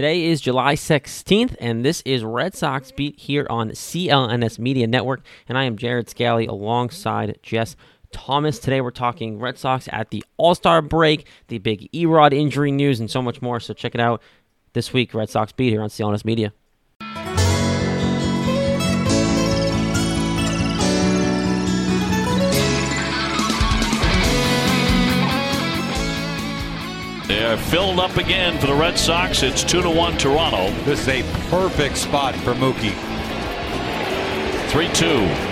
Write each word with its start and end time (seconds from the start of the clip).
Today 0.00 0.26
is 0.26 0.40
July 0.40 0.76
16th, 0.76 1.56
and 1.58 1.84
this 1.84 2.02
is 2.02 2.22
Red 2.22 2.54
Sox 2.54 2.92
Beat 2.92 3.18
here 3.18 3.48
on 3.50 3.70
CLNS 3.70 4.56
Media 4.60 4.86
Network. 4.86 5.22
And 5.48 5.58
I 5.58 5.64
am 5.64 5.76
Jared 5.76 6.08
Scally 6.08 6.46
alongside 6.46 7.36
Jess 7.42 7.74
Thomas. 8.12 8.60
Today 8.60 8.80
we're 8.80 8.92
talking 8.92 9.40
Red 9.40 9.58
Sox 9.58 9.88
at 9.90 10.10
the 10.10 10.24
All 10.36 10.54
Star 10.54 10.82
break, 10.82 11.26
the 11.48 11.58
big 11.58 11.90
Erod 11.90 12.32
injury 12.32 12.70
news, 12.70 13.00
and 13.00 13.10
so 13.10 13.20
much 13.20 13.42
more. 13.42 13.58
So 13.58 13.74
check 13.74 13.96
it 13.96 14.00
out 14.00 14.22
this 14.72 14.92
week, 14.92 15.14
Red 15.14 15.30
Sox 15.30 15.50
Beat 15.50 15.70
here 15.70 15.82
on 15.82 15.88
CLNS 15.88 16.24
Media. 16.24 16.52
They're 27.28 27.58
filled 27.58 28.00
up 28.00 28.16
again 28.16 28.58
for 28.58 28.68
the 28.68 28.74
Red 28.74 28.98
Sox. 28.98 29.42
It's 29.42 29.62
2 29.62 29.82
to 29.82 29.90
1 29.90 30.16
Toronto. 30.16 30.70
This 30.84 31.02
is 31.02 31.08
a 31.08 31.22
perfect 31.50 31.98
spot 31.98 32.34
for 32.36 32.54
Mookie. 32.54 32.94
3 34.70 34.88
2. 34.94 35.47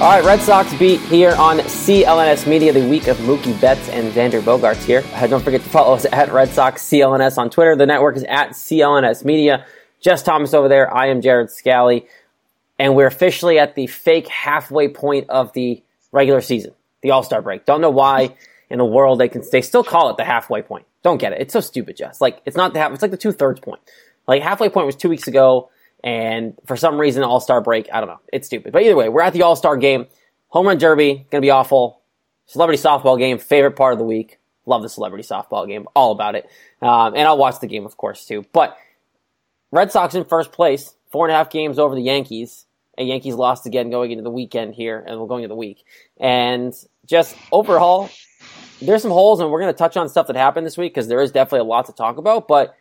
All 0.00 0.08
right, 0.10 0.24
Red 0.24 0.40
Sox 0.40 0.72
beat 0.74 1.00
here 1.00 1.34
on 1.34 1.58
CLNS 1.58 2.46
Media, 2.46 2.72
the 2.72 2.88
week 2.88 3.08
of 3.08 3.16
Mookie 3.16 3.60
Betts 3.60 3.88
and 3.88 4.12
Xander 4.12 4.40
Bogaerts 4.40 4.84
here. 4.84 5.02
Uh, 5.12 5.26
don't 5.26 5.42
forget 5.42 5.60
to 5.60 5.68
follow 5.68 5.92
us 5.92 6.04
at 6.12 6.30
Red 6.30 6.50
Sox 6.50 6.88
CLNS 6.88 7.36
on 7.36 7.50
Twitter. 7.50 7.74
The 7.74 7.84
network 7.84 8.16
is 8.16 8.22
at 8.22 8.50
CLNS 8.50 9.24
Media. 9.24 9.66
Jess 10.00 10.22
Thomas 10.22 10.54
over 10.54 10.68
there. 10.68 10.96
I 10.96 11.08
am 11.08 11.20
Jared 11.20 11.50
Scally. 11.50 12.06
And 12.78 12.94
we're 12.94 13.08
officially 13.08 13.58
at 13.58 13.74
the 13.74 13.88
fake 13.88 14.28
halfway 14.28 14.86
point 14.86 15.28
of 15.30 15.52
the 15.54 15.82
regular 16.12 16.42
season, 16.42 16.74
the 17.02 17.10
All 17.10 17.24
Star 17.24 17.42
break. 17.42 17.64
Don't 17.64 17.80
know 17.80 17.90
why 17.90 18.36
in 18.70 18.78
the 18.78 18.84
world 18.84 19.18
they 19.18 19.28
can 19.28 19.42
they 19.50 19.62
still 19.62 19.82
call 19.82 20.10
it 20.10 20.16
the 20.16 20.24
halfway 20.24 20.62
point. 20.62 20.86
Don't 21.02 21.18
get 21.18 21.32
it. 21.32 21.40
It's 21.40 21.52
so 21.52 21.58
stupid, 21.58 21.96
Jess. 21.96 22.20
Like 22.20 22.40
it's 22.46 22.56
not 22.56 22.72
the 22.72 22.78
half. 22.78 22.92
It's 22.92 23.02
like 23.02 23.10
the 23.10 23.16
two 23.16 23.32
thirds 23.32 23.58
point. 23.58 23.80
Like 24.28 24.44
halfway 24.44 24.68
point 24.68 24.86
was 24.86 24.94
two 24.94 25.08
weeks 25.08 25.26
ago. 25.26 25.70
And 26.04 26.54
for 26.66 26.76
some 26.76 26.98
reason, 26.98 27.22
All 27.22 27.40
Star 27.40 27.60
break, 27.60 27.88
I 27.92 28.00
don't 28.00 28.08
know. 28.08 28.20
It's 28.32 28.46
stupid. 28.46 28.72
But 28.72 28.82
either 28.82 28.96
way, 28.96 29.08
we're 29.08 29.22
at 29.22 29.32
the 29.32 29.42
All 29.42 29.56
Star 29.56 29.76
game. 29.76 30.06
Home 30.48 30.66
run 30.66 30.78
derby, 30.78 31.26
gonna 31.30 31.42
be 31.42 31.50
awful. 31.50 32.00
Celebrity 32.46 32.82
softball 32.82 33.18
game, 33.18 33.38
favorite 33.38 33.76
part 33.76 33.92
of 33.92 33.98
the 33.98 34.04
week. 34.04 34.38
Love 34.64 34.82
the 34.82 34.88
celebrity 34.88 35.26
softball 35.26 35.66
game, 35.66 35.86
all 35.94 36.12
about 36.12 36.34
it. 36.34 36.48
Um, 36.80 37.14
and 37.14 37.26
I'll 37.26 37.38
watch 37.38 37.60
the 37.60 37.66
game, 37.66 37.84
of 37.84 37.96
course, 37.96 38.26
too. 38.26 38.44
But 38.52 38.76
Red 39.70 39.92
Sox 39.92 40.14
in 40.14 40.24
first 40.24 40.52
place, 40.52 40.94
four 41.10 41.26
and 41.26 41.32
a 41.32 41.36
half 41.36 41.50
games 41.50 41.78
over 41.78 41.94
the 41.94 42.02
Yankees. 42.02 42.66
And 42.96 43.06
Yankees 43.06 43.34
lost 43.34 43.64
again 43.64 43.90
going 43.90 44.10
into 44.10 44.24
the 44.24 44.30
weekend 44.30 44.74
here, 44.74 45.04
and 45.06 45.20
we're 45.20 45.28
going 45.28 45.44
into 45.44 45.52
the 45.52 45.58
week. 45.58 45.84
And 46.18 46.74
just 47.06 47.36
overall, 47.52 48.10
there's 48.82 49.02
some 49.02 49.12
holes, 49.12 49.40
and 49.40 49.50
we're 49.50 49.60
going 49.60 49.72
to 49.72 49.78
touch 49.78 49.96
on 49.96 50.08
stuff 50.08 50.26
that 50.26 50.36
happened 50.36 50.66
this 50.66 50.76
week 50.76 50.94
because 50.94 51.06
there 51.06 51.22
is 51.22 51.30
definitely 51.30 51.60
a 51.60 51.64
lot 51.64 51.86
to 51.86 51.92
talk 51.92 52.16
about. 52.16 52.48
But 52.48 52.74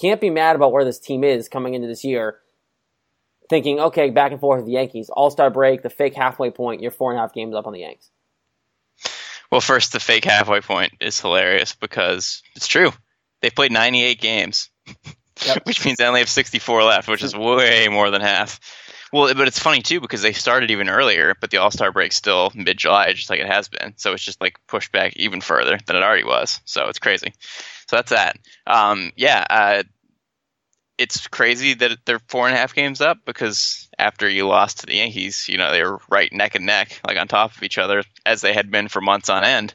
can't 0.00 0.20
be 0.20 0.30
mad 0.30 0.56
about 0.56 0.72
where 0.72 0.84
this 0.84 0.98
team 0.98 1.24
is 1.24 1.48
coming 1.48 1.74
into 1.74 1.88
this 1.88 2.04
year. 2.04 2.38
Thinking, 3.50 3.80
okay, 3.80 4.10
back 4.10 4.32
and 4.32 4.40
forth 4.40 4.58
with 4.58 4.66
the 4.66 4.72
Yankees, 4.72 5.08
All 5.10 5.30
Star 5.30 5.50
break, 5.50 5.82
the 5.82 5.90
fake 5.90 6.14
halfway 6.14 6.50
point, 6.50 6.82
you're 6.82 6.90
four 6.90 7.10
and 7.10 7.18
a 7.18 7.22
half 7.22 7.32
games 7.32 7.54
up 7.54 7.66
on 7.66 7.72
the 7.72 7.80
Yanks. 7.80 8.10
Well, 9.50 9.62
first, 9.62 9.92
the 9.92 10.00
fake 10.00 10.26
halfway 10.26 10.60
point 10.60 10.92
is 11.00 11.18
hilarious 11.18 11.74
because 11.74 12.42
it's 12.54 12.66
true. 12.66 12.92
They 13.40 13.48
played 13.48 13.72
98 13.72 14.20
games, 14.20 14.68
yep. 15.46 15.62
which 15.64 15.82
means 15.84 15.96
they 15.96 16.04
only 16.04 16.20
have 16.20 16.28
64 16.28 16.82
left, 16.84 17.08
which 17.08 17.22
is 17.22 17.34
way 17.34 17.88
more 17.88 18.10
than 18.10 18.20
half. 18.20 18.60
Well, 19.10 19.32
but 19.34 19.48
it's 19.48 19.58
funny 19.58 19.80
too 19.80 20.02
because 20.02 20.20
they 20.20 20.34
started 20.34 20.70
even 20.70 20.90
earlier, 20.90 21.34
but 21.40 21.50
the 21.50 21.56
All 21.58 21.70
Star 21.70 21.90
break's 21.92 22.16
still 22.16 22.52
mid 22.54 22.76
July, 22.76 23.14
just 23.14 23.30
like 23.30 23.40
it 23.40 23.46
has 23.46 23.68
been. 23.68 23.94
So 23.96 24.12
it's 24.12 24.24
just 24.24 24.42
like 24.42 24.58
pushed 24.66 24.92
back 24.92 25.16
even 25.16 25.40
further 25.40 25.78
than 25.86 25.96
it 25.96 26.02
already 26.02 26.24
was. 26.24 26.60
So 26.66 26.88
it's 26.88 26.98
crazy. 26.98 27.32
So 27.88 27.96
that's 27.96 28.10
that. 28.10 28.36
Um, 28.66 29.12
yeah, 29.16 29.44
uh, 29.48 29.82
it's 30.98 31.26
crazy 31.28 31.74
that 31.74 31.98
they're 32.04 32.20
four 32.28 32.46
and 32.46 32.54
a 32.54 32.58
half 32.58 32.74
games 32.74 33.00
up 33.00 33.18
because 33.24 33.88
after 33.98 34.28
you 34.28 34.46
lost 34.46 34.80
to 34.80 34.86
the 34.86 34.96
Yankees, 34.96 35.48
you 35.48 35.56
know, 35.56 35.72
they 35.72 35.82
were 35.82 36.00
right 36.10 36.30
neck 36.32 36.54
and 36.54 36.66
neck, 36.66 37.00
like 37.06 37.16
on 37.16 37.28
top 37.28 37.56
of 37.56 37.62
each 37.62 37.78
other, 37.78 38.02
as 38.26 38.40
they 38.40 38.52
had 38.52 38.70
been 38.70 38.88
for 38.88 39.00
months 39.00 39.30
on 39.30 39.44
end. 39.44 39.74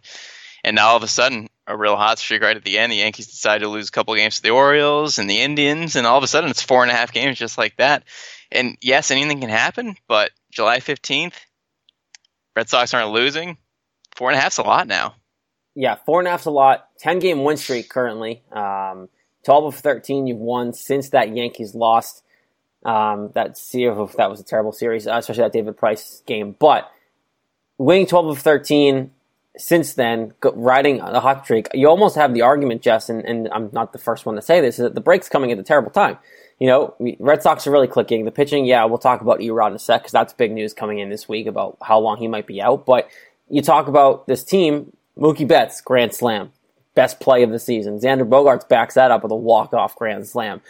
And 0.64 0.76
now 0.76 0.90
all 0.90 0.98
of 0.98 1.04
a 1.04 1.08
sudden, 1.08 1.50
a 1.66 1.76
real 1.76 1.96
hot 1.96 2.20
streak 2.20 2.44
right 2.44 2.56
at 2.56 2.64
the 2.64 2.78
end. 2.78 2.92
The 2.92 2.98
Yankees 2.98 3.28
decide 3.28 3.60
to 3.60 3.68
lose 3.68 3.90
a 3.90 3.92
couple 3.92 4.14
games 4.16 4.36
to 4.36 4.44
the 4.44 4.52
Orioles 4.52 5.18
and 5.18 5.30
the 5.30 5.42
Indians, 5.42 5.96
and 5.96 6.06
all 6.06 6.18
of 6.18 6.24
a 6.24 6.28
sudden 6.28 6.50
it's 6.50 6.62
four 6.62 6.84
and 6.84 6.92
a 6.92 6.96
half 6.96 7.14
games 7.14 7.40
just 7.40 7.58
like 7.58 7.78
that. 7.78 8.04
And 8.52 8.78
yes, 8.82 9.10
anything 9.10 9.40
can 9.40 9.50
happen, 9.50 9.96
but 10.08 10.32
July 10.52 10.80
15th, 10.80 11.34
Red 12.56 12.70
Sox 12.70 12.94
aren't 12.94 13.12
losing. 13.12 13.58
Four 14.16 14.30
and 14.30 14.38
a 14.38 14.42
half's 14.42 14.60
a 14.60 14.64
lot 14.64 14.88
now. 14.88 15.16
Yeah, 15.76 15.96
four 15.96 16.20
and 16.20 16.28
a 16.28 16.32
half's 16.32 16.46
a 16.46 16.52
lot. 16.52 16.88
10 17.00 17.20
game 17.20 17.44
win 17.44 17.58
streak 17.58 17.90
currently. 17.90 18.44
Um, 18.52 19.10
12 19.46 19.66
of 19.66 19.76
13 19.76 20.28
you've 20.28 20.38
won 20.38 20.74
since 20.74 21.10
that 21.10 21.36
Yankees 21.36 21.76
lost. 21.76 22.24
Um, 22.86 23.32
that 23.34 23.58
series, 23.58 24.14
that 24.16 24.30
was 24.30 24.40
a 24.40 24.44
terrible 24.44 24.72
series, 24.72 25.08
uh, 25.08 25.14
especially 25.14 25.44
that 25.44 25.54
David 25.54 25.78
Price 25.78 26.22
game. 26.26 26.56
But 26.60 26.92
winning 27.78 28.08
12 28.08 28.28
of 28.28 28.40
13 28.40 29.12
since 29.58 29.94
then, 29.94 30.34
riding 30.44 31.00
a 31.00 31.20
hot 31.20 31.46
streak, 31.46 31.68
you 31.74 31.88
almost 31.88 32.16
have 32.16 32.34
the 32.34 32.42
argument, 32.42 32.82
Jess, 32.82 33.08
and, 33.10 33.24
and 33.24 33.48
I'm 33.54 33.70
not 33.72 33.94
the 33.94 34.00
first 34.00 34.26
one 34.26 34.36
to 34.36 34.42
say 34.42 34.62
this, 34.62 34.80
is 34.80 34.84
that 34.84 34.96
the 34.96 35.02
break's 35.02 35.30
coming 35.30 35.52
at 35.52 35.60
a 35.60 35.64
terrible 35.64 35.92
time. 35.92 36.18
You 36.60 36.68
know, 36.68 36.96
Red 37.20 37.44
Sox 37.44 37.68
are 37.68 37.72
really 37.72 37.88
clicking. 37.88 38.26
The 38.26 38.32
pitching, 38.32 38.66
yeah, 38.66 38.84
we'll 38.86 38.98
talk 38.98 39.22
about 39.22 39.40
Erod 39.40 39.70
in 39.70 39.76
a 39.76 39.80
sec 39.80 40.02
because 40.02 40.12
that's 40.12 40.34
big 40.34 40.52
news 40.52 40.74
coming 40.74 41.00
in 41.00 41.10
this 41.10 41.28
week 41.30 41.46
about 41.48 41.78
how 41.82 42.00
long 42.00 42.18
he 42.18 42.28
might 42.28 42.48
be 42.48 42.62
out. 42.62 42.86
But 42.86 43.10
you 43.50 43.62
talk 43.62 43.88
about 43.88 44.28
this 44.28 44.44
team, 44.44 44.92
Mookie 45.18 45.48
Betts, 45.48 45.82
Grand 45.82 46.14
Slam 46.14 46.52
best 46.96 47.20
play 47.20 47.44
of 47.44 47.52
the 47.52 47.60
season. 47.60 48.00
Xander 48.00 48.28
Bogaerts 48.28 48.68
backs 48.68 48.96
that 48.96 49.12
up 49.12 49.24
with 49.24 49.32
a 49.32 49.36
walk-off 49.36 49.96
grand 49.96 50.28
slam. 50.28 50.62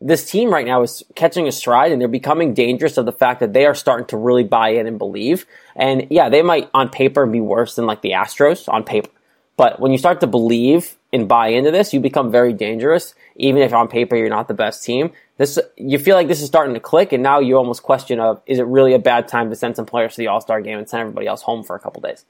This 0.00 0.30
team 0.30 0.50
right 0.50 0.66
now 0.66 0.82
is 0.82 1.02
catching 1.16 1.48
a 1.48 1.52
stride 1.52 1.90
and 1.90 2.00
they're 2.00 2.08
becoming 2.08 2.54
dangerous 2.54 2.98
of 2.98 3.06
the 3.06 3.12
fact 3.12 3.40
that 3.40 3.52
they 3.52 3.66
are 3.66 3.74
starting 3.74 4.06
to 4.08 4.16
really 4.16 4.44
buy 4.44 4.70
in 4.70 4.86
and 4.86 4.98
believe. 4.98 5.44
And 5.74 6.06
yeah, 6.10 6.28
they 6.28 6.42
might 6.42 6.70
on 6.72 6.88
paper 6.88 7.26
be 7.26 7.40
worse 7.40 7.74
than 7.74 7.86
like 7.86 8.02
the 8.02 8.12
Astros 8.12 8.68
on 8.68 8.84
paper. 8.84 9.10
But 9.56 9.80
when 9.80 9.90
you 9.90 9.98
start 9.98 10.20
to 10.20 10.28
believe 10.28 10.96
and 11.12 11.26
buy 11.26 11.48
into 11.48 11.72
this, 11.72 11.92
you 11.92 11.98
become 11.98 12.30
very 12.30 12.52
dangerous. 12.52 13.16
Even 13.34 13.60
if 13.60 13.72
on 13.72 13.88
paper 13.88 14.14
you're 14.14 14.28
not 14.28 14.46
the 14.46 14.54
best 14.54 14.84
team, 14.84 15.10
this 15.36 15.58
you 15.76 15.98
feel 15.98 16.14
like 16.14 16.28
this 16.28 16.40
is 16.40 16.46
starting 16.46 16.74
to 16.74 16.80
click, 16.80 17.12
and 17.12 17.24
now 17.24 17.40
you 17.40 17.56
almost 17.56 17.82
question 17.82 18.20
of 18.20 18.40
is 18.46 18.60
it 18.60 18.66
really 18.66 18.94
a 18.94 19.00
bad 19.00 19.26
time 19.26 19.50
to 19.50 19.56
send 19.56 19.74
some 19.74 19.86
players 19.86 20.14
to 20.14 20.18
the 20.18 20.28
All 20.28 20.40
Star 20.40 20.60
game 20.60 20.78
and 20.78 20.88
send 20.88 21.00
everybody 21.00 21.26
else 21.26 21.42
home 21.42 21.64
for 21.64 21.74
a 21.74 21.80
couple 21.80 22.02
days? 22.02 22.24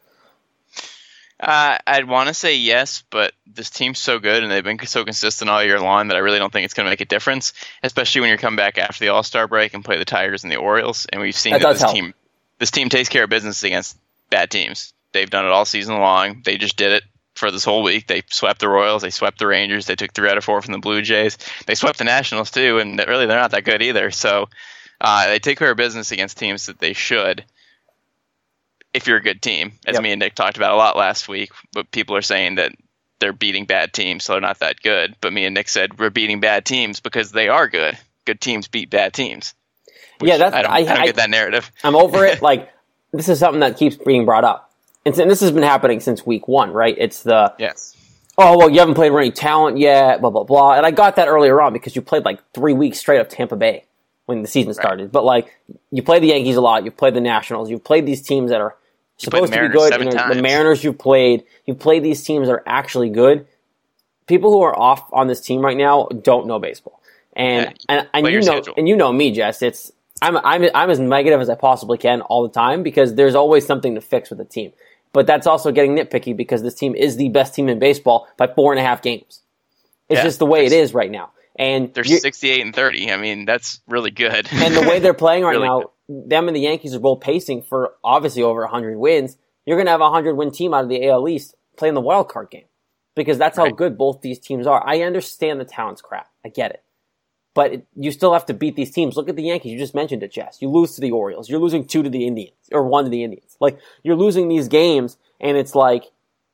Uh, 1.41 1.79
I'd 1.87 2.09
want 2.09 2.29
to 2.29 2.35
say 2.35 2.57
yes, 2.57 3.05
but 3.11 3.33
this 3.47 3.71
team's 3.71 4.01
so 4.01 4.19
good 4.19 4.43
and 4.43 4.51
they've 4.51 4.65
been 4.65 4.85
so 4.87 5.05
consistent 5.05 5.49
all 5.49 5.63
year 5.63 5.81
long 5.81 6.09
that 6.09 6.17
I 6.17 6.21
really 6.21 6.39
don't 6.39 6.53
think 6.53 6.65
it's 6.65 6.75
going 6.75 6.87
to 6.87 6.91
make 6.91 7.01
a 7.01 7.05
difference, 7.05 7.53
especially 7.83 8.23
when 8.23 8.31
you 8.31 8.37
come 8.37 8.57
back 8.57 8.77
after 8.77 9.05
the 9.05 9.11
All 9.11 9.23
Star 9.23 9.47
break 9.47 9.73
and 9.73 9.85
play 9.85 9.99
the 9.99 10.05
Tigers 10.05 10.43
and 10.43 10.53
the 10.53 10.57
Orioles. 10.57 11.07
And 11.07 11.23
we've 11.23 11.37
seen 11.37 11.53
that, 11.53 11.63
that 11.63 11.75
this 11.75 11.83
help. 11.83 11.95
team, 11.95 12.15
this 12.59 12.73
team 12.73 12.89
takes 12.89 13.09
care 13.09 13.25
of 13.25 13.31
business 13.31 13.63
against 13.63 13.97
bad 14.31 14.51
teams. 14.51 14.93
They've 15.13 15.31
done 15.31 15.47
it 15.47 15.53
all 15.53 15.65
season 15.65 15.99
long. 15.99 16.43
They 16.45 16.57
just 16.57 16.77
did 16.77 16.93
it 16.93 17.05
for 17.35 17.53
this 17.53 17.65
whole 17.65 17.85
week. 17.85 18.09
They 18.09 18.23
swept 18.29 18.59
the 18.61 18.69
Royals, 18.69 19.03
they 19.03 19.11
swept 19.11 19.39
the 19.39 19.47
Rangers, 19.47 19.87
they 19.87 19.95
took 19.95 20.13
three 20.13 20.29
out 20.29 20.39
of 20.39 20.45
four 20.45 20.61
from 20.61 20.73
the 20.73 20.79
Blue 20.79 21.03
Jays. 21.03 21.39
They 21.67 21.77
swept 21.77 21.99
the 21.99 22.05
Nationals 22.05 22.51
too, 22.51 22.79
and 22.79 22.99
really 23.07 23.27
they're 23.27 23.39
not 23.39 23.53
that 23.53 23.65
good 23.65 23.81
either. 23.81 24.11
So 24.11 24.49
uh, 25.01 25.29
they 25.29 25.39
take 25.39 25.59
care 25.59 25.71
of 25.71 25.77
business 25.77 26.11
against 26.11 26.37
teams 26.37 26.67
that 26.67 26.81
they 26.81 26.95
should 26.95 27.45
if 28.99 29.07
you're 29.07 29.17
a 29.17 29.23
good 29.23 29.41
team, 29.41 29.73
as 29.87 29.95
yep. 29.95 30.03
me 30.03 30.13
and 30.13 30.21
Nick 30.21 30.35
talked 30.35 30.57
about 30.57 30.73
a 30.73 30.77
lot 30.77 30.97
last 30.97 31.29
week. 31.29 31.51
But 31.73 31.91
people 31.91 32.15
are 32.17 32.23
saying 32.23 32.57
that 32.57 32.73
they're 33.19 33.33
beating 33.33 33.65
bad 33.65 33.93
teams, 33.93 34.25
so 34.25 34.33
they're 34.33 34.41
not 34.41 34.59
that 34.59 34.81
good. 34.83 35.17
But 35.21 35.33
me 35.33 35.45
and 35.45 35.55
Nick 35.55 35.69
said 35.69 35.99
we're 35.99 36.11
beating 36.11 36.41
bad 36.41 36.65
teams 36.65 37.01
because 37.01 37.33
they 37.33 37.49
are 37.49 37.69
good. 37.69 37.97
Good 38.25 38.41
teams 38.41 38.69
beat 38.69 38.91
bad 38.91 39.15
teams. 39.15 39.55
Yeah, 40.21 40.37
that's 40.37 40.55
I 40.55 40.63
don't, 40.63 40.73
I, 40.73 40.77
I 40.79 40.85
don't 40.85 41.07
get 41.07 41.17
that 41.17 41.31
narrative. 41.31 41.71
I'm 41.83 41.97
over 41.97 42.27
it. 42.27 42.43
Like 42.49 42.71
this 43.13 43.29
is 43.29 43.39
something 43.39 43.61
that 43.61 43.77
keeps 43.79 43.97
being 43.97 44.25
brought 44.25 44.45
up, 44.45 44.71
and, 45.07 45.19
and 45.19 45.31
this 45.31 45.41
has 45.41 45.51
been 45.51 45.63
happening 45.63 46.01
since 46.01 46.27
week 46.27 46.47
one, 46.47 46.73
right? 46.73 46.95
It's 46.99 47.23
the 47.23 47.55
yes. 47.59 47.97
Oh 48.37 48.59
well, 48.59 48.71
you 48.71 48.81
haven't 48.81 48.95
played 48.95 49.13
any 49.13 49.31
talent 49.31 49.79
yet, 49.79 50.21
blah 50.21 50.31
blah 50.31 50.45
blah. 50.45 50.75
And 50.75 50.85
I 50.85 50.91
got 50.91 51.17
that 51.17 51.29
earlier 51.29 51.61
on 51.63 51.73
because 51.73 51.97
you 51.97 52.03
played 52.03 52.25
like 52.25 52.41
three 52.53 52.75
weeks 52.75 52.99
straight 52.99 53.21
of 53.21 53.29
Tampa 53.29 53.57
Bay 53.57 53.85
when 54.27 54.43
the 54.43 54.49
season 54.49 54.75
started. 54.75 55.05
Right. 55.05 55.13
But 55.13 55.25
like 55.25 55.59
you 55.91 56.03
play 56.03 56.19
the 56.19 56.27
Yankees 56.27 56.57
a 56.57 56.61
lot, 56.61 56.85
you've 56.85 56.97
played 56.97 57.15
the 57.15 57.21
Nationals, 57.21 57.71
you've 57.71 57.83
played 57.83 58.05
these 58.05 58.21
teams 58.21 58.51
that 58.51 58.61
are 58.61 58.77
supposed 59.19 59.53
to 59.53 59.61
be 59.61 59.69
good. 59.69 59.93
the 59.93 60.43
Mariners 60.43 60.83
you've 60.85 60.99
played, 60.99 61.45
you've 61.67 61.79
played 61.79 62.03
these 62.03 62.23
teams 62.23 62.49
that 62.49 62.55
are 62.55 62.63
actually 62.67 63.11
good. 63.11 63.47
People 64.27 64.53
who 64.53 64.63
are 64.63 64.79
off 64.79 65.09
on 65.13 65.27
this 65.27 65.41
team 65.41 65.61
right 65.63 65.77
now 65.77 66.07
don't 66.07 66.47
know 66.47 66.59
baseball, 66.59 67.01
and 67.35 67.75
yeah, 67.89 67.99
and, 68.01 68.09
and 68.13 68.27
you 68.29 68.41
know 68.41 68.61
schedule. 68.61 68.75
and 68.77 68.89
you 68.89 68.97
know 68.97 69.13
me, 69.13 69.33
Jess. 69.33 69.63
It's 69.63 69.91
I'm 70.21 70.37
I'm 70.39 70.65
I'm 70.75 70.91
as 70.91 71.01
negative 71.01 71.41
as 71.41 71.49
I 71.49 71.55
possibly 71.55 71.99
can 71.99 72.21
all 72.23 72.43
the 72.43 72.53
time 72.53 72.83
because 72.83 73.15
there's 73.15 73.35
always 73.35 73.67
something 73.67 73.95
to 73.95 74.01
fix 74.01 74.31
with 74.31 74.39
the 74.39 74.45
team. 74.45 74.73
but 75.13 75.27
that's 75.27 75.47
also 75.47 75.73
getting 75.73 75.97
nitpicky 75.97 76.37
because 76.37 76.63
this 76.63 76.75
team 76.75 76.95
is 76.95 77.17
the 77.17 77.29
best 77.31 77.55
team 77.55 77.69
in 77.69 77.79
baseball 77.79 78.29
by 78.37 78.47
four 78.47 78.73
and 78.73 78.81
a 78.81 78.83
half 78.83 79.01
games. 79.03 79.41
It's 80.09 80.19
Yeah, 80.19 80.25
just 80.25 80.39
the 80.39 80.47
way 80.47 80.67
it 80.67 80.73
is 80.73 80.95
right 80.95 81.11
now. 81.11 81.31
And 81.59 81.93
They're 81.93 82.05
68 82.05 82.61
and 82.61 82.75
30. 82.75 83.11
I 83.11 83.17
mean, 83.17 83.45
that's 83.45 83.81
really 83.89 84.13
good. 84.13 84.49
and 84.53 84.75
the 84.77 84.83
way 84.83 85.01
they're 85.01 85.13
playing 85.27 85.43
right 85.43 85.53
Really 85.57 85.67
now, 85.67 85.91
them 86.09 86.47
and 86.49 86.57
the 86.57 86.61
Yankees 86.61 86.95
are 86.95 87.01
both 87.01 87.21
pacing 87.21 87.63
for 87.63 87.95
obviously 88.05 88.43
over 88.43 88.61
100 88.63 88.97
wins. 88.97 89.37
You're 89.67 89.77
going 89.77 89.87
to 89.87 89.91
have 89.93 90.01
a 90.01 90.05
100 90.05 90.35
win 90.37 90.51
team 90.53 90.73
out 90.73 90.85
of 90.85 90.89
the 90.89 91.09
AL 91.09 91.29
East 91.29 91.55
playing 91.77 91.95
the 91.95 92.01
wild 92.01 92.29
card 92.29 92.51
game 92.51 92.65
because 93.17 93.39
that's 93.39 93.57
how 93.57 93.65
Right. 93.65 93.77
good 93.77 93.99
both 93.99 94.21
these 94.21 94.39
teams 94.39 94.67
are. 94.67 94.83
I 94.87 95.03
understand 95.03 95.61
the 95.61 95.65
talent's 95.65 96.01
crap. 96.01 96.29
I 96.45 96.49
get 96.49 96.71
it. 96.71 96.83
But 97.55 97.73
it, 97.73 97.87
you 97.97 98.13
still 98.13 98.33
have 98.35 98.47
to 98.47 98.55
beat 98.55 98.77
these 98.77 98.93
teams. 98.93 99.17
Look 99.17 99.29
at 99.29 99.35
the 99.35 99.43
Yankees. 99.43 99.73
You 99.73 99.79
just 99.79 99.95
mentioned 99.95 100.23
it, 100.23 100.31
Jess. 100.33 100.59
You 100.63 100.71
lose 100.71 100.95
to 100.95 101.01
the 101.01 101.11
Orioles. 101.11 101.51
You're 101.51 101.59
losing 101.61 101.85
two 101.87 102.05
to 102.05 102.09
the 102.11 102.25
Indians 102.25 102.55
or 102.71 102.85
one 102.85 103.03
to 103.05 103.11
the 103.11 103.25
Indians. 103.25 103.57
Like 103.61 103.81
you're 104.05 104.15
losing 104.17 104.47
these 104.49 104.69
games, 104.69 105.17
and 105.41 105.57
it's 105.57 105.75
like 105.75 106.05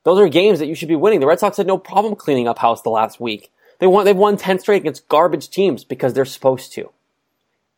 those 0.04 0.18
are 0.18 0.28
games 0.28 0.60
that 0.60 0.66
you 0.66 0.74
should 0.74 0.88
be 0.88 0.96
winning. 0.96 1.20
The 1.20 1.26
Red 1.26 1.40
Sox 1.40 1.58
had 1.58 1.66
no 1.66 1.76
problem 1.76 2.16
cleaning 2.16 2.48
up 2.48 2.58
house 2.58 2.80
the 2.82 2.88
last 2.90 3.20
week. 3.20 3.50
They 3.80 3.86
won. 3.86 4.04
They've 4.04 4.16
won 4.16 4.36
ten 4.36 4.58
straight 4.58 4.82
against 4.82 5.08
garbage 5.08 5.50
teams 5.50 5.84
because 5.84 6.14
they're 6.14 6.24
supposed 6.24 6.72
to. 6.74 6.90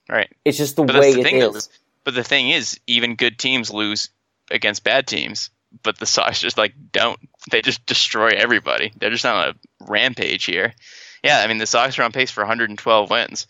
right. 0.08 0.30
It's 0.44 0.58
just 0.58 0.76
the 0.76 0.84
But 0.84 0.96
way 1.00 1.14
the 1.14 1.20
it 1.20 1.24
thing, 1.24 1.36
is. 1.36 1.56
is- 1.56 1.68
But 2.04 2.14
the 2.14 2.24
thing 2.24 2.50
is, 2.50 2.78
even 2.86 3.16
good 3.16 3.38
teams 3.38 3.70
lose 3.72 4.10
against 4.50 4.84
bad 4.84 5.06
teams. 5.06 5.50
But 5.82 5.98
the 5.98 6.06
Sox 6.06 6.40
just 6.40 6.56
like 6.58 6.74
don't. 6.92 7.18
They 7.50 7.60
just 7.62 7.84
destroy 7.86 8.28
everybody. 8.30 8.92
They're 8.98 9.10
just 9.10 9.26
on 9.26 9.48
a 9.50 9.54
rampage 9.84 10.44
here. 10.44 10.74
Yeah, 11.22 11.40
I 11.40 11.46
mean 11.48 11.58
the 11.58 11.66
Sox 11.66 11.98
are 11.98 12.02
on 12.04 12.12
pace 12.12 12.30
for 12.30 12.42
112 12.42 13.10
wins. 13.10 13.46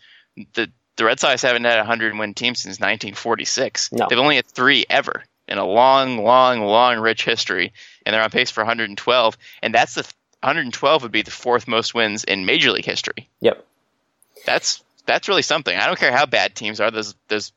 The 0.55 0.73
the 0.97 1.05
Red 1.05 1.21
Sox 1.21 1.43
haven't 1.43 1.65
had 1.65 1.75
a 1.77 1.83
100 1.83 2.19
win 2.19 2.33
team 2.35 2.55
since 2.55 2.81
1946. 2.81 3.93
No. 3.93 4.07
They've 4.09 4.19
only 4.19 4.37
had 4.37 4.47
three 4.47 4.87
ever 4.89 5.23
in 5.47 5.59
a 5.59 5.65
long, 5.67 6.25
long, 6.25 6.61
long, 6.63 6.99
rich 6.99 7.25
history, 7.25 7.73
and 8.05 8.15
they're 8.15 8.23
on 8.23 8.31
pace 8.31 8.51
for 8.51 8.63
112. 8.63 9.37
And 9.63 9.75
that's 9.75 9.95
the 9.95 10.11
112 10.43 11.03
would 11.03 11.13
be 11.13 11.23
the 11.23 11.31
fourth 11.31 11.67
most 11.67 11.95
wins 11.95 12.25
in 12.25 12.47
Major 12.47 12.71
League 12.71 12.85
history 12.85 13.29
Yep. 13.41 13.65
that's 14.45 14.83
that's 15.07 15.29
really 15.29 15.43
something. 15.43 15.77
I 15.77 15.87
don't 15.87 15.99
care 15.99 16.13
how 16.13 16.27
bad 16.27 16.55
teams 16.55 16.81
are. 16.81 16.91
There's 16.91 17.15
there's 17.29 17.53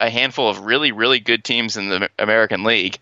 a 0.00 0.08
handful 0.08 0.48
of 0.48 0.60
really 0.60 0.92
really 0.92 1.20
good 1.20 1.44
teams 1.44 1.76
in 1.76 1.88
the 1.88 2.08
American 2.18 2.64
League, 2.64 2.98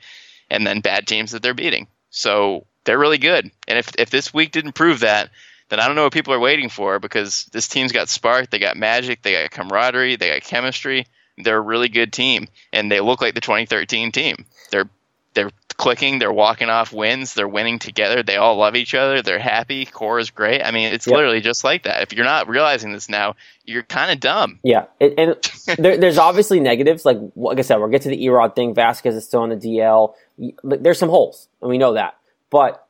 and 0.50 0.66
then 0.66 0.80
bad 0.80 1.06
teams 1.06 1.32
that 1.32 1.42
they're 1.42 1.54
beating. 1.54 1.86
So 2.10 2.66
they're 2.84 2.98
really 2.98 3.18
good. 3.18 3.50
And 3.68 3.78
if 3.78 3.90
if 3.98 4.10
this 4.10 4.32
week 4.32 4.52
didn't 4.52 4.72
prove 4.72 5.00
that, 5.00 5.30
then 5.68 5.80
I 5.80 5.86
don't 5.86 5.96
know 5.96 6.04
what 6.04 6.12
people 6.12 6.34
are 6.34 6.40
waiting 6.40 6.68
for 6.68 6.98
because 6.98 7.44
this 7.52 7.68
team's 7.68 7.92
got 7.92 8.08
spark, 8.08 8.50
they 8.50 8.58
got 8.58 8.76
magic, 8.76 9.22
they 9.22 9.32
got 9.32 9.50
camaraderie, 9.50 10.16
they 10.16 10.30
got 10.30 10.42
chemistry. 10.42 11.06
They're 11.36 11.58
a 11.58 11.60
really 11.60 11.88
good 11.88 12.12
team, 12.12 12.46
and 12.72 12.90
they 12.90 13.00
look 13.00 13.20
like 13.20 13.34
the 13.34 13.40
2013 13.40 14.12
team. 14.12 14.46
They're 14.70 14.88
they're 15.34 15.50
clicking, 15.76 16.18
they're 16.18 16.32
walking 16.32 16.68
off 16.70 16.92
wins, 16.92 17.34
they're 17.34 17.48
winning 17.48 17.78
together, 17.78 18.22
they 18.22 18.36
all 18.36 18.56
love 18.56 18.76
each 18.76 18.94
other, 18.94 19.22
they're 19.22 19.38
happy, 19.38 19.84
core 19.86 20.18
is 20.18 20.30
great. 20.30 20.62
I 20.62 20.70
mean, 20.70 20.92
it's 20.92 21.06
Yep. 21.06 21.14
literally 21.16 21.40
just 21.40 21.64
like 21.64 21.82
that. 21.84 22.02
If 22.02 22.12
you're 22.12 22.24
not 22.24 22.48
realizing 22.48 22.92
this 22.92 23.08
now, 23.08 23.36
you're 23.64 23.82
kind 23.82 24.10
of 24.12 24.20
dumb. 24.20 24.60
Yeah, 24.62 24.86
it, 25.00 25.14
and 25.18 25.36
there, 25.78 25.96
there's 25.96 26.18
obviously 26.18 26.60
negatives. 26.60 27.04
Like 27.04 27.18
like 27.36 27.58
I 27.58 27.62
said, 27.62 27.76
we'll 27.76 27.88
get 27.88 28.02
to 28.02 28.08
the 28.10 28.24
Erod 28.26 28.54
thing. 28.54 28.74
Vazquez 28.74 29.14
is 29.14 29.24
still 29.24 29.40
on 29.40 29.48
the 29.50 29.56
DL. 29.56 30.14
There's 30.62 30.98
some 30.98 31.08
holes, 31.10 31.48
and 31.60 31.70
we 31.70 31.78
know 31.78 31.94
that. 31.94 32.16
But 32.50 32.86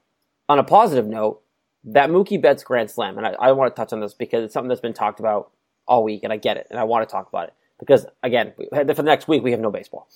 on 0.49 0.59
a 0.59 0.65
positive 0.65 1.07
note, 1.07 1.41
that 1.85 2.11
Mookie 2.11 2.41
Betts 2.41 2.65
Grand 2.65 2.91
Slam, 2.91 3.19
and 3.19 3.27
I, 3.27 3.31
I 3.33 3.53
want 3.53 3.75
to 3.75 3.81
touch 3.81 3.93
on 3.93 4.01
this 4.01 4.15
because 4.15 4.45
it's 4.45 4.55
something 4.55 4.69
that's 4.69 4.81
been 4.81 4.95
talked 4.95 5.21
about 5.21 5.51
all 5.87 6.03
week, 6.05 6.23
and 6.25 6.33
I 6.33 6.37
get 6.39 6.57
it, 6.57 6.67
and 6.71 6.79
I 6.79 6.85
want 6.85 7.07
to 7.09 7.13
talk 7.13 7.29
about 7.29 7.49
it 7.49 7.55
because 7.79 8.07
again, 8.23 8.53
for 8.73 8.85
the 8.85 9.03
next 9.03 9.29
week 9.29 9.43
we 9.43 9.51
have 9.53 9.61
no 9.61 9.71
baseball. 9.71 10.09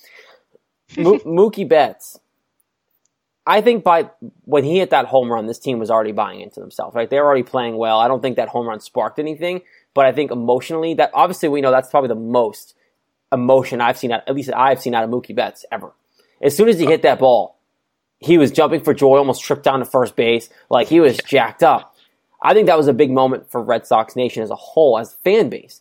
Mo- 0.96 1.18
Mookie 1.26 1.68
Betts, 1.68 2.18
I 3.48 3.62
think 3.62 3.82
by 3.82 4.10
when 4.44 4.62
he 4.62 4.78
hit 4.78 4.90
that 4.90 5.06
home 5.06 5.32
run, 5.32 5.46
this 5.46 5.58
team 5.58 5.78
was 5.78 5.90
already 5.90 6.12
buying 6.12 6.40
into 6.40 6.60
themselves. 6.60 6.94
Right, 6.94 7.08
they 7.08 7.18
were 7.18 7.24
already 7.24 7.42
playing 7.42 7.78
well. 7.78 7.98
I 7.98 8.06
don't 8.06 8.20
think 8.20 8.36
that 8.36 8.50
home 8.50 8.68
run 8.68 8.78
sparked 8.78 9.18
anything, 9.18 9.62
but 9.94 10.04
I 10.04 10.12
think 10.12 10.30
emotionally, 10.30 10.92
that 10.94 11.10
obviously 11.14 11.48
we 11.48 11.62
know 11.62 11.70
that's 11.70 11.88
probably 11.88 12.08
the 12.08 12.14
most 12.14 12.74
emotion 13.32 13.80
I've 13.80 13.96
seen, 13.96 14.12
out, 14.12 14.22
at 14.28 14.34
least 14.34 14.50
I've 14.54 14.82
seen 14.82 14.94
out 14.94 15.02
of 15.02 15.08
Mookie 15.10 15.34
Betts 15.34 15.64
ever. 15.72 15.92
As 16.42 16.54
soon 16.54 16.68
as 16.68 16.78
he 16.78 16.84
hit 16.84 17.02
that 17.02 17.18
ball, 17.18 17.56
he 18.18 18.36
was 18.36 18.52
jumping 18.52 18.82
for 18.82 18.92
joy, 18.92 19.16
almost 19.16 19.42
tripped 19.42 19.64
down 19.64 19.78
to 19.78 19.86
first 19.86 20.14
base, 20.14 20.50
like 20.68 20.88
he 20.88 21.00
was 21.00 21.16
jacked 21.16 21.62
up. 21.62 21.96
I 22.42 22.52
think 22.52 22.66
that 22.66 22.76
was 22.76 22.86
a 22.86 22.92
big 22.92 23.10
moment 23.10 23.50
for 23.50 23.62
Red 23.62 23.86
Sox 23.86 24.14
Nation 24.14 24.42
as 24.42 24.50
a 24.50 24.56
whole, 24.56 24.98
as 24.98 25.14
a 25.14 25.16
fan 25.24 25.48
base, 25.48 25.80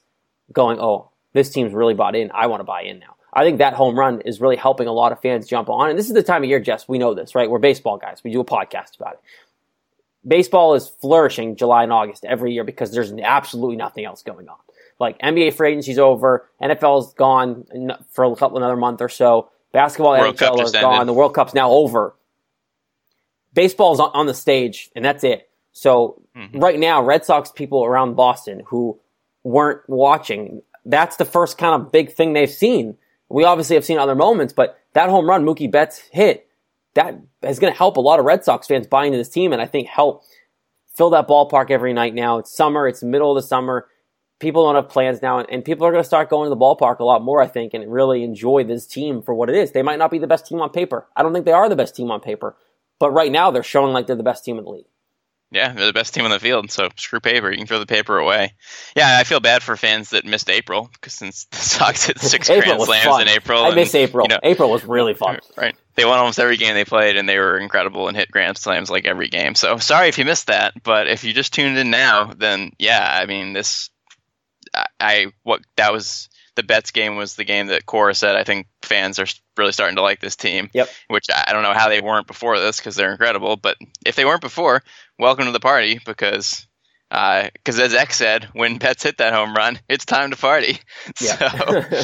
going, 0.53 0.79
"Oh, 0.79 1.09
this 1.33 1.49
team's 1.49 1.73
really 1.73 1.93
bought 1.93 2.15
in. 2.15 2.31
I 2.33 2.47
want 2.47 2.61
to 2.61 2.63
buy 2.63 2.83
in 2.83 2.99
now." 2.99 3.16
I 3.33 3.43
think 3.43 3.59
that 3.59 3.73
home 3.73 3.97
run 3.97 4.21
is 4.21 4.39
really 4.41 4.55
helping 4.55 4.87
a 4.87 4.91
lot 4.91 5.11
of 5.11 5.21
fans 5.21 5.47
jump 5.47 5.69
on. 5.69 5.89
And 5.89 5.99
this 5.99 6.07
is 6.07 6.13
the 6.13 6.23
time 6.23 6.43
of 6.43 6.49
year, 6.49 6.59
Jess. 6.59 6.87
We 6.87 6.97
know 6.97 7.13
this, 7.13 7.35
right? 7.35 7.49
We're 7.49 7.59
baseball 7.59 7.97
guys. 7.97 8.23
We 8.23 8.31
do 8.31 8.39
a 8.39 8.45
podcast 8.45 8.95
about 8.99 9.13
it. 9.13 9.19
Baseball 10.27 10.73
is 10.73 10.87
flourishing 10.87 11.55
July 11.55 11.83
and 11.83 11.91
August 11.93 12.25
every 12.25 12.53
year 12.53 12.63
because 12.63 12.91
there's 12.91 13.11
absolutely 13.13 13.75
nothing 13.77 14.05
else 14.05 14.23
going 14.23 14.49
on. 14.49 14.57
Like 14.99 15.19
NBA 15.19 15.53
free 15.53 15.69
agency's 15.71 15.99
over, 15.99 16.49
NFL's 16.61 17.13
gone 17.13 17.65
for 18.09 18.25
a 18.25 18.35
couple 18.35 18.57
another 18.57 18.75
month 18.75 19.01
or 19.01 19.09
so. 19.09 19.49
Basketball 19.71 20.17
World 20.17 20.35
NHL 20.37 20.63
is 20.63 20.71
gone. 20.71 20.93
ended. 20.93 21.07
The 21.07 21.13
World 21.13 21.33
Cup's 21.35 21.53
now 21.53 21.69
over. 21.69 22.15
Baseball's 23.53 23.99
on 23.99 24.11
on 24.13 24.25
the 24.25 24.33
stage, 24.33 24.89
and 24.95 25.03
that's 25.05 25.23
it. 25.23 25.49
So 25.71 26.21
Mm-hmm. 26.35 26.59
right 26.59 26.77
now, 26.79 27.01
Red 27.01 27.25
Sox 27.25 27.49
people 27.51 27.83
around 27.83 28.13
Boston 28.13 28.61
who 28.67 28.99
weren't 29.43 29.81
watching, 29.89 30.61
that's 30.85 31.15
the 31.15 31.25
first 31.25 31.57
kind 31.57 31.81
of 31.81 31.91
big 31.91 32.13
thing 32.13 32.33
they've 32.33 32.47
seen. 32.47 32.95
We 33.29 33.43
obviously 33.43 33.75
have 33.75 33.85
seen 33.85 33.97
other 33.97 34.15
moments, 34.15 34.53
but 34.53 34.79
that 34.93 35.09
home 35.09 35.27
run 35.27 35.45
Mookie 35.45 35.71
Betts 35.71 35.99
hit, 36.11 36.47
that 36.93 37.19
is 37.43 37.59
going 37.59 37.71
to 37.71 37.77
help 37.77 37.97
a 37.97 38.01
lot 38.01 38.19
of 38.19 38.25
Red 38.25 38.43
Sox 38.43 38.67
fans 38.67 38.87
buy 38.87 39.05
into 39.05 39.17
this 39.17 39.29
team, 39.29 39.53
and 39.53 39.61
I 39.61 39.65
think 39.65 39.87
help 39.87 40.23
fill 40.95 41.11
that 41.11 41.27
ballpark 41.27 41.69
every 41.69 41.93
night 41.93 42.15
now. 42.15 42.39
It's 42.39 42.55
summer, 42.55 42.87
it's 42.87 43.03
middle 43.03 43.35
of 43.35 43.41
the 43.41 43.47
summer. 43.47 43.87
People 44.39 44.65
don't 44.65 44.75
have 44.75 44.89
plans 44.89 45.21
now, 45.21 45.39
and, 45.39 45.65
people 45.65 45.85
are 45.85 45.91
going 45.91 46.03
to 46.03 46.07
start 46.07 46.29
going 46.29 46.45
to 46.45 46.49
the 46.49 46.55
ballpark 46.55 46.99
a 46.99 47.03
lot 47.03 47.23
more, 47.23 47.41
I 47.41 47.47
think, 47.47 47.73
and 47.73 47.91
really 47.91 48.23
enjoy 48.23 48.63
this 48.63 48.85
team 48.85 49.21
for 49.21 49.33
what 49.33 49.49
it 49.49 49.55
is. 49.55 49.71
They 49.71 49.81
might 49.81 49.99
not 49.99 50.11
be 50.11 50.19
the 50.19 50.27
best 50.27 50.45
team 50.45 50.61
on 50.61 50.69
paper. 50.69 51.07
I 51.15 51.23
don't 51.23 51.33
think 51.33 51.45
they 51.45 51.51
are 51.51 51.69
the 51.69 51.75
best 51.75 51.95
team 51.95 52.11
on 52.11 52.19
paper, 52.19 52.55
but 52.99 53.11
right 53.11 53.31
now 53.31 53.51
they're 53.51 53.63
showing 53.63 53.93
like 53.93 54.07
they're 54.07 54.15
the 54.15 54.23
best 54.23 54.45
team 54.45 54.57
in 54.57 54.63
the 54.63 54.69
league. 54.69 54.85
Yeah, 55.49 55.71
they're 55.71 55.85
the 55.85 55.93
best 55.93 56.13
team 56.13 56.25
on 56.25 56.31
the 56.31 56.39
field, 56.39 56.71
so 56.71 56.89
screw 56.97 57.21
paper. 57.21 57.49
You 57.49 57.57
can 57.57 57.67
throw 57.67 57.79
the 57.79 57.85
paper 57.85 58.17
away. 58.17 58.53
Yeah, 58.97 59.17
I 59.17 59.23
feel 59.23 59.39
bad 59.39 59.63
for 59.63 59.77
fans 59.77 60.09
that 60.09 60.25
missed 60.25 60.49
April 60.49 60.89
because 60.91 61.13
since 61.13 61.45
the 61.51 61.57
Sox 61.57 62.05
hit 62.05 62.19
six 62.19 62.47
grand 62.47 62.81
slams 62.81 63.05
fun. 63.05 63.21
in 63.21 63.29
April, 63.29 63.63
I 63.63 63.67
and, 63.67 63.75
miss 63.75 63.95
April. 63.95 64.25
you 64.25 64.35
know, 64.35 64.39
April 64.43 64.69
was 64.69 64.83
really 64.83 65.13
fun. 65.13 65.39
Right. 65.55 65.75
They 65.95 66.03
won 66.03 66.19
almost 66.19 66.39
every 66.39 66.57
game 66.57 66.73
they 66.73 66.85
played, 66.85 67.15
and 67.15 67.29
they 67.29 67.37
were 67.37 67.57
incredible 67.57 68.09
and 68.09 68.17
hit 68.17 68.29
grand 68.29 68.57
slams 68.57 68.89
like 68.89 69.05
every 69.05 69.29
game. 69.29 69.55
So 69.55 69.77
sorry 69.77 70.09
if 70.09 70.17
you 70.17 70.25
missed 70.25 70.47
that, 70.47 70.83
but 70.83 71.07
if 71.07 71.23
you 71.23 71.33
just 71.33 71.53
tuned 71.53 71.77
in 71.77 71.91
now, 71.91 72.33
then 72.35 72.71
yeah, 72.77 73.07
I 73.09 73.25
mean 73.25 73.53
this. 73.53 73.89
I, 74.73 74.85
I 74.99 75.25
what 75.43 75.61
that 75.77 75.93
was 75.93 76.27
the 76.57 76.63
Betts 76.63 76.91
game 76.91 77.15
was 77.15 77.35
the 77.35 77.45
game 77.45 77.67
that 77.67 77.85
Cora 77.85 78.13
said. 78.13 78.35
I 78.35 78.43
think 78.43 78.67
fans 78.81 79.19
are 79.19 79.27
really 79.55 79.71
starting 79.71 79.95
to 79.95 80.01
like 80.01 80.19
this 80.19 80.35
team. 80.35 80.69
Yep. 80.73 80.89
Which 81.07 81.25
I 81.33 81.45
I 81.47 81.53
don't 81.53 81.63
know 81.63 81.73
how 81.73 81.87
they 81.87 82.01
weren't 82.01 82.27
before 82.27 82.59
this 82.59 82.77
because 82.77 82.95
they're 82.95 83.11
incredible, 83.11 83.55
but 83.55 83.77
if 84.05 84.15
they 84.15 84.25
weren't 84.25 84.41
before, 84.41 84.83
welcome 85.19 85.45
to 85.45 85.51
the 85.51 85.59
party 85.59 85.99
because. 86.05 86.67
Uh, 87.09 87.47
because 87.53 87.79
as 87.79 87.93
X 87.93 88.17
said, 88.17 88.49
when 88.51 88.79
Betts 88.79 89.03
hit 89.03 89.19
that 89.19 89.33
home 89.33 89.53
run, 89.55 89.79
it's 89.87 90.03
time 90.03 90.31
to 90.31 90.37
party. 90.37 90.77
So 91.15 91.25
Yeah. 91.39 92.03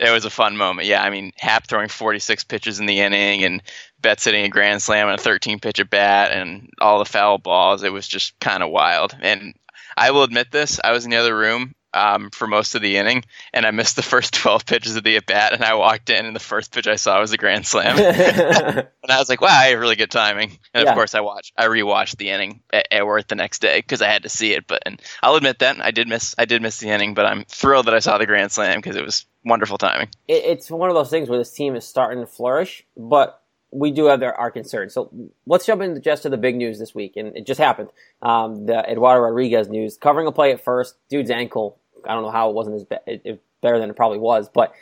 it 0.00 0.10
was 0.10 0.24
a 0.24 0.30
fun 0.30 0.56
moment. 0.56 0.88
Yeah, 0.88 1.02
I 1.02 1.10
mean, 1.10 1.32
Hap 1.36 1.68
throwing 1.68 1.88
46 1.88 2.44
pitches 2.44 2.80
in 2.80 2.86
the 2.86 3.00
inning 3.00 3.44
and 3.44 3.62
Betts 4.00 4.24
hitting 4.24 4.44
a 4.44 4.48
grand 4.48 4.80
slam 4.80 5.08
and 5.08 5.18
a 5.18 5.22
13 5.22 5.60
pitch 5.60 5.80
at 5.80 5.90
bat 5.90 6.32
and 6.32 6.70
all 6.80 6.98
the 6.98 7.04
foul 7.04 7.36
balls. 7.36 7.82
It 7.82 7.92
was 7.92 8.08
just 8.08 8.38
kind 8.40 8.62
of 8.62 8.70
wild. 8.70 9.14
And 9.20 9.54
I 9.96 10.12
will 10.12 10.22
admit 10.22 10.50
this: 10.50 10.80
I 10.82 10.92
was 10.92 11.04
in 11.04 11.10
the 11.10 11.16
other 11.16 11.36
room 11.36 11.74
um, 11.94 12.30
for 12.30 12.46
most 12.46 12.74
of 12.74 12.82
the 12.82 12.96
inning, 12.96 13.24
and 13.52 13.64
I 13.66 13.70
missed 13.70 13.96
the 13.96 14.02
first 14.02 14.34
12 14.42 14.66
pitches 14.66 14.96
of 14.96 15.04
the 15.04 15.16
at 15.16 15.26
bat. 15.26 15.52
And 15.52 15.64
I 15.64 15.74
walked 15.74 16.10
in, 16.10 16.26
and 16.26 16.34
the 16.36 16.40
first 16.40 16.72
pitch 16.72 16.86
I 16.86 16.96
saw 16.96 17.20
was 17.20 17.32
a 17.32 17.36
grand 17.36 17.66
slam. 17.66 17.98
and 17.98 18.86
I 19.10 19.18
was 19.18 19.28
like, 19.28 19.40
"Wow, 19.40 19.48
I 19.48 19.66
have 19.68 19.80
really 19.80 19.96
good 19.96 20.10
timing." 20.10 20.58
And 20.74 20.84
Yeah. 20.84 20.90
of 20.90 20.94
course, 20.94 21.14
I 21.14 21.20
watched, 21.20 21.52
I 21.56 21.66
rewatched 21.66 22.16
the 22.16 22.30
inning 22.30 22.62
at, 22.72 22.88
at 22.90 23.06
work 23.06 23.28
the 23.28 23.34
next 23.34 23.60
day 23.60 23.78
because 23.78 24.02
I 24.02 24.08
had 24.08 24.22
to 24.24 24.28
see 24.28 24.52
it. 24.52 24.66
But 24.66 24.82
and 24.86 25.00
I'll 25.22 25.34
admit 25.36 25.60
that 25.60 25.84
I 25.84 25.90
did 25.90 26.08
miss, 26.08 26.34
I 26.38 26.44
did 26.44 26.62
miss 26.62 26.78
the 26.78 26.88
inning, 26.90 27.14
but 27.14 27.26
I'm 27.26 27.44
thrilled 27.44 27.86
that 27.86 27.94
I 27.94 28.00
saw 28.00 28.18
the 28.18 28.26
grand 28.26 28.52
slam 28.52 28.78
because 28.78 28.96
it 28.96 29.04
was 29.04 29.26
wonderful 29.44 29.78
timing. 29.78 30.08
it, 30.26 30.44
it's 30.44 30.70
one 30.70 30.90
of 30.90 30.94
those 30.94 31.10
things 31.10 31.28
where 31.28 31.38
this 31.38 31.52
team 31.52 31.74
is 31.74 31.86
starting 31.86 32.20
to 32.20 32.26
flourish, 32.26 32.84
but 32.96 33.42
we 33.70 33.90
do 33.90 34.06
have 34.06 34.22
our 34.22 34.50
concerns. 34.50 34.94
So 34.94 35.10
let's 35.46 35.66
jump 35.66 35.82
into 35.82 36.00
just 36.00 36.22
to 36.22 36.30
the 36.30 36.36
big 36.36 36.56
news 36.56 36.78
this 36.78 36.94
week, 36.94 37.16
and 37.16 37.36
it 37.36 37.46
just 37.46 37.60
happened. 37.60 37.90
Um, 38.22 38.66
the 38.66 38.78
Eduardo 38.90 39.20
Rodriguez 39.20 39.68
news, 39.68 39.96
covering 39.96 40.26
a 40.26 40.32
play 40.32 40.52
at 40.52 40.64
first, 40.64 40.96
dude's 41.08 41.30
ankle. 41.30 41.78
I 42.04 42.14
don't 42.14 42.22
know 42.22 42.30
how 42.30 42.48
it 42.50 42.54
wasn't 42.54 42.76
as 42.76 42.84
be- 42.84 42.96
it, 43.06 43.22
it, 43.24 43.42
better 43.60 43.78
than 43.78 43.90
it 43.90 43.96
probably 43.96 44.18
was, 44.18 44.48
but 44.48 44.72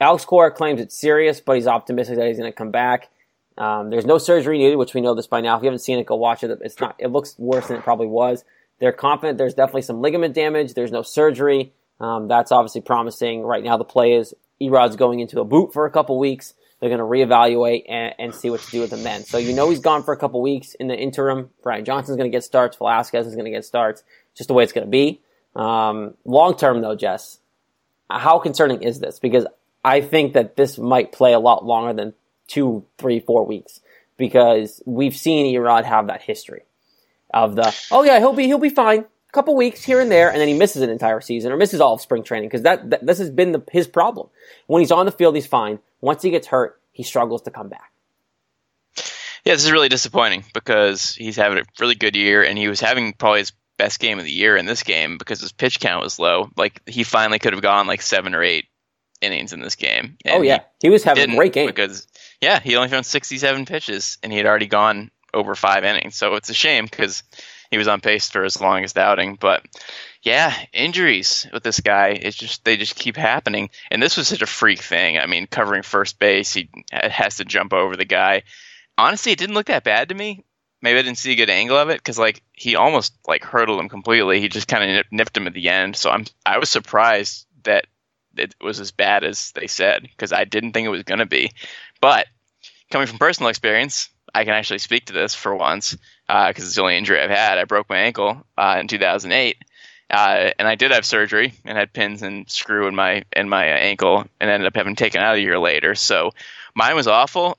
Alex 0.00 0.24
Cora 0.24 0.50
claims 0.50 0.80
it's 0.80 0.98
serious, 0.98 1.40
but 1.40 1.56
he's 1.56 1.66
optimistic 1.66 2.16
that 2.16 2.26
he's 2.26 2.38
going 2.38 2.50
to 2.50 2.56
come 2.56 2.70
back. 2.70 3.08
Um, 3.56 3.90
there's 3.90 4.04
no 4.04 4.18
surgery 4.18 4.58
needed, 4.58 4.76
which 4.76 4.92
we 4.92 5.00
know 5.00 5.14
this 5.14 5.26
by 5.26 5.40
now. 5.40 5.56
If 5.56 5.62
you 5.62 5.66
haven't 5.66 5.78
seen 5.78 5.98
it, 5.98 6.06
go 6.06 6.16
watch 6.16 6.44
it. 6.44 6.58
It's 6.62 6.80
not. 6.80 6.96
It 6.98 7.08
looks 7.08 7.34
worse 7.38 7.68
than 7.68 7.78
it 7.78 7.82
probably 7.82 8.06
was. 8.06 8.44
They're 8.78 8.92
confident 8.92 9.38
there's 9.38 9.54
definitely 9.54 9.82
some 9.82 10.02
ligament 10.02 10.34
damage. 10.34 10.74
There's 10.74 10.92
no 10.92 11.02
surgery. 11.02 11.72
Um, 11.98 12.28
that's 12.28 12.52
obviously 12.52 12.82
promising. 12.82 13.42
Right 13.42 13.64
now, 13.64 13.78
the 13.78 13.84
play 13.84 14.12
is 14.12 14.34
Erod's 14.60 14.96
going 14.96 15.20
into 15.20 15.40
a 15.40 15.44
boot 15.44 15.72
for 15.72 15.86
a 15.86 15.90
couple 15.90 16.18
weeks. 16.18 16.52
They're 16.80 16.90
going 16.90 16.98
to 16.98 17.04
reevaluate 17.04 17.84
and, 17.88 18.14
and, 18.18 18.34
see 18.34 18.50
what 18.50 18.60
to 18.60 18.70
do 18.70 18.80
with 18.80 18.92
him 18.92 19.02
then. 19.02 19.24
So 19.24 19.38
you 19.38 19.54
know 19.54 19.70
he's 19.70 19.80
gone 19.80 20.02
for 20.02 20.12
a 20.12 20.16
couple 20.16 20.42
weeks 20.42 20.74
in 20.74 20.88
the 20.88 20.94
interim. 20.94 21.50
Brian 21.62 21.84
Johnson's 21.84 22.16
going 22.18 22.30
to 22.30 22.36
get 22.36 22.44
starts. 22.44 22.76
Velazquez 22.76 23.26
is 23.26 23.34
going 23.34 23.46
to 23.46 23.50
get 23.50 23.64
starts. 23.64 24.04
Just 24.36 24.48
the 24.48 24.54
way 24.54 24.62
it's 24.62 24.74
going 24.74 24.86
to 24.86 24.90
be. 24.90 25.22
Um, 25.54 26.14
long 26.26 26.56
term, 26.56 26.82
though, 26.82 26.94
Jess, 26.94 27.38
how 28.10 28.38
concerning 28.38 28.82
is 28.82 29.00
this? 29.00 29.18
Because 29.18 29.46
I 29.82 30.02
think 30.02 30.34
that 30.34 30.56
this 30.56 30.76
might 30.76 31.12
play 31.12 31.32
a 31.32 31.38
lot 31.38 31.64
longer 31.64 31.94
than 31.94 32.12
two, 32.46 32.84
three, 32.98 33.20
four 33.20 33.46
weeks 33.46 33.80
because 34.16 34.82
we've 34.86 35.16
seen 35.16 35.54
Erod 35.54 35.84
have 35.84 36.08
that 36.08 36.22
history 36.22 36.62
of 37.32 37.56
the 37.56 37.76
oh 37.90 38.02
yeah 38.02 38.18
he'll 38.18 38.32
be 38.32 38.44
he'll 38.44 38.58
be 38.58 38.70
fine 38.70 39.04
couple 39.32 39.54
weeks 39.54 39.84
here 39.84 40.00
and 40.00 40.10
there 40.10 40.30
and 40.30 40.40
then 40.40 40.48
he 40.48 40.54
misses 40.54 40.82
an 40.82 40.90
entire 40.90 41.20
season 41.20 41.52
or 41.52 41.56
misses 41.56 41.80
all 41.80 41.94
of 41.94 42.00
spring 42.00 42.22
training 42.22 42.48
because 42.48 42.62
that, 42.62 42.88
that, 42.90 43.04
this 43.04 43.18
has 43.18 43.30
been 43.30 43.52
the, 43.52 43.62
his 43.70 43.86
problem. 43.86 44.28
When 44.66 44.80
he's 44.80 44.92
on 44.92 45.06
the 45.06 45.12
field 45.12 45.34
he's 45.34 45.46
fine. 45.46 45.78
Once 46.00 46.22
he 46.22 46.30
gets 46.30 46.46
hurt 46.46 46.80
he 46.92 47.02
struggles 47.02 47.42
to 47.42 47.50
come 47.50 47.68
back. 47.68 47.92
Yeah 49.44 49.54
this 49.54 49.64
is 49.64 49.72
really 49.72 49.88
disappointing 49.88 50.44
because 50.54 51.14
he's 51.14 51.36
having 51.36 51.58
a 51.58 51.64
really 51.80 51.94
good 51.94 52.16
year 52.16 52.42
and 52.42 52.56
he 52.56 52.68
was 52.68 52.80
having 52.80 53.12
probably 53.12 53.40
his 53.40 53.52
best 53.78 54.00
game 54.00 54.18
of 54.18 54.24
the 54.24 54.32
year 54.32 54.56
in 54.56 54.64
this 54.64 54.82
game 54.82 55.18
because 55.18 55.40
his 55.40 55.52
pitch 55.52 55.80
count 55.80 56.02
was 56.02 56.18
low. 56.18 56.48
Like 56.56 56.80
he 56.86 57.04
finally 57.04 57.38
could 57.38 57.52
have 57.52 57.62
gone 57.62 57.86
like 57.86 58.02
seven 58.02 58.34
or 58.34 58.42
eight 58.42 58.66
innings 59.22 59.54
in 59.54 59.60
this 59.60 59.76
game 59.76 60.18
oh 60.28 60.42
yeah. 60.42 60.58
He, 60.80 60.88
he 60.88 60.90
was 60.90 61.02
having 61.02 61.32
a 61.32 61.36
great 61.36 61.54
game. 61.54 61.66
because 61.66 62.06
yeah 62.42 62.60
he 62.60 62.76
only 62.76 62.90
thrown 62.90 63.02
67 63.02 63.64
pitches 63.64 64.18
and 64.22 64.30
he 64.30 64.36
had 64.36 64.46
already 64.46 64.66
gone 64.66 65.10
over 65.36 65.54
five 65.54 65.84
innings. 65.84 66.16
So 66.16 66.34
it's 66.34 66.50
a 66.50 66.54
shame 66.54 66.86
because 66.86 67.22
he 67.70 67.78
was 67.78 67.88
on 67.88 68.00
pace 68.00 68.28
for 68.28 68.42
his 68.42 68.60
longest 68.60 68.98
outing. 68.98 69.36
But 69.40 69.64
yeah, 70.22 70.54
injuries 70.72 71.46
with 71.52 71.62
this 71.62 71.80
guy, 71.80 72.08
it's 72.08 72.36
just 72.36 72.64
they 72.64 72.76
just 72.76 72.96
keep 72.96 73.16
happening. 73.16 73.70
And 73.90 74.02
this 74.02 74.16
was 74.16 74.28
such 74.28 74.42
a 74.42 74.46
freak 74.46 74.80
thing. 74.80 75.18
I 75.18 75.26
mean, 75.26 75.46
covering 75.46 75.82
first 75.82 76.18
base, 76.18 76.52
he 76.52 76.68
has 76.92 77.36
to 77.36 77.44
jump 77.44 77.72
over 77.72 77.96
the 77.96 78.04
guy. 78.04 78.42
Honestly, 78.98 79.32
it 79.32 79.38
didn't 79.38 79.54
look 79.54 79.66
that 79.66 79.84
bad 79.84 80.08
to 80.08 80.14
me. 80.14 80.44
Maybe 80.82 80.98
I 80.98 81.02
didn't 81.02 81.18
see 81.18 81.32
a 81.32 81.36
good 81.36 81.50
angle 81.50 81.76
of 81.76 81.88
it 81.90 81.98
because 81.98 82.18
like 82.18 82.42
he 82.52 82.76
almost 82.76 83.14
like 83.26 83.44
hurdled 83.44 83.80
him 83.80 83.88
completely. 83.88 84.40
He 84.40 84.48
just 84.48 84.68
kind 84.68 84.98
of 84.98 85.06
nipped 85.10 85.36
him 85.36 85.46
at 85.46 85.54
the 85.54 85.68
end. 85.68 85.96
So 85.96 86.10
I'm 86.10 86.24
I 86.44 86.58
was 86.58 86.70
surprised 86.70 87.46
that 87.64 87.86
it 88.36 88.54
was 88.60 88.80
as 88.80 88.90
bad 88.90 89.24
as 89.24 89.52
they 89.52 89.66
said 89.66 90.02
because 90.02 90.32
I 90.32 90.44
didn't 90.44 90.72
think 90.72 90.86
it 90.86 90.90
was 90.90 91.02
going 91.02 91.18
to 91.18 91.26
be. 91.26 91.52
But 92.00 92.26
coming 92.90 93.06
from 93.06 93.18
personal 93.18 93.48
experience, 93.48 94.10
I 94.36 94.44
can 94.44 94.52
actually 94.52 94.80
speak 94.80 95.06
to 95.06 95.14
this 95.14 95.34
for 95.34 95.56
once 95.56 95.96
because 96.26 96.28
uh, 96.28 96.52
it's 96.56 96.74
the 96.74 96.82
only 96.82 96.98
injury 96.98 97.18
I've 97.18 97.30
had. 97.30 97.56
I 97.56 97.64
broke 97.64 97.88
my 97.88 97.96
ankle 97.96 98.44
uh, 98.58 98.76
in 98.78 98.86
2008, 98.86 99.56
uh, 100.10 100.50
and 100.58 100.68
I 100.68 100.74
did 100.74 100.90
have 100.90 101.06
surgery 101.06 101.54
and 101.64 101.78
had 101.78 101.94
pins 101.94 102.20
and 102.20 102.48
screw 102.50 102.86
in 102.86 102.94
my 102.94 103.24
in 103.34 103.48
my 103.48 103.64
ankle, 103.64 104.26
and 104.38 104.50
ended 104.50 104.66
up 104.66 104.76
having 104.76 104.94
taken 104.94 105.22
out 105.22 105.36
a 105.36 105.40
year 105.40 105.58
later. 105.58 105.94
So 105.94 106.32
mine 106.74 106.94
was 106.94 107.08
awful. 107.08 107.56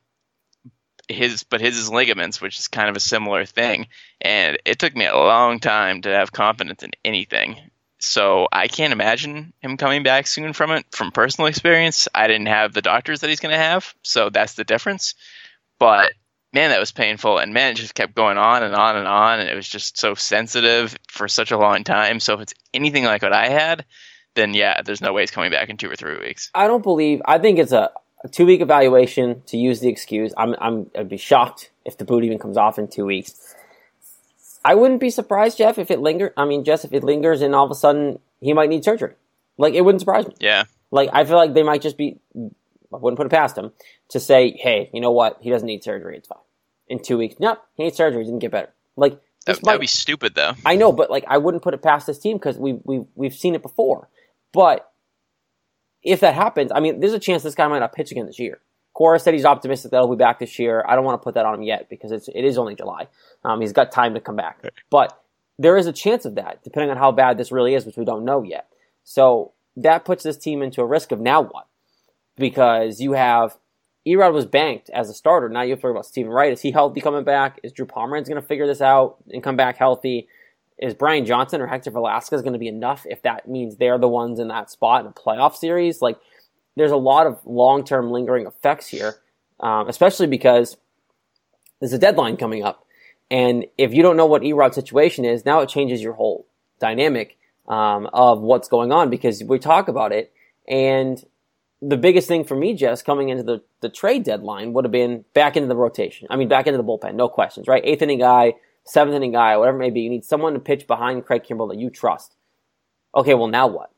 His, 1.10 1.42
but 1.42 1.62
his 1.62 1.78
is 1.78 1.90
ligaments, 1.90 2.42
which 2.42 2.60
is 2.60 2.68
kind 2.68 2.90
of 2.90 2.96
a 2.96 3.00
similar 3.00 3.46
thing, 3.46 3.88
and 4.22 4.60
it 4.64 4.78
took 4.78 4.96
me 4.96 5.08
a 5.08 5.18
long 5.18 5.60
time 5.60 6.04
to 6.04 6.10
have 6.10 6.32
confidence 6.32 6.84
in 6.84 6.92
anything. 7.04 7.60
So 7.98 8.48
I 8.52 8.68
can't 8.68 8.94
imagine 8.94 9.52
him 9.62 9.78
coming 9.78 10.04
back 10.04 10.28
soon 10.28 10.54
from 10.54 10.70
it. 10.72 10.86
From 10.92 11.12
personal 11.12 11.48
experience, 11.48 12.08
I 12.14 12.28
didn't 12.28 12.48
have 12.48 12.74
the 12.74 12.84
doctors 12.84 13.22
that 13.22 13.32
he's 13.32 13.40
going 13.40 13.54
to 13.54 13.58
have, 13.58 13.96
so 14.04 14.30
that's 14.30 14.54
the 14.54 14.64
difference. 14.64 15.16
But 15.80 16.12
man, 16.54 16.70
that 16.70 16.80
was 16.80 16.92
painful. 16.92 17.38
And 17.38 17.54
man, 17.54 17.72
it 17.72 17.76
just 17.76 17.96
kept 17.96 18.16
going 18.16 18.38
on 18.38 18.64
and 18.64 18.74
on 18.76 18.98
and 18.98 19.08
on. 19.08 19.40
And 19.40 19.50
it 19.50 19.56
was 19.56 19.68
just 19.68 19.98
so 19.98 20.16
sensitive 20.16 20.98
for 21.08 21.28
such 21.28 21.52
a 21.52 21.58
long 21.58 21.84
time. 21.84 22.20
So 22.20 22.34
if 22.34 22.42
it's 22.42 22.54
anything 22.74 23.04
like 23.04 23.22
what 23.22 23.34
I 23.34 23.50
had, 23.50 23.86
then 24.36 24.54
yeah, 24.54 24.82
there's 24.82 25.02
no 25.02 25.14
way 25.14 25.24
it's 25.24 25.32
coming 25.32 25.52
back 25.52 25.70
in 25.70 25.78
two 25.78 25.90
or 25.90 25.96
three 25.96 26.18
weeks. 26.20 26.52
I 26.54 26.68
don't 26.68 26.84
believe, 26.84 27.22
I 27.26 27.40
think 27.40 27.60
it's 27.60 27.72
a, 27.72 27.92
a 28.24 28.28
two 28.30 28.46
week 28.46 28.62
evaluation 28.62 29.42
to 29.48 29.58
use 29.58 29.80
the 29.80 29.90
excuse. 29.90 30.34
I'm, 30.38 30.56
I'm, 30.60 30.90
I'd 30.98 31.10
be 31.10 31.18
shocked 31.18 31.72
if 31.86 31.98
the 31.98 32.06
boot 32.06 32.24
even 32.24 32.40
comes 32.40 32.58
off 32.58 32.80
in 32.80 32.88
two 32.88 33.06
weeks. 33.06 33.56
I 34.64 34.76
wouldn't 34.76 35.00
be 35.00 35.10
surprised, 35.10 35.58
Jeff, 35.58 35.78
if 35.78 35.92
it 35.92 36.00
lingers. 36.00 36.32
I 36.36 36.46
mean, 36.46 36.64
Jess, 36.64 36.84
if 36.84 36.94
it 36.94 37.04
lingers 37.04 37.42
and 37.42 37.56
all 37.56 37.66
of 37.66 37.72
a 37.72 37.76
sudden 37.76 38.20
he 38.42 38.54
might 38.54 38.70
need 38.70 38.84
surgery. 38.84 39.14
Like, 39.58 39.74
it 39.74 39.82
wouldn't 39.82 40.02
surprise 40.02 40.28
me. 40.28 40.36
Yeah. 40.40 40.66
Like, 40.92 41.10
I 41.14 41.26
feel 41.26 41.38
like 41.38 41.54
they 41.54 41.64
might 41.64 41.82
just 41.82 41.98
be, 41.98 42.18
I 42.94 42.98
wouldn't 42.98 43.18
put 43.18 43.28
it 43.28 43.32
past 43.32 43.58
him 43.58 43.72
to 44.10 44.20
say, 44.20 44.52
hey, 44.52 44.90
you 44.94 45.02
know 45.02 45.12
what? 45.12 45.38
He 45.42 45.50
doesn't 45.50 45.68
need 45.68 45.84
surgery. 45.84 46.18
It's 46.18 46.28
fine 46.28 46.40
in 46.88 47.02
two 47.02 47.18
weeks. 47.18 47.36
Nope, 47.40 47.60
he 47.76 47.84
needs 47.84 47.98
surgery. 47.98 48.24
He 48.24 48.30
didn't 48.30 48.40
get 48.40 48.52
better. 48.52 48.74
Like 48.96 49.20
that 49.46 49.74
would 49.74 49.82
be 49.82 49.88
stupid, 49.88 50.36
though. 50.36 50.54
I 50.66 50.76
know, 50.76 50.92
but 50.92 51.10
like 51.10 51.26
I 51.28 51.38
wouldn't 51.38 51.64
put 51.64 51.74
it 51.74 51.82
past 51.82 52.08
this 52.08 52.20
team 52.20 52.38
because 52.38 52.58
we 52.58 52.80
we 52.84 53.06
we've 53.16 53.34
seen 53.34 53.56
it 53.56 53.62
before. 53.62 54.10
But 54.52 54.92
if 56.04 56.20
that 56.22 56.34
happens, 56.34 56.72
I 56.74 56.80
mean, 56.80 57.00
there's 57.00 57.14
a 57.14 57.20
chance 57.20 57.44
this 57.44 57.56
guy 57.56 57.68
might 57.68 57.80
not 57.80 57.94
pitch 57.94 58.12
again 58.12 58.26
this 58.26 58.40
year. 58.40 58.60
Cora 58.94 59.20
said 59.20 59.34
he's 59.34 59.46
optimistic 59.46 59.92
that 59.92 59.98
he'll 59.98 60.10
be 60.10 60.16
back 60.16 60.40
this 60.40 60.58
year. 60.58 60.84
I 60.88 60.96
don't 60.96 61.06
want 61.06 61.22
to 61.22 61.24
put 61.24 61.36
that 61.36 61.46
on 61.46 61.56
him 61.56 61.64
yet 61.64 61.88
because 61.90 62.12
it's 62.12 62.28
it 62.28 62.44
is 62.44 62.58
only 62.58 62.76
July. 62.76 63.08
Um, 63.44 63.62
he's 63.62 63.74
got 63.74 63.92
time 63.92 64.14
to 64.16 64.20
come 64.20 64.36
back, 64.36 64.60
but 64.90 65.22
there 65.60 65.78
is 65.78 65.88
a 65.88 65.94
chance 65.94 66.26
of 66.26 66.36
that, 66.36 66.64
depending 66.64 66.90
on 66.90 66.98
how 66.98 67.12
bad 67.12 67.38
this 67.38 67.52
really 67.52 67.74
is, 67.74 67.86
which 67.86 67.98
we 67.98 68.06
don't 68.06 68.26
know 68.26 68.44
yet. 68.44 68.68
So 69.04 69.54
that 69.78 70.04
puts 70.04 70.24
this 70.24 70.38
team 70.38 70.62
into 70.62 70.82
a 70.82 70.86
risk 70.86 71.12
of 71.12 71.20
now 71.20 71.42
what? 71.42 71.67
Because 72.38 73.00
you 73.00 73.14
have 73.14 73.58
Erod 74.08 74.34
was 74.34 74.46
banked 74.46 74.90
as 74.90 75.10
a 75.10 75.14
starter. 75.14 75.50
Now 75.50 75.64
you 75.64 75.72
have 75.72 75.80
to 75.82 75.88
worry 75.88 75.92
about 75.92 76.06
Stephen 76.06 76.32
Wright. 76.32 76.54
Is 76.54 76.62
he 76.62 76.72
healthy 76.72 77.02
coming 77.02 77.24
back? 77.24 77.60
Is 77.64 77.74
Drew 77.74 77.86
Pomeranz 77.86 78.28
going 78.28 78.42
to 78.42 78.48
figure 78.48 78.66
this 78.66 78.82
out 78.82 79.18
and 79.30 79.44
come 79.44 79.58
back 79.58 79.78
healthy? 79.78 80.28
Is 80.80 80.94
Brian 80.94 81.26
Johnson 81.26 81.60
or 81.60 81.68
Hector 81.68 81.92
Velazquez 81.92 82.42
going 82.42 82.54
to 82.54 82.60
be 82.60 82.68
enough 82.68 83.06
if 83.10 83.24
that 83.24 83.48
means 83.48 83.76
they're 83.76 83.98
the 83.98 84.08
ones 84.08 84.40
in 84.40 84.48
that 84.48 84.70
spot 84.70 85.02
in 85.02 85.08
a 85.08 85.14
playoff 85.14 85.56
series? 85.56 86.02
Like, 86.02 86.18
there's 86.76 86.92
a 86.92 86.98
lot 86.98 87.28
of 87.28 87.40
long 87.46 87.84
term 87.84 88.12
lingering 88.12 88.46
effects 88.46 88.88
here, 88.88 89.16
um, 89.60 89.90
especially 89.90 90.28
because 90.28 90.78
there's 91.80 91.94
a 91.94 91.98
deadline 91.98 92.38
coming 92.38 92.64
up. 92.64 92.86
And 93.30 93.66
if 93.78 93.94
you 93.94 94.04
don't 94.04 94.16
know 94.16 94.28
what 94.28 94.44
Erod's 94.44 94.76
situation 94.76 95.26
is, 95.26 95.44
now 95.44 95.62
it 95.62 95.70
changes 95.70 96.02
your 96.02 96.14
whole 96.14 96.48
dynamic 96.80 97.38
um, 97.68 98.08
of 98.14 98.40
what's 98.40 98.70
going 98.70 98.92
on 98.92 99.10
because 99.10 99.44
we 99.44 99.60
talk 99.60 99.88
about 99.88 100.12
it 100.12 100.32
and 100.68 101.26
the 101.82 101.98
biggest 101.98 102.28
thing 102.28 102.44
for 102.44 102.56
me, 102.56 102.74
Jess, 102.74 103.04
coming 103.04 103.30
into 103.30 103.44
the, 103.44 103.62
the 103.82 103.90
trade 103.90 104.24
deadline 104.24 104.74
would 104.74 104.86
have 104.86 104.92
been 104.92 105.26
back 105.34 105.56
into 105.56 105.68
the 105.68 105.76
rotation. 105.76 106.28
I 106.30 106.36
mean, 106.36 106.48
back 106.48 106.68
into 106.68 106.78
the 106.78 106.84
bullpen, 106.84 107.16
no 107.16 107.30
questions, 107.30 107.68
right? 107.68 107.84
Eighth 107.86 108.02
inning 108.02 108.20
guy, 108.20 108.54
seventh 108.84 109.16
inning 109.16 109.34
guy, 109.34 109.58
whatever 109.58 109.78
it 109.78 109.82
may 109.82 109.90
be. 109.92 110.02
You 110.02 110.10
need 110.10 110.26
someone 110.26 110.54
to 110.54 110.60
pitch 110.60 110.88
behind 110.88 111.26
Craig 111.26 111.44
Kimbrel 111.44 111.70
that 111.70 111.80
you 111.80 111.90
trust. 111.90 112.36
Okay, 113.16 113.36
well, 113.36 113.48
now 113.48 113.68
what? 113.68 113.92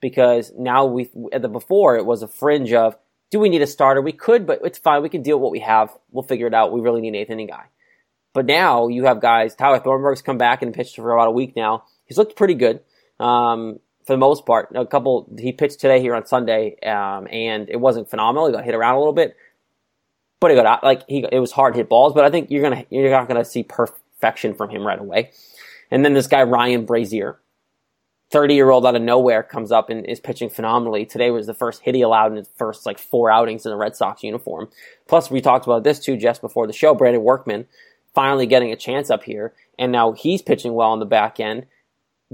Because 0.00 0.52
now 0.58 0.86
we, 0.86 1.10
at 1.32 1.42
the 1.42 1.48
before, 1.48 1.96
it 1.96 2.04
was 2.04 2.22
a 2.22 2.28
fringe 2.28 2.72
of, 2.72 2.96
do 3.30 3.38
we 3.38 3.48
need 3.48 3.62
a 3.62 3.66
starter? 3.66 4.02
We 4.02 4.12
could, 4.12 4.46
but 4.46 4.60
it's 4.64 4.78
fine. 4.78 5.02
We 5.02 5.08
can 5.08 5.22
deal 5.22 5.38
with 5.38 5.44
what 5.44 5.52
we 5.52 5.60
have. 5.60 5.96
We'll 6.10 6.24
figure 6.24 6.46
it 6.46 6.54
out. 6.54 6.72
We 6.72 6.80
really 6.80 7.00
need 7.00 7.08
an 7.08 7.14
eighth 7.16 7.30
inning 7.30 7.46
guy. 7.46 7.64
But 8.32 8.46
now 8.46 8.88
you 8.88 9.04
have 9.04 9.20
guys, 9.20 9.54
Tyler 9.54 9.78
Thornburg's 9.78 10.20
come 10.20 10.38
back 10.38 10.62
and 10.62 10.74
pitched 10.74 10.96
for 10.96 11.12
about 11.12 11.28
a 11.28 11.32
week 11.32 11.54
now. 11.54 11.84
He's 12.04 12.18
looked 12.18 12.36
pretty 12.36 12.54
good. 12.54 12.80
Um, 13.20 13.78
for 14.04 14.12
the 14.12 14.18
most 14.18 14.46
part. 14.46 14.68
A 14.74 14.86
couple 14.86 15.28
he 15.38 15.52
pitched 15.52 15.80
today 15.80 16.00
here 16.00 16.14
on 16.14 16.26
Sunday, 16.26 16.76
um, 16.80 17.26
and 17.30 17.68
it 17.68 17.80
wasn't 17.80 18.08
phenomenal. 18.08 18.46
He 18.46 18.52
got 18.52 18.64
hit 18.64 18.74
around 18.74 18.94
a 18.94 18.98
little 18.98 19.12
bit, 19.12 19.36
but 20.40 20.50
he 20.50 20.56
got 20.56 20.66
out, 20.66 20.84
like 20.84 21.02
he 21.08 21.26
it 21.30 21.38
was 21.38 21.52
hard 21.52 21.74
hit 21.74 21.88
balls. 21.88 22.12
But 22.14 22.24
I 22.24 22.30
think 22.30 22.50
you're 22.50 22.62
gonna 22.62 22.84
you're 22.90 23.10
not 23.10 23.28
gonna 23.28 23.44
see 23.44 23.62
perfection 23.62 24.54
from 24.54 24.70
him 24.70 24.86
right 24.86 24.98
away. 24.98 25.32
And 25.90 26.04
then 26.04 26.14
this 26.14 26.26
guy 26.26 26.42
Ryan 26.42 26.86
Brasier, 26.86 27.36
thirty 28.30 28.54
year 28.54 28.70
old 28.70 28.86
out 28.86 28.96
of 28.96 29.02
nowhere, 29.02 29.42
comes 29.42 29.72
up 29.72 29.88
and 29.88 30.04
is 30.06 30.20
pitching 30.20 30.50
phenomenally. 30.50 31.06
Today 31.06 31.30
was 31.30 31.46
the 31.46 31.54
first 31.54 31.82
hit 31.82 31.94
he 31.94 32.02
allowed 32.02 32.32
in 32.32 32.36
his 32.36 32.48
first 32.56 32.84
like 32.84 32.98
four 32.98 33.30
outings 33.30 33.64
in 33.64 33.70
the 33.70 33.76
Red 33.76 33.96
Sox 33.96 34.22
uniform. 34.22 34.68
Plus, 35.08 35.30
we 35.30 35.40
talked 35.40 35.66
about 35.66 35.84
this 35.84 35.98
too 35.98 36.16
just 36.16 36.40
before 36.40 36.66
the 36.66 36.72
show. 36.72 36.94
Brandon 36.94 37.22
Workman 37.22 37.66
finally 38.14 38.46
getting 38.46 38.70
a 38.70 38.76
chance 38.76 39.10
up 39.10 39.24
here, 39.24 39.54
and 39.78 39.90
now 39.90 40.12
he's 40.12 40.42
pitching 40.42 40.74
well 40.74 40.90
on 40.90 41.00
the 41.00 41.06
back 41.06 41.40
end 41.40 41.66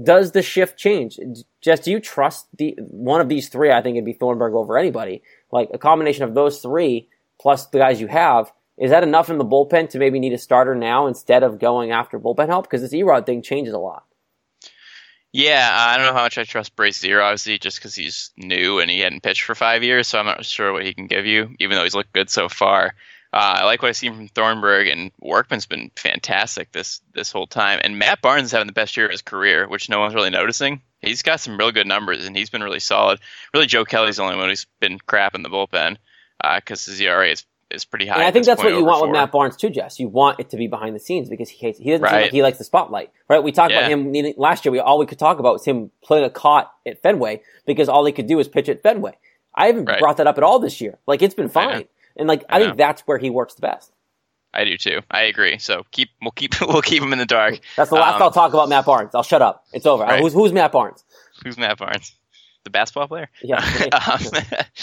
does 0.01 0.31
the 0.31 0.41
shift 0.41 0.77
change? 0.77 1.19
Just 1.61 1.83
do 1.83 1.91
you 1.91 1.99
trust 1.99 2.47
the 2.57 2.75
one 2.79 3.21
of 3.21 3.29
these 3.29 3.49
three? 3.49 3.71
I 3.71 3.81
think 3.81 3.95
it'd 3.95 4.05
be 4.05 4.13
Thornburg 4.13 4.53
over 4.53 4.77
anybody. 4.77 5.23
Like 5.51 5.69
a 5.73 5.77
combination 5.77 6.23
of 6.23 6.33
those 6.33 6.61
three 6.61 7.07
plus 7.39 7.67
the 7.67 7.79
guys 7.79 7.99
you 7.99 8.07
have. 8.07 8.51
Is 8.77 8.91
that 8.91 9.03
enough 9.03 9.29
in 9.29 9.37
the 9.37 9.45
bullpen 9.45 9.89
to 9.89 9.99
maybe 9.99 10.19
need 10.19 10.33
a 10.33 10.37
starter 10.37 10.73
now 10.73 11.07
instead 11.07 11.43
of 11.43 11.59
going 11.59 11.91
after 11.91 12.19
bullpen 12.19 12.47
help? 12.47 12.65
Because 12.65 12.81
this 12.81 12.93
Erod 12.93 13.25
thing 13.25 13.41
changes 13.41 13.73
a 13.73 13.79
lot. 13.79 14.05
Yeah, 15.33 15.69
I 15.71 15.97
don't 15.97 16.07
know 16.07 16.13
how 16.13 16.23
much 16.23 16.37
I 16.37 16.43
trust 16.43 16.75
Brasier, 16.75 17.23
obviously, 17.23 17.57
just 17.57 17.77
because 17.77 17.95
he's 17.95 18.31
new 18.35 18.79
and 18.79 18.91
he 18.91 18.99
hadn't 18.99 19.23
pitched 19.23 19.43
for 19.43 19.55
five 19.55 19.81
years, 19.81 20.07
so 20.09 20.19
I'm 20.19 20.25
not 20.25 20.43
sure 20.43 20.73
what 20.73 20.83
he 20.83 20.93
can 20.93 21.07
give 21.07 21.25
you, 21.25 21.55
even 21.59 21.77
though 21.77 21.83
he's 21.83 21.95
looked 21.95 22.11
good 22.11 22.29
so 22.29 22.49
far. 22.49 22.95
Uh, 23.33 23.59
I 23.59 23.63
like 23.63 23.81
what 23.81 23.89
I've 23.89 23.95
seen 23.95 24.13
from 24.13 24.27
Thornburg, 24.27 24.87
and 24.87 25.11
Workman's 25.21 25.65
been 25.65 25.91
fantastic 25.95 26.71
this 26.71 27.01
this 27.13 27.31
whole 27.31 27.47
time. 27.47 27.79
And 27.81 27.97
Matt 27.97 28.21
Barnes 28.21 28.47
is 28.47 28.51
having 28.51 28.67
the 28.67 28.73
best 28.73 28.97
year 28.97 29.05
of 29.05 29.11
his 29.11 29.21
career, 29.21 29.67
which 29.69 29.89
no 29.89 29.99
one's 29.99 30.13
really 30.13 30.29
noticing. 30.29 30.81
He's 30.99 31.21
got 31.21 31.39
some 31.39 31.57
real 31.57 31.71
good 31.71 31.87
numbers, 31.87 32.25
and 32.25 32.35
he's 32.35 32.49
been 32.49 32.63
really 32.63 32.81
solid. 32.81 33.19
Really, 33.53 33.67
Joe 33.67 33.85
Kelly's 33.85 34.17
the 34.17 34.23
only 34.23 34.35
one 34.35 34.49
who's 34.49 34.67
been 34.79 34.99
crap 34.99 35.33
in 35.33 35.43
the 35.43 35.49
bullpen 35.49 35.97
because 36.55 36.87
uh, 36.87 36.91
his 36.91 36.99
ERA 36.99 37.31
is 37.31 37.45
is 37.71 37.85
pretty 37.85 38.05
high. 38.05 38.15
And 38.15 38.23
I 38.23 38.31
think 38.31 38.45
that's 38.45 38.61
what 38.61 38.73
you 38.73 38.83
want 38.83 38.99
four. 38.99 39.07
with 39.07 39.13
Matt 39.13 39.31
Barnes 39.31 39.55
too, 39.55 39.69
Jess. 39.69 39.99
You 39.99 40.09
want 40.09 40.39
it 40.39 40.49
to 40.49 40.57
be 40.57 40.67
behind 40.67 40.95
the 40.95 40.99
scenes 40.99 41.29
because 41.29 41.49
he 41.49 41.57
hates, 41.57 41.79
he 41.79 41.91
doesn't 41.91 42.03
right. 42.03 42.23
like 42.23 42.31
he 42.31 42.43
likes 42.43 42.57
the 42.57 42.63
spotlight, 42.63 43.11
right? 43.29 43.41
We 43.41 43.51
talked 43.51 43.71
yeah. 43.71 43.87
about 43.87 43.91
him 43.91 44.33
last 44.37 44.65
year. 44.65 44.71
We 44.71 44.79
all 44.79 44.99
we 44.99 45.05
could 45.05 45.19
talk 45.19 45.39
about 45.39 45.53
was 45.53 45.65
him 45.65 45.91
playing 46.03 46.25
a 46.25 46.29
caught 46.29 46.73
at 46.85 47.01
Fenway 47.01 47.41
because 47.65 47.89
all 47.89 48.05
he 48.05 48.11
could 48.11 48.27
do 48.27 48.37
was 48.37 48.47
pitch 48.47 48.69
at 48.69 48.83
Fenway. 48.83 49.13
I 49.55 49.67
haven't 49.67 49.85
right. 49.85 49.99
brought 49.99 50.17
that 50.17 50.27
up 50.27 50.37
at 50.37 50.43
all 50.43 50.59
this 50.59 50.81
year. 50.81 50.97
Like 51.07 51.21
it's 51.21 51.35
been 51.35 51.49
fine. 51.49 51.85
And 52.15 52.27
like 52.27 52.43
I, 52.49 52.57
I 52.57 52.59
think 52.59 52.77
that's 52.77 53.01
where 53.01 53.17
he 53.17 53.29
works 53.29 53.55
the 53.55 53.61
best. 53.61 53.91
I 54.53 54.65
do 54.65 54.77
too. 54.77 55.01
I 55.09 55.23
agree. 55.23 55.57
So 55.57 55.85
keep 55.91 56.09
we'll 56.21 56.31
keep 56.31 56.59
we'll 56.61 56.81
keep 56.81 57.01
him 57.01 57.13
in 57.13 57.19
the 57.19 57.25
dark. 57.25 57.59
That's 57.75 57.89
the 57.89 57.95
last 57.95 58.15
um, 58.15 58.23
I'll 58.23 58.31
talk 58.31 58.53
about 58.53 58.69
Matt 58.69 58.85
Barnes. 58.85 59.15
I'll 59.15 59.23
shut 59.23 59.41
up. 59.41 59.65
It's 59.73 59.85
over. 59.85 60.03
Right. 60.03 60.21
Who's 60.21 60.33
who's 60.33 60.51
Matt 60.51 60.71
Barnes? 60.71 61.03
Who's 61.43 61.57
Matt 61.57 61.77
Barnes? 61.77 62.13
The 62.63 62.69
basketball 62.69 63.07
player? 63.07 63.29
Yeah. 63.41 63.57
um, 64.07 64.19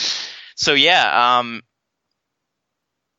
so 0.57 0.75
yeah, 0.75 1.39
um, 1.39 1.63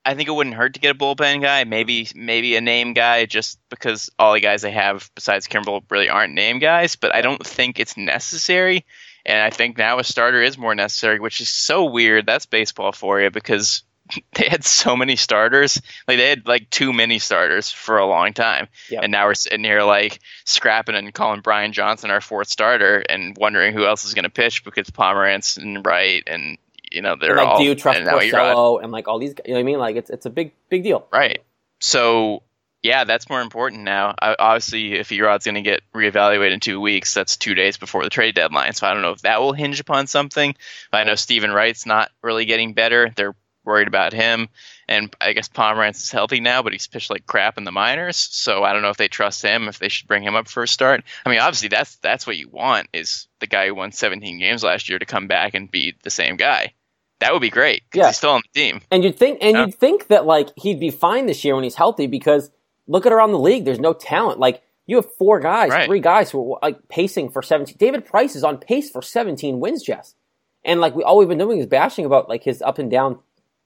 I 0.04 0.16
think 0.16 0.28
it 0.28 0.32
wouldn't 0.32 0.56
hurt 0.56 0.74
to 0.74 0.80
get 0.80 0.96
a 0.96 0.98
bullpen 0.98 1.42
guy, 1.42 1.64
maybe 1.66 2.08
maybe 2.16 2.56
a 2.56 2.62
name 2.62 2.94
guy, 2.94 3.26
just 3.26 3.60
because 3.70 4.10
all 4.18 4.34
the 4.34 4.40
guys 4.40 4.64
they 4.64 4.72
have 4.72 5.10
besides 5.14 5.48
Kimbrel 5.48 5.84
really 5.90 6.10
aren't 6.10 6.34
name 6.34 6.60
guys. 6.60 6.96
But 6.96 7.14
I 7.14 7.22
don't 7.22 7.46
think 7.46 7.80
it's 7.80 7.96
necessary, 7.96 8.86
and 9.26 9.42
I 9.42 9.52
think 9.52 9.78
now 9.78 10.00
a 10.00 10.04
starter 10.04 10.42
is 10.42 10.58
more 10.58 10.74
necessary, 10.74 11.20
which 11.20 11.42
is 11.42 11.50
so 11.50 11.86
weird. 11.86 12.26
That's 12.26 12.48
baseball 12.48 12.92
for 12.92 13.22
you 13.22 13.30
because 13.30 13.84
they 14.36 14.48
had 14.48 14.64
so 14.64 14.96
many 14.96 15.16
starters. 15.16 15.82
Like 16.08 16.18
they 16.18 16.30
had 16.30 16.48
like 16.48 16.70
too 16.70 16.94
many 16.94 17.20
starters 17.20 17.72
for 17.72 17.98
a 17.98 18.06
long 18.06 18.34
time. 18.34 18.68
Yep. 18.90 19.04
And 19.04 19.12
now 19.12 19.26
we're 19.26 19.36
sitting 19.36 19.64
here 19.64 19.84
like 19.84 20.20
scrapping 20.46 20.96
and 20.96 21.14
calling 21.14 21.42
Brian 21.42 21.74
Johnson 21.74 22.12
our 22.12 22.22
fourth 22.22 22.50
starter 22.50 22.98
and 22.98 23.36
wondering 23.38 23.74
who 23.74 23.86
else 23.86 24.06
is 24.06 24.14
going 24.14 24.24
to 24.24 24.30
pitch 24.30 24.64
because 24.64 24.90
Pomeranz 24.90 25.58
and 25.58 25.86
Wright 25.86 26.24
and 26.28 26.58
you 26.92 27.02
know 27.02 27.16
they're 27.20 27.32
and, 27.32 27.40
like, 27.40 27.48
all. 27.48 27.58
Do 27.60 27.66
you 27.66 27.76
trust 27.76 28.02
Porcello 28.02 28.82
and 28.82 28.92
like 28.92 29.08
all 29.08 29.20
these? 29.20 29.34
You 29.46 29.54
know 29.54 29.56
what 29.56 29.60
I 29.60 29.64
mean? 29.64 29.80
Like 29.80 29.96
it's 29.96 30.10
it's 30.10 30.26
a 30.26 30.30
big 30.30 30.54
big 30.70 30.84
deal. 30.84 31.08
Right. 31.12 31.44
So 31.80 32.44
yeah, 32.82 33.04
that's 33.04 33.30
more 33.30 33.42
important 33.42 33.84
now. 33.84 34.16
I, 34.22 34.36
obviously, 34.40 34.94
if 34.94 35.12
Erod's 35.12 35.46
going 35.46 35.56
to 35.56 35.62
get 35.62 35.82
reevaluated 35.94 36.54
in 36.54 36.60
two 36.62 36.80
weeks, 36.80 37.14
that's 37.14 37.36
two 37.36 37.54
days 37.54 37.78
before 37.78 38.04
the 38.04 38.10
trade 38.10 38.36
deadline. 38.36 38.74
So 38.74 38.88
I 38.88 38.94
don't 38.94 39.02
know 39.02 39.12
if 39.12 39.22
that 39.24 39.42
will 39.42 39.52
hinge 39.52 39.82
upon 39.82 40.08
something. 40.08 40.56
I 40.94 41.04
know 41.04 41.16
Steven 41.16 41.52
Wright's 41.52 41.86
not 41.86 42.10
really 42.24 42.46
getting 42.46 42.74
better. 42.74 43.12
They're 43.16 43.36
worried 43.66 43.88
about 43.88 44.14
him. 44.14 44.50
And 44.88 45.14
I 45.22 45.34
guess 45.34 45.50
Pomeranz 45.50 45.98
is 45.98 46.12
healthy 46.12 46.40
now, 46.40 46.64
but 46.64 46.74
he's 46.74 46.88
pitched 46.88 47.10
like 47.10 47.26
crap 47.26 47.58
in 47.58 47.64
the 47.64 47.72
minors. 47.72 48.18
So 48.18 48.64
I 48.64 48.74
don't 48.74 48.82
know 48.82 48.90
if 48.90 48.98
they 48.98 49.08
trust 49.08 49.42
him, 49.42 49.68
if 49.68 49.80
they 49.80 49.90
should 49.90 50.08
bring 50.08 50.24
him 50.24 50.36
up 50.36 50.48
for 50.48 50.64
a 50.64 50.68
start. 50.68 51.04
I 51.26 51.30
mean, 51.30 51.40
obviously 51.40 51.70
that's 51.70 51.96
that's 51.98 52.26
what 52.26 52.38
you 52.38 52.50
want 52.50 52.88
is 52.94 53.28
the 53.40 53.48
guy 53.48 53.68
who 53.68 53.76
won 53.76 53.92
17 53.92 54.40
games 54.40 54.64
last 54.64 54.90
year 54.90 55.00
to 55.00 55.06
come 55.06 55.28
back 55.28 55.54
and 55.54 55.70
be 55.70 55.96
the 56.04 56.10
same 56.10 56.36
guy. 56.36 56.74
That 57.20 57.34
would 57.34 57.42
be 57.42 57.50
great. 57.50 57.84
Yeah, 57.94 58.08
he's 58.08 58.18
still 58.18 58.32
on 58.32 58.42
the 58.54 58.60
team. 58.60 58.82
And 58.90 59.04
you'd 59.04 59.18
think, 59.18 59.40
and 59.42 59.58
you'd 59.58 59.76
think 59.76 60.08
that 60.08 60.26
like 60.26 60.50
he'd 60.56 60.80
be 60.80 60.90
fine 60.90 61.26
this 61.26 61.44
year 61.44 61.54
when 61.54 61.66
he's 61.66 61.76
healthy 61.76 62.08
because 62.08 62.50
look 62.88 63.06
at 63.06 63.12
around 63.12 63.32
the 63.32 63.40
league. 63.40 63.66
There's 63.66 63.80
no 63.80 63.94
talent. 63.94 64.40
Like 64.40 64.64
you 64.86 64.96
have 64.96 65.14
four 65.18 65.40
guys, 65.40 65.70
right. 65.70 65.86
three 65.86 66.00
guys 66.00 66.32
who 66.32 66.56
are 66.56 66.60
like 66.62 66.88
pacing 66.88 67.30
for 67.30 67.42
17. 67.42 67.76
David 67.78 68.06
Price 68.06 68.36
is 68.36 68.44
on 68.44 68.58
pace 68.58 68.90
for 68.90 69.02
17 69.02 69.60
wins, 69.60 69.84
Jess. 69.84 70.16
And 70.64 70.82
like 70.82 70.96
we 70.96 71.04
all 71.04 71.18
we've 71.18 71.28
been 71.28 71.38
doing 71.38 71.60
is 71.60 71.68
bashing 71.68 72.06
about 72.06 72.28
like 72.30 72.44
his 72.44 72.62
up 72.62 72.80
and 72.80 72.90
down 72.90 73.20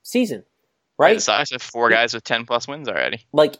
season, 0.03 0.43
right? 0.98 1.15
The 1.15 1.22
Sox 1.22 1.51
have 1.51 1.62
four 1.62 1.89
guys 1.89 2.13
with 2.13 2.24
ten 2.24 2.45
plus 2.45 2.67
wins 2.67 2.88
already. 2.88 3.25
Like, 3.33 3.55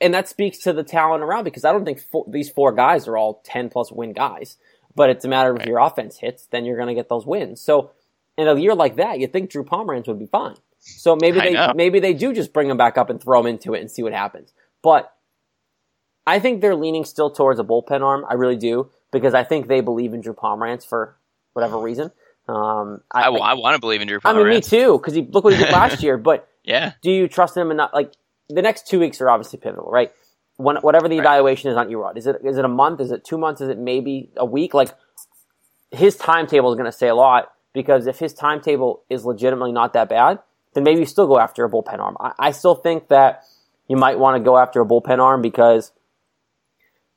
and 0.00 0.12
that 0.12 0.28
speaks 0.28 0.58
to 0.60 0.72
the 0.72 0.84
talent 0.84 1.22
around 1.22 1.44
because 1.44 1.64
I 1.64 1.72
don't 1.72 1.84
think 1.84 2.00
four, 2.00 2.26
these 2.28 2.50
four 2.50 2.72
guys 2.72 3.08
are 3.08 3.16
all 3.16 3.40
ten 3.44 3.70
plus 3.70 3.90
win 3.90 4.12
guys. 4.12 4.56
But 4.94 5.10
it's 5.10 5.24
a 5.24 5.28
matter 5.28 5.50
of 5.50 5.56
right. 5.56 5.62
if 5.62 5.68
your 5.68 5.78
offense 5.78 6.18
hits, 6.18 6.46
then 6.46 6.64
you're 6.64 6.76
going 6.76 6.88
to 6.88 6.94
get 6.94 7.08
those 7.08 7.26
wins. 7.26 7.60
So 7.60 7.90
in 8.36 8.46
a 8.46 8.58
year 8.58 8.74
like 8.74 8.96
that, 8.96 9.18
you 9.18 9.26
think 9.26 9.50
Drew 9.50 9.64
Pomeranz 9.64 10.06
would 10.06 10.18
be 10.18 10.26
fine. 10.26 10.56
So 10.78 11.16
maybe 11.16 11.40
they 11.40 11.72
maybe 11.74 11.98
they 11.98 12.12
do 12.12 12.34
just 12.34 12.52
bring 12.52 12.68
him 12.68 12.76
back 12.76 12.98
up 12.98 13.08
and 13.08 13.20
throw 13.20 13.40
him 13.40 13.46
into 13.46 13.74
it 13.74 13.80
and 13.80 13.90
see 13.90 14.02
what 14.02 14.12
happens. 14.12 14.52
But 14.82 15.12
I 16.26 16.38
think 16.38 16.60
they're 16.60 16.76
leaning 16.76 17.04
still 17.04 17.30
towards 17.30 17.58
a 17.58 17.64
bullpen 17.64 18.02
arm. 18.02 18.24
I 18.28 18.34
really 18.34 18.56
do 18.56 18.90
because 19.10 19.34
I 19.34 19.44
think 19.44 19.66
they 19.66 19.80
believe 19.80 20.12
in 20.12 20.20
Drew 20.20 20.34
Pomeranz 20.34 20.86
for 20.86 21.16
whatever 21.54 21.78
reason. 21.78 22.12
Um, 22.46 23.00
I, 23.10 23.22
I, 23.22 23.30
I 23.30 23.54
want 23.54 23.74
to 23.74 23.80
believe 23.80 24.02
in 24.02 24.08
Drew. 24.08 24.20
Pomeranz. 24.20 24.34
I 24.34 24.38
mean, 24.38 24.48
me 24.48 24.60
too, 24.60 24.98
because 24.98 25.14
he 25.14 25.22
look 25.22 25.44
what 25.44 25.54
he 25.54 25.62
did 25.62 25.72
last 25.72 26.02
year. 26.02 26.18
But 26.18 26.48
yeah, 26.62 26.92
do 27.02 27.10
you 27.10 27.28
trust 27.28 27.56
him? 27.56 27.70
And 27.70 27.78
not 27.78 27.94
like 27.94 28.12
the 28.48 28.62
next 28.62 28.86
two 28.86 29.00
weeks 29.00 29.20
are 29.20 29.30
obviously 29.30 29.58
pivotal, 29.58 29.90
right? 29.90 30.12
When, 30.56 30.76
whatever 30.76 31.08
the 31.08 31.16
right. 31.18 31.24
evaluation 31.24 31.70
is 31.70 31.76
on 31.76 31.88
Erod, 31.88 32.16
is 32.16 32.26
it 32.26 32.36
is 32.44 32.58
it 32.58 32.64
a 32.64 32.68
month? 32.68 33.00
Is 33.00 33.10
it 33.10 33.24
two 33.24 33.38
months? 33.38 33.60
Is 33.60 33.70
it 33.70 33.78
maybe 33.78 34.30
a 34.36 34.44
week? 34.44 34.74
Like 34.74 34.90
his 35.90 36.16
timetable 36.16 36.70
is 36.72 36.76
going 36.76 36.90
to 36.90 36.96
say 36.96 37.08
a 37.08 37.14
lot 37.14 37.52
because 37.72 38.06
if 38.06 38.18
his 38.18 38.34
timetable 38.34 39.02
is 39.08 39.24
legitimately 39.24 39.72
not 39.72 39.94
that 39.94 40.08
bad, 40.08 40.38
then 40.74 40.84
maybe 40.84 41.00
you 41.00 41.06
still 41.06 41.26
go 41.26 41.38
after 41.38 41.64
a 41.64 41.70
bullpen 41.70 41.98
arm. 41.98 42.16
I, 42.20 42.32
I 42.38 42.50
still 42.50 42.74
think 42.74 43.08
that 43.08 43.44
you 43.88 43.96
might 43.96 44.18
want 44.18 44.36
to 44.36 44.44
go 44.44 44.58
after 44.58 44.80
a 44.80 44.86
bullpen 44.86 45.18
arm 45.18 45.40
because 45.40 45.92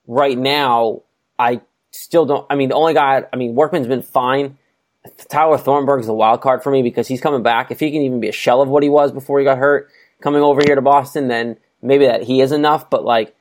right 0.07 0.37
now 0.37 1.03
I 1.37 1.61
still 1.91 2.25
don't. 2.25 2.47
I 2.49 2.55
mean, 2.55 2.69
the 2.69 2.75
only 2.75 2.93
guy. 2.93 3.23
I 3.31 3.35
mean, 3.35 3.55
Workman's 3.55 3.87
been 3.87 4.01
fine 4.01 4.57
Tyler 5.29 5.57
Thornburg's 5.57 6.07
a 6.07 6.13
wild 6.13 6.41
card 6.41 6.63
for 6.63 6.71
me 6.71 6.81
because 6.81 7.07
he's 7.07 7.21
coming 7.21 7.43
back. 7.43 7.71
If 7.71 7.79
he 7.79 7.91
can 7.91 8.01
even 8.01 8.19
be 8.19 8.29
a 8.29 8.33
shell 8.33 8.61
of 8.61 8.69
what 8.69 8.83
he 8.83 8.89
was 8.89 9.11
before 9.11 9.39
he 9.39 9.45
got 9.45 9.57
hurt, 9.57 9.89
coming 10.21 10.41
over 10.41 10.61
here 10.65 10.75
to 10.75 10.81
Boston, 10.81 11.27
then 11.27 11.57
maybe 11.81 12.05
that 12.05 12.23
he 12.23 12.41
is 12.41 12.51
enough. 12.51 12.89
But 12.89 13.03
like, 13.03 13.35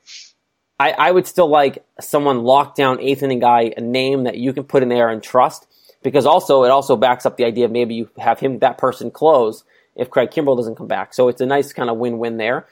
I, 0.79 0.93
I 0.93 1.11
would 1.11 1.27
still 1.27 1.49
like 1.49 1.85
someone 2.01 2.45
locked 2.45 2.77
down 2.77 3.01
eighth 3.01 3.23
inning 3.23 3.41
guy, 3.41 3.73
a 3.77 3.81
name 3.81 4.25
that 4.25 4.37
you 4.37 4.53
can 4.53 4.65
put 4.65 4.83
in 4.83 4.89
there 4.89 5.09
and 5.09 5.23
trust. 5.23 5.67
Because 6.03 6.27
also 6.27 6.65
it 6.65 6.71
also 6.71 6.97
backs 6.97 7.27
up 7.27 7.37
the 7.37 7.45
idea 7.45 7.65
of 7.65 7.73
maybe 7.73 7.95
you 7.95 8.11
have 8.19 8.39
him 8.39 8.61
that 8.61 8.79
person 8.79 9.11
close 9.11 9.65
if 9.97 10.11
Craig 10.11 10.31
Kimbrel 10.31 10.57
doesn't 10.57 10.77
come 10.77 10.87
back. 10.87 11.15
So 11.15 11.29
it's 11.29 11.41
a 11.41 11.47
nice 11.47 11.73
kind 11.73 11.91
of 11.91 11.97
win 11.97 12.19
win 12.19 12.37
there. 12.37 12.67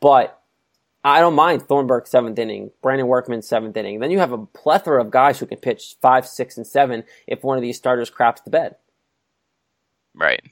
But 0.00 0.37
I 1.04 1.20
don't 1.20 1.34
mind 1.34 1.62
Thornburg 1.62 2.06
seventh 2.06 2.38
inning, 2.38 2.70
Brandon 2.82 3.06
Workman 3.06 3.42
seventh 3.42 3.76
inning. 3.76 4.00
Then 4.00 4.10
you 4.10 4.18
have 4.18 4.32
a 4.32 4.46
plethora 4.46 5.00
of 5.00 5.10
guys 5.10 5.38
who 5.38 5.46
can 5.46 5.58
pitch 5.58 5.96
five, 6.00 6.26
six, 6.26 6.56
and 6.56 6.66
seven 6.66 7.04
if 7.26 7.44
one 7.44 7.56
of 7.56 7.62
these 7.62 7.76
starters 7.76 8.10
craps 8.10 8.40
the 8.40 8.50
bed. 8.50 8.76
Right. 10.14 10.42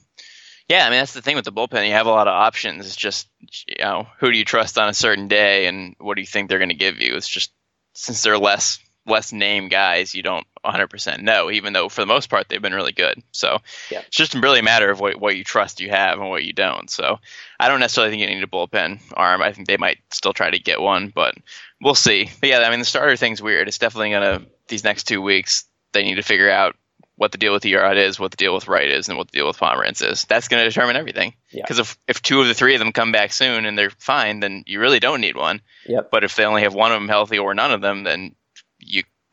Yeah, 0.68 0.86
I 0.86 0.90
mean 0.90 0.98
that's 0.98 1.14
the 1.14 1.22
thing 1.22 1.36
with 1.36 1.44
the 1.44 1.52
bullpen. 1.52 1.86
You 1.86 1.92
have 1.92 2.06
a 2.06 2.10
lot 2.10 2.28
of 2.28 2.34
options. 2.34 2.86
It's 2.86 2.96
just 2.96 3.28
you 3.40 3.84
know 3.84 4.06
who 4.18 4.32
do 4.32 4.38
you 4.38 4.44
trust 4.44 4.78
on 4.78 4.88
a 4.88 4.94
certain 4.94 5.28
day, 5.28 5.66
and 5.66 5.94
what 5.98 6.14
do 6.14 6.20
you 6.20 6.26
think 6.26 6.48
they're 6.48 6.58
going 6.58 6.70
to 6.70 6.74
give 6.74 7.00
you? 7.00 7.14
It's 7.16 7.28
just 7.28 7.52
since 7.94 8.22
they're 8.22 8.38
less 8.38 8.78
less 9.06 9.32
name 9.32 9.68
guys, 9.68 10.14
you 10.14 10.22
don't 10.22 10.46
100% 10.64 11.20
know, 11.22 11.50
even 11.50 11.72
though 11.72 11.88
for 11.88 12.00
the 12.00 12.06
most 12.06 12.28
part 12.28 12.48
they've 12.48 12.60
been 12.60 12.74
really 12.74 12.92
good. 12.92 13.22
So 13.32 13.58
yeah. 13.90 14.00
it's 14.00 14.16
just 14.16 14.34
really 14.34 14.58
a 14.58 14.64
matter 14.64 14.90
of 14.90 15.00
what, 15.00 15.20
what 15.20 15.36
you 15.36 15.44
trust 15.44 15.80
you 15.80 15.90
have 15.90 16.18
and 16.18 16.28
what 16.28 16.44
you 16.44 16.52
don't. 16.52 16.90
So 16.90 17.18
I 17.58 17.68
don't 17.68 17.80
necessarily 17.80 18.10
think 18.10 18.20
you 18.20 18.34
need 18.34 18.42
a 18.42 18.48
bullpen 18.48 19.00
arm. 19.14 19.42
I 19.42 19.52
think 19.52 19.68
they 19.68 19.76
might 19.76 19.98
still 20.10 20.32
try 20.32 20.50
to 20.50 20.58
get 20.58 20.80
one, 20.80 21.12
but 21.14 21.34
we'll 21.80 21.94
see. 21.94 22.28
But 22.40 22.48
yeah, 22.48 22.58
I 22.58 22.70
mean, 22.70 22.80
the 22.80 22.84
starter 22.84 23.16
thing's 23.16 23.42
weird. 23.42 23.68
It's 23.68 23.78
definitely 23.78 24.10
going 24.10 24.40
to, 24.40 24.46
these 24.68 24.84
next 24.84 25.04
two 25.04 25.22
weeks, 25.22 25.64
they 25.92 26.02
need 26.02 26.16
to 26.16 26.22
figure 26.22 26.50
out 26.50 26.76
what 27.16 27.32
the 27.32 27.38
deal 27.38 27.52
with 27.52 27.62
Erod 27.62 27.96
is, 27.96 28.20
what 28.20 28.30
the 28.30 28.36
deal 28.36 28.54
with 28.54 28.68
Wright 28.68 28.90
is, 28.90 29.08
and 29.08 29.16
what 29.16 29.28
the 29.30 29.38
deal 29.38 29.46
with 29.46 29.56
Pomeranz 29.56 30.06
is. 30.06 30.24
That's 30.24 30.48
going 30.48 30.62
to 30.62 30.68
determine 30.68 30.96
everything. 30.96 31.32
Because 31.52 31.78
yeah. 31.78 31.82
if, 31.82 31.98
if 32.08 32.22
two 32.22 32.40
of 32.42 32.46
the 32.46 32.54
three 32.54 32.74
of 32.74 32.78
them 32.78 32.92
come 32.92 33.10
back 33.10 33.32
soon 33.32 33.64
and 33.64 33.78
they're 33.78 33.90
fine, 33.90 34.40
then 34.40 34.64
you 34.66 34.80
really 34.80 35.00
don't 35.00 35.22
need 35.22 35.36
one. 35.36 35.62
Yep. 35.86 36.10
But 36.10 36.24
if 36.24 36.36
they 36.36 36.44
only 36.44 36.62
have 36.62 36.74
one 36.74 36.92
of 36.92 37.00
them 37.00 37.08
healthy 37.08 37.38
or 37.38 37.54
none 37.54 37.72
of 37.72 37.80
them, 37.80 38.04
then 38.04 38.34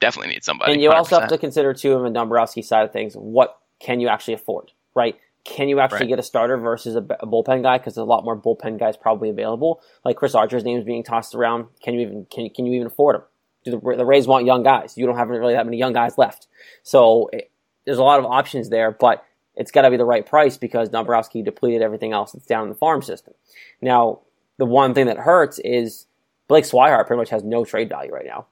definitely 0.04 0.34
need 0.34 0.44
somebody. 0.44 0.74
And 0.74 0.82
you 0.82 0.90
100%. 0.90 0.94
also 0.96 1.20
have 1.20 1.30
to 1.30 1.38
consider 1.38 1.74
too 1.74 1.96
on 1.96 2.04
the 2.04 2.10
Dombrowski 2.10 2.62
side 2.62 2.86
of 2.86 2.92
things, 2.92 3.14
what 3.16 3.58
can 3.80 4.00
you 4.00 4.08
actually 4.08 4.34
afford, 4.34 4.72
right? 4.96 5.18
Can 5.46 5.68
you 5.70 5.80
actually 5.80 6.02
right. 6.02 6.10
get 6.10 6.20
a 6.20 6.24
starter 6.24 6.58
versus 6.58 6.96
a, 6.96 7.00
a 7.00 7.28
bullpen 7.28 7.64
guy? 7.64 7.78
Because 7.78 7.96
there's 7.96 8.04
a 8.04 8.10
lot 8.10 8.24
more 8.24 8.38
bullpen 8.38 8.80
guys 8.80 8.96
probably 8.96 9.30
available. 9.30 9.82
Like 10.06 10.16
Chris 10.16 10.36
Archer's 10.36 10.64
name 10.64 10.78
is 10.78 10.86
being 10.86 11.04
tossed 11.04 11.36
around. 11.36 11.68
Can 11.82 11.94
you 11.94 12.02
even 12.02 12.26
can, 12.30 12.50
can 12.50 12.66
you 12.66 12.74
even 12.74 12.88
afford 12.88 13.18
him? 13.18 13.22
Do 13.66 13.72
the, 13.72 13.98
the 13.98 14.06
Rays 14.06 14.28
want 14.28 14.46
young 14.46 14.64
guys? 14.64 14.98
You 14.98 15.06
don't 15.06 15.18
have 15.18 15.30
really 15.30 15.54
that 15.54 15.66
many 15.66 15.78
young 15.78 15.94
guys 15.94 16.18
left. 16.18 16.48
So 16.84 17.30
it, 17.34 17.50
there's 17.86 17.98
a 17.98 18.04
lot 18.04 18.20
of 18.20 18.26
options 18.26 18.70
there, 18.70 18.92
but 18.92 19.26
it's 19.56 19.72
got 19.72 19.82
to 19.84 19.90
be 19.90 19.98
the 19.98 20.06
right 20.06 20.26
price 20.26 20.58
because 20.58 20.90
Dombrowski 20.90 21.42
depleted 21.42 21.82
everything 21.82 22.14
else 22.14 22.32
that's 22.32 22.46
down 22.46 22.64
in 22.64 22.70
the 22.70 22.76
farm 22.76 23.02
system. 23.02 23.34
Now, 23.82 24.22
the 24.58 24.66
one 24.66 24.94
thing 24.94 25.08
that 25.08 25.18
hurts 25.18 25.60
is 25.60 26.08
Blake 26.48 26.66
Swihart 26.66 27.08
pretty 27.08 27.20
much 27.20 27.30
has 27.30 27.44
no 27.44 27.66
trade 27.66 27.90
value 27.90 28.12
right 28.12 28.26
now 28.26 28.48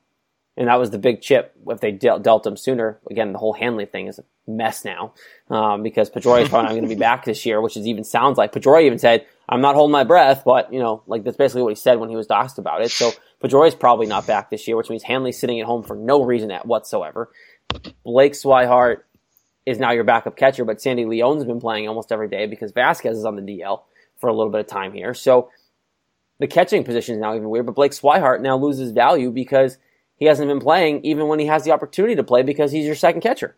and 0.61 0.67
that 0.67 0.79
was 0.79 0.91
the 0.91 0.99
big 0.99 1.21
chip. 1.21 1.55
If 1.69 1.79
they 1.79 1.91
dealt, 1.91 2.21
dealt 2.21 2.45
him 2.45 2.55
sooner, 2.55 2.99
again, 3.09 3.33
the 3.33 3.39
whole 3.39 3.51
Hanley 3.51 3.87
thing 3.87 4.05
is 4.05 4.19
a 4.19 4.23
mess 4.45 4.85
now 4.85 5.15
um, 5.49 5.81
because 5.81 6.11
Pedroia 6.11 6.43
is 6.43 6.49
probably 6.49 6.67
not 6.67 6.73
going 6.73 6.83
to 6.83 6.87
be 6.87 6.93
back 6.99 7.25
this 7.25 7.47
year, 7.47 7.59
which 7.59 7.75
is 7.75 7.87
even 7.87 8.03
sounds 8.03 8.37
like 8.37 8.53
Pedroia 8.53 8.83
even 8.83 8.99
said, 8.99 9.25
"I'm 9.49 9.61
not 9.61 9.73
holding 9.73 9.91
my 9.91 10.03
breath," 10.03 10.43
but 10.45 10.71
you 10.71 10.79
know, 10.79 11.01
like 11.07 11.23
that's 11.23 11.35
basically 11.35 11.63
what 11.63 11.71
he 11.71 11.75
said 11.75 11.99
when 11.99 12.09
he 12.09 12.15
was 12.15 12.29
asked 12.29 12.59
about 12.59 12.83
it. 12.83 12.91
So 12.91 13.11
is 13.43 13.73
probably 13.73 14.05
not 14.05 14.27
back 14.27 14.51
this 14.51 14.67
year, 14.67 14.77
which 14.77 14.91
means 14.91 15.01
Hanley's 15.01 15.39
sitting 15.39 15.59
at 15.59 15.65
home 15.65 15.81
for 15.81 15.95
no 15.95 16.23
reason 16.23 16.51
at 16.51 16.67
whatsoever. 16.67 17.31
Blake 18.03 18.33
Swihart 18.33 18.97
is 19.65 19.79
now 19.79 19.89
your 19.89 20.03
backup 20.03 20.37
catcher, 20.37 20.63
but 20.63 20.79
Sandy 20.79 21.05
Leon's 21.05 21.43
been 21.43 21.59
playing 21.59 21.87
almost 21.87 22.11
every 22.11 22.27
day 22.27 22.45
because 22.45 22.71
Vazquez 22.71 23.13
is 23.13 23.25
on 23.25 23.35
the 23.35 23.41
DL 23.41 23.81
for 24.19 24.29
a 24.29 24.33
little 24.33 24.51
bit 24.51 24.61
of 24.61 24.67
time 24.67 24.93
here. 24.93 25.15
So 25.15 25.49
the 26.37 26.45
catching 26.45 26.83
position 26.83 27.15
is 27.15 27.21
now 27.21 27.33
even 27.33 27.49
weird, 27.49 27.65
but 27.65 27.73
Blake 27.73 27.93
Swihart 27.93 28.41
now 28.41 28.57
loses 28.57 28.91
value 28.91 29.31
because 29.31 29.79
he 30.21 30.27
hasn't 30.27 30.47
been 30.47 30.59
playing 30.59 31.03
even 31.03 31.27
when 31.27 31.39
he 31.39 31.47
has 31.47 31.63
the 31.63 31.71
opportunity 31.71 32.13
to 32.13 32.23
play 32.23 32.43
because 32.43 32.71
he's 32.71 32.85
your 32.85 32.93
second 32.93 33.21
catcher. 33.21 33.57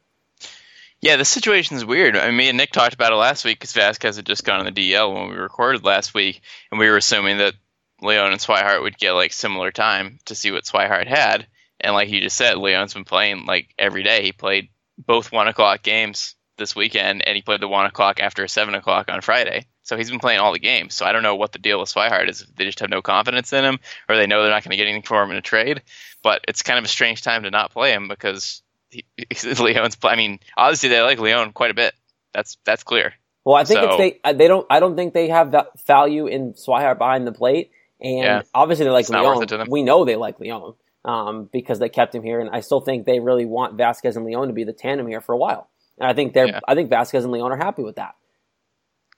Yeah, 1.02 1.18
the 1.18 1.26
situation 1.26 1.76
is 1.76 1.84
weird. 1.84 2.16
I 2.16 2.28
mean, 2.28 2.38
me 2.38 2.48
and 2.48 2.58
Nick 2.58 2.72
talked 2.72 2.94
about 2.94 3.12
it 3.12 3.18
last 3.18 3.44
week 3.44 3.60
because 3.60 3.74
Vazquez 3.74 4.16
had 4.16 4.26
just 4.26 4.46
gone 4.46 4.66
on 4.66 4.66
the 4.66 4.72
DL 4.72 5.14
when 5.14 5.30
we 5.30 5.36
recorded 5.36 5.84
last 5.84 6.14
week, 6.14 6.40
and 6.72 6.80
we 6.80 6.90
were 6.90 6.96
assuming 6.96 7.40
that 7.40 7.56
Leon 8.02 8.32
and 8.32 8.40
Swihart 8.40 8.82
would 8.82 8.98
get 8.98 9.12
like 9.12 9.34
similar 9.34 9.72
time 9.72 10.20
to 10.28 10.36
see 10.36 10.52
what 10.52 10.64
Swihart 10.64 11.06
had. 11.06 11.48
And 11.82 11.94
like 11.94 12.08
you 12.08 12.22
just 12.22 12.38
said, 12.38 12.58
Leon's 12.58 12.94
been 12.94 13.04
playing 13.04 13.46
like 13.46 13.74
every 13.78 14.04
day. 14.04 14.24
He 14.24 14.32
played 14.32 14.70
both 14.98 15.34
one 15.34 15.50
o'clock 15.50 15.84
games 15.84 16.36
this 16.58 16.78
weekend, 16.78 17.28
and 17.28 17.36
he 17.36 17.42
played 17.42 17.60
the 17.60 17.68
one 17.68 17.88
o'clock 17.88 18.22
after 18.22 18.48
seven 18.48 18.74
o'clock 18.74 19.12
on 19.12 19.20
Friday. 19.20 19.66
So 19.94 19.98
he's 19.98 20.10
been 20.10 20.20
playing 20.20 20.40
all 20.40 20.52
the 20.54 20.60
games. 20.60 20.96
So 20.96 21.06
I 21.06 21.12
don't 21.12 21.24
know 21.24 21.36
what 21.36 21.52
the 21.52 21.60
deal 21.60 21.80
with 21.80 21.94
Swihart 21.94 22.30
is. 22.30 22.46
They 22.56 22.66
just 22.66 22.80
have 22.80 22.90
no 22.90 23.02
confidence 23.02 23.54
in 23.54 23.64
him, 23.64 23.80
or 24.10 24.16
they 24.18 24.26
know 24.28 24.42
they're 24.42 24.52
not 24.52 24.64
going 24.64 24.72
to 24.72 24.78
get 24.78 24.88
anything 24.88 25.04
for 25.04 25.22
him 25.22 25.30
in 25.32 25.38
a 25.38 25.42
trade. 25.42 25.84
But 26.24 26.42
it's 26.48 26.62
kind 26.64 26.80
of 26.80 26.86
a 26.86 26.88
strange 26.88 27.22
time 27.22 27.44
to 27.44 27.52
not 27.52 27.72
play 27.72 27.92
him 27.92 28.08
because 28.08 28.62
he, 28.90 29.06
Leon's. 29.60 29.98
I 30.04 30.16
mean, 30.16 30.40
obviously 30.58 30.90
they 30.90 31.02
like 31.02 31.20
Leon 31.20 31.52
quite 31.54 31.72
a 31.72 31.76
bit. 31.76 31.94
That's 32.34 32.58
that's 32.66 32.84
clear. 32.84 33.14
Well, 33.46 33.56
I 33.56 33.64
think 33.66 33.80
So- 33.82 33.98
it's 34.00 34.20
they 34.24 34.34
they 34.34 34.48
don't 34.48 34.66
I 34.70 34.80
don't 34.80 34.96
think 34.96 35.14
they 35.14 35.28
have 35.30 35.52
that 35.52 35.80
value 35.86 36.28
in 36.28 36.54
Swihart 36.54 36.98
behind 36.98 37.28
the 37.28 37.32
plate, 37.34 37.72
and 38.02 38.20
Yeah. 38.24 38.42
obviously 38.56 38.86
they 38.86 38.92
like 38.92 39.02
It's 39.02 39.10
not 39.12 39.24
worth 39.24 39.34
Leon. 39.36 39.44
it 39.44 39.50
to 39.50 39.58
them. 39.58 39.68
We 39.70 39.84
know 39.84 40.06
they 40.06 40.16
like 40.16 40.40
Leon 40.40 40.74
um, 41.06 41.50
because 41.52 41.78
they 41.80 41.90
kept 41.90 42.16
him 42.16 42.24
here, 42.24 42.40
and 42.40 42.50
I 42.50 42.62
still 42.62 42.80
think 42.82 43.06
they 43.06 43.20
really 43.20 43.46
want 43.46 43.78
Vazquez 43.78 44.16
and 44.16 44.26
Leon 44.26 44.48
to 44.48 44.54
be 44.54 44.64
the 44.64 44.74
tandem 44.74 45.08
here 45.08 45.22
for 45.22 45.34
a 45.34 45.38
while. 45.38 45.70
And 46.00 46.10
I 46.10 46.14
think 46.14 46.34
they're 46.34 46.48
Yeah. 46.48 46.60
I 46.68 46.74
think 46.74 46.90
Vazquez 46.90 47.24
and 47.24 47.32
Leon 47.32 47.52
are 47.52 47.58
happy 47.58 47.84
with 47.84 47.98
that. 47.98 48.16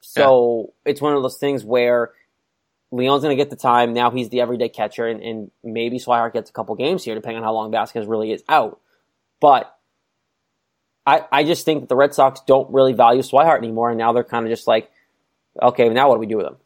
So 0.07 0.73
it's 0.85 1.01
one 1.01 1.15
of 1.15 1.21
those 1.23 1.37
things 1.37 1.63
where 1.65 2.11
Leon's 2.91 3.23
going 3.23 3.35
to 3.35 3.41
get 3.41 3.49
the 3.49 3.55
time. 3.55 3.93
Now 3.93 4.11
he's 4.11 4.29
the 4.29 4.41
everyday 4.41 4.69
catcher, 4.69 5.07
and, 5.07 5.21
and 5.21 5.51
maybe 5.63 5.97
Swihart 5.99 6.33
gets 6.33 6.49
a 6.49 6.53
couple 6.53 6.75
games 6.75 7.03
here, 7.03 7.15
depending 7.15 7.37
on 7.37 7.43
how 7.43 7.53
long 7.53 7.71
Vazquez 7.71 8.07
really 8.07 8.31
is 8.31 8.43
out. 8.47 8.79
But 9.41 9.75
I, 11.05 11.25
I 11.31 11.43
just 11.43 11.65
think 11.65 11.81
that 11.81 11.89
the 11.89 11.95
Red 11.95 12.13
Sox 12.13 12.41
don't 12.47 12.71
really 12.73 12.93
value 12.93 13.21
Swihart 13.21 13.57
anymore, 13.57 13.89
and 13.89 13.97
now 13.97 14.13
they're 14.13 14.23
kind 14.23 14.45
of 14.45 14.51
just 14.51 14.67
like, 14.67 14.91
okay, 15.61 15.89
now 15.89 16.09
what 16.09 16.15
do 16.15 16.19
we 16.19 16.27
do 16.27 16.37
with 16.37 16.47
him? 16.47 16.57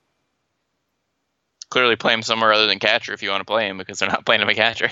Clearly, 1.69 1.95
play 1.95 2.13
him 2.13 2.23
somewhere 2.23 2.51
other 2.51 2.65
than 2.67 2.79
catcher 2.79 3.13
if 3.13 3.21
you 3.21 3.29
want 3.29 3.41
to 3.41 3.45
play 3.45 3.67
him 3.67 3.77
because 3.77 3.99
they're 3.99 4.09
not 4.09 4.25
playing 4.25 4.41
him 4.41 4.49
a 4.49 4.55
catcher. 4.55 4.89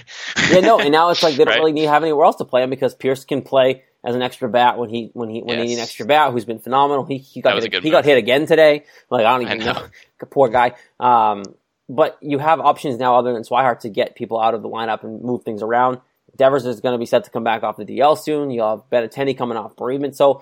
Yeah, 0.52 0.60
no, 0.60 0.80
and 0.80 0.92
now 0.92 1.10
it's 1.10 1.24
like 1.24 1.36
they 1.36 1.44
don't 1.44 1.54
Right. 1.54 1.60
really 1.60 1.72
need 1.72 1.84
to 1.84 1.90
have 1.90 2.04
anywhere 2.04 2.26
else 2.26 2.36
to 2.36 2.46
play 2.46 2.62
him 2.62 2.70
because 2.70 2.94
Pierce 2.94 3.26
can 3.26 3.42
play 3.42 3.84
as 4.08 4.16
an 4.16 4.22
extra 4.24 4.48
bat 4.50 4.78
when 4.80 4.90
he 4.90 5.12
when 5.14 5.30
he 5.30 5.42
when 5.42 5.58
he 5.58 5.64
Yes. 5.64 5.68
need 5.70 5.74
an 5.76 5.84
extra 5.84 6.06
bat. 6.08 6.32
Who's 6.32 6.46
been 6.46 6.60
phenomenal. 6.60 7.04
He 7.06 7.18
he 7.18 7.42
got 7.42 7.62
hit, 7.62 7.84
he 7.84 7.90
got 7.92 8.06
hit 8.06 8.18
again 8.18 8.46
today. 8.48 8.86
Like 9.12 9.26
I 9.26 9.38
don't 9.38 9.46
I 9.48 9.54
even 9.54 9.66
know. 9.66 9.74
know, 9.74 9.88
poor 10.32 10.48
guy. 10.50 10.74
Um, 11.00 11.44
but 11.90 12.18
you 12.22 12.40
have 12.40 12.60
options 12.60 12.98
now 12.98 13.18
other 13.18 13.34
than 13.34 13.44
Swihart 13.44 13.80
to 13.82 13.90
get 13.90 14.16
people 14.16 14.40
out 14.42 14.54
of 14.54 14.62
the 14.62 14.70
lineup 14.70 15.04
and 15.04 15.22
move 15.22 15.44
things 15.44 15.62
around. 15.62 16.00
Devers 16.36 16.66
is 16.66 16.80
going 16.82 16.94
to 16.94 16.98
be 17.00 17.06
set 17.06 17.24
to 17.26 17.30
come 17.32 17.44
back 17.44 17.64
off 17.64 17.78
the 17.78 17.86
DL 17.86 18.18
soon. 18.18 18.50
You'll 18.52 18.70
have 18.70 18.90
Benintendi 18.90 19.38
coming 19.38 19.58
off 19.58 19.76
bereavement. 19.76 20.16
So 20.16 20.42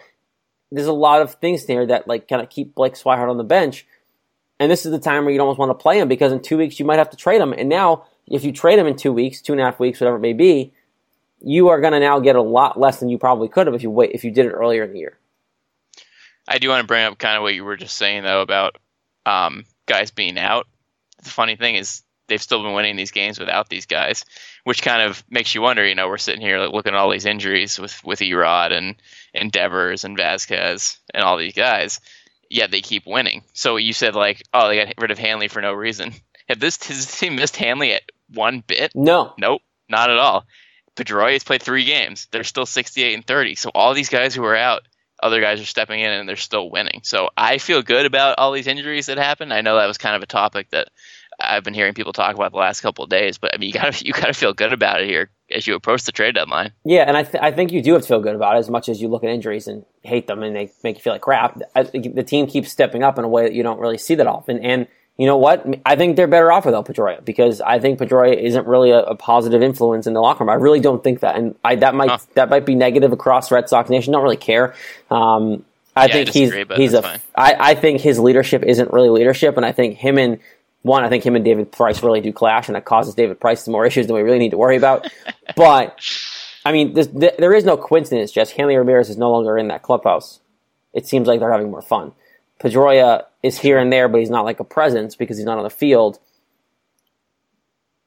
there's 0.71 0.88
a 0.88 0.93
lot 0.93 1.21
of 1.21 1.36
things 1.36 1.65
there 1.65 1.86
that 1.88 2.08
like 2.08 2.28
kind 2.28 2.41
of 2.41 2.49
keep 2.49 2.75
Blake 2.75 2.93
Swihart 2.95 3.30
on 3.30 3.38
the 3.38 3.43
bench. 3.43 3.86
And 4.60 4.71
this 4.71 4.86
is 4.86 4.91
the 4.91 4.99
time 4.99 5.25
where 5.25 5.34
you 5.34 5.39
almost 5.39 5.60
want 5.60 5.69
to 5.71 5.75
play 5.82 5.99
him 5.99 6.08
because 6.08 6.32
in 6.32 6.41
two 6.41 6.58
weeks 6.58 6.80
you 6.80 6.86
might 6.86 6.97
have 6.99 7.10
to 7.12 7.17
trade 7.17 7.41
him. 7.41 7.51
And 7.54 7.67
now, 7.69 8.06
if 8.28 8.43
you 8.43 8.51
trade 8.51 8.80
him 8.80 8.88
in 8.88 8.95
two 8.95 9.12
weeks, 9.13 9.41
two 9.41 9.54
and 9.54 9.62
a 9.62 9.65
half 9.65 9.80
weeks, 9.80 9.99
whatever 9.99 10.17
it 10.17 10.21
may 10.21 10.34
be, 10.34 10.73
you 11.41 11.69
are 11.69 11.82
going 11.82 11.93
to 11.93 12.00
now 12.00 12.19
get 12.19 12.36
a 12.36 12.41
lot 12.41 12.80
less 12.80 13.00
than 13.00 13.10
you 13.10 13.17
probably 13.17 13.48
could 13.48 13.67
have 13.67 13.76
if 13.76 13.84
you 13.84 13.91
wait 13.91 14.12
if 14.13 14.24
you 14.24 14.32
did 14.32 14.45
it 14.45 14.52
earlier 14.52 14.84
in 14.84 14.93
the 14.93 15.00
year. 15.00 15.17
I 16.48 16.60
do 16.60 16.69
want 16.69 16.82
to 16.82 16.88
bring 16.88 17.06
up 17.06 17.17
kind 17.17 17.38
of 17.38 17.43
what 17.43 17.56
you 17.56 17.63
were 17.63 17.78
just 17.78 17.98
saying 17.98 18.24
though 18.24 18.41
about 18.41 18.78
um, 19.26 19.65
guys 19.86 20.12
being 20.12 20.38
out. 20.38 20.67
The 21.24 21.30
funny 21.30 21.56
thing 21.56 21.76
is 21.76 22.04
they've 22.28 22.41
still 22.41 22.63
been 22.63 22.74
winning 22.74 22.95
these 22.95 23.12
games 23.12 23.39
without 23.39 23.69
these 23.69 23.86
guys, 23.86 24.26
which 24.63 24.82
kind 24.82 25.02
of 25.02 25.24
makes 25.30 25.54
you 25.54 25.62
wonder. 25.62 25.86
You 25.86 25.95
know, 25.95 26.08
we're 26.08 26.17
sitting 26.17 26.41
here 26.41 26.60
like, 26.60 26.74
looking 26.74 26.93
at 26.93 27.00
all 27.00 27.12
these 27.12 27.26
injuries 27.26 27.80
with 27.80 28.04
with 28.04 28.19
Erod 28.19 28.71
and 28.71 28.95
and 29.34 29.52
Devers 29.52 30.04
and 30.04 30.17
Vazquez 30.17 30.98
and 31.13 31.24
all 31.24 31.38
these 31.38 31.54
guys, 31.54 32.00
yet 32.50 32.71
they 32.71 32.82
keep 32.82 33.06
winning. 33.06 33.43
So 33.54 33.78
you 33.78 33.93
said 33.93 34.15
like, 34.15 34.43
oh, 34.54 34.67
they 34.67 34.84
got 34.84 34.93
rid 35.00 35.12
of 35.12 35.19
Hanley 35.19 35.48
for 35.48 35.62
no 35.62 35.74
reason. 35.74 36.13
Have 36.48 36.60
this 36.60 36.84
has 36.86 36.98
this 36.98 37.19
team 37.19 37.36
missed 37.36 37.56
Hanley 37.56 37.93
at 37.93 38.04
one 38.34 38.63
bit? 38.65 38.91
No, 38.93 39.34
Nope, 39.38 39.62
not 39.89 40.12
at 40.12 40.17
all. 40.17 40.45
Pedroia 40.95 41.34
has 41.34 41.43
played 41.43 41.62
three 41.62 41.86
games. 41.86 42.27
They're 42.31 42.43
still 42.43 42.65
68 42.65 43.13
and 43.13 43.25
30. 43.25 43.55
So 43.55 43.71
all 43.73 43.93
these 43.93 44.10
guys 44.10 44.34
who 44.34 44.43
are 44.45 44.55
out, 44.55 44.84
other 45.21 45.41
guys 45.41 45.62
are 45.62 45.65
stepping 45.65 45.99
in 45.99 46.12
and 46.12 46.27
they're 46.27 46.36
still 46.36 46.69
winning. 46.69 47.01
So 47.03 47.29
I 47.38 47.58
feel 47.58 47.81
good 47.81 48.05
about 48.05 48.38
all 48.38 48.51
these 48.51 48.67
injuries 48.67 49.08
that 49.08 49.17
happened. 49.17 49.53
I 49.53 49.62
know 49.62 49.77
that 49.77 49.88
was 49.88 49.97
kind 49.97 50.15
of 50.15 50.23
a 50.23 50.27
topic 50.27 50.69
that 50.71 50.89
I've 51.39 51.63
been 51.63 51.73
hearing 51.73 51.93
people 51.93 52.13
talk 52.13 52.36
about 52.36 52.51
the 52.51 52.58
last 52.58 52.81
couple 52.81 53.03
of 53.03 53.10
days, 53.10 53.38
but 53.38 53.53
I 53.53 53.58
mean, 53.58 53.67
you 53.67 53.73
gotta 53.73 54.05
you 54.05 54.13
gotta 54.13 54.34
feel 54.34 54.53
good 54.53 54.73
about 54.73 55.01
it 55.01 55.10
here 55.10 55.29
as 55.51 55.67
you 55.67 55.75
approach 55.75 56.03
the 56.03 56.12
trade 56.12 56.36
deadline. 56.36 56.71
Yeah, 56.84 57.03
and 57.03 57.15
I, 57.15 57.23
th- 57.23 57.43
I 57.43 57.51
think 57.51 57.71
you 57.71 57.81
do 57.81 57.93
have 57.93 58.01
to 58.01 58.08
feel 58.08 58.21
good 58.21 58.36
about 58.36 58.55
it 58.55 58.60
as 58.60 58.69
much 58.69 58.89
as 58.89 59.01
you 59.01 59.08
look 59.10 59.23
at 59.23 59.29
injuries 59.29 59.67
and 59.67 59.86
hate 60.01 60.27
them 60.27 60.43
and 60.43 60.55
they 60.55 60.71
make 60.84 60.97
you 60.97 61.01
feel 61.01 61.13
like 61.13 61.21
crap. 61.21 61.62
I, 61.75 61.84
the 61.84 62.23
team 62.23 62.47
keeps 62.47 62.71
stepping 62.71 63.03
up 63.03 63.19
in 63.19 63.25
a 63.25 63.27
way 63.27 63.43
that 63.43 63.53
you 63.53 63.63
don't 63.63 63.79
really 63.79 63.97
see 63.97 64.15
that 64.15 64.27
often. 64.27 64.60
And 64.60 64.88
you 65.17 65.25
know 65.25 65.38
what? 65.38 65.65
I 65.86 65.95
think 65.95 66.15
they're 66.17 66.28
better 66.28 66.51
off 66.51 66.65
without 66.65 66.86
Pedroia 66.86 67.23
because 67.23 67.62
I 67.62 67.80
think 67.80 67.99
Pedroia 67.99 68.36
isn't 68.36 68.67
really 68.67 68.91
a, 68.91 68.99
a 68.99 69.15
positive 69.15 69.63
influence 69.63 70.08
in 70.08 70.13
the 70.13 70.19
locker 70.19 70.43
room. 70.43 70.49
I 70.49 70.56
really 70.56 70.82
don't 70.82 71.04
think 71.04 71.21
that, 71.21 71.38
and 71.38 71.56
I, 71.63 71.75
that 71.75 71.95
might 71.95 72.10
Huh. 72.10 72.17
that 72.34 72.49
might 72.49 72.65
be 72.65 72.75
negative 72.75 73.13
across 73.13 73.49
Red 73.51 73.69
Sox 73.69 73.89
Nation. 73.89 74.12
Don't 74.13 74.23
really 74.23 74.36
care. 74.38 74.73
Um, 75.10 75.63
I 75.95 76.08
Yeah, 76.08 76.12
I 76.12 76.12
think 76.12 76.30
he's 76.30 76.49
disagree, 76.49 76.63
but 76.65 76.78
he's 76.78 76.93
a. 76.93 77.01
fine. 77.01 77.21
I, 77.36 77.56
I 77.71 77.75
think 77.75 78.01
his 78.01 78.19
leadership 78.19 78.63
isn't 78.63 78.91
really 78.91 79.10
leadership, 79.10 79.56
and 79.56 79.65
I 79.65 79.71
think 79.71 79.95
him 79.97 80.17
and 80.17 80.39
one, 80.82 81.04
I 81.06 81.10
think 81.10 81.25
him 81.25 81.36
and 81.36 81.45
David 81.45 81.71
Price 81.71 82.04
really 82.04 82.19
do 82.21 82.34
clash, 82.34 82.67
and 82.67 82.75
that 82.75 82.84
causes 82.86 83.15
David 83.15 83.39
Price 83.39 83.63
some 83.63 83.71
more 83.71 83.86
issues 83.88 84.08
than 84.08 84.15
we 84.17 84.21
really 84.21 84.39
need 84.39 84.51
to 84.51 84.58
worry 84.58 84.75
about. 84.75 85.08
but 85.56 85.97
I 86.65 86.73
mean, 86.73 86.93
this, 86.93 87.08
th- 87.08 87.36
there 87.39 87.54
is 87.54 87.63
no 87.63 87.78
coincidence. 87.78 88.32
Just 88.32 88.51
Hanley 88.51 88.75
Ramirez 88.75 89.10
is 89.10 89.17
no 89.17 89.32
longer 89.32 89.58
in 89.58 89.69
that 89.69 89.82
clubhouse. 89.82 90.41
It 90.93 91.08
seems 91.08 91.28
like 91.28 91.39
they're 91.39 91.51
having 91.51 91.71
more 91.71 91.82
fun. 91.82 92.12
Pedroia 92.59 93.25
is 93.43 93.57
here 93.59 93.77
and 93.77 93.91
there, 93.91 94.07
but 94.07 94.19
he's 94.19 94.29
not 94.29 94.45
like 94.45 94.59
a 94.59 94.63
presence 94.63 95.15
because 95.15 95.37
he's 95.37 95.45
not 95.45 95.57
on 95.57 95.63
the 95.63 95.69
field. 95.69 96.19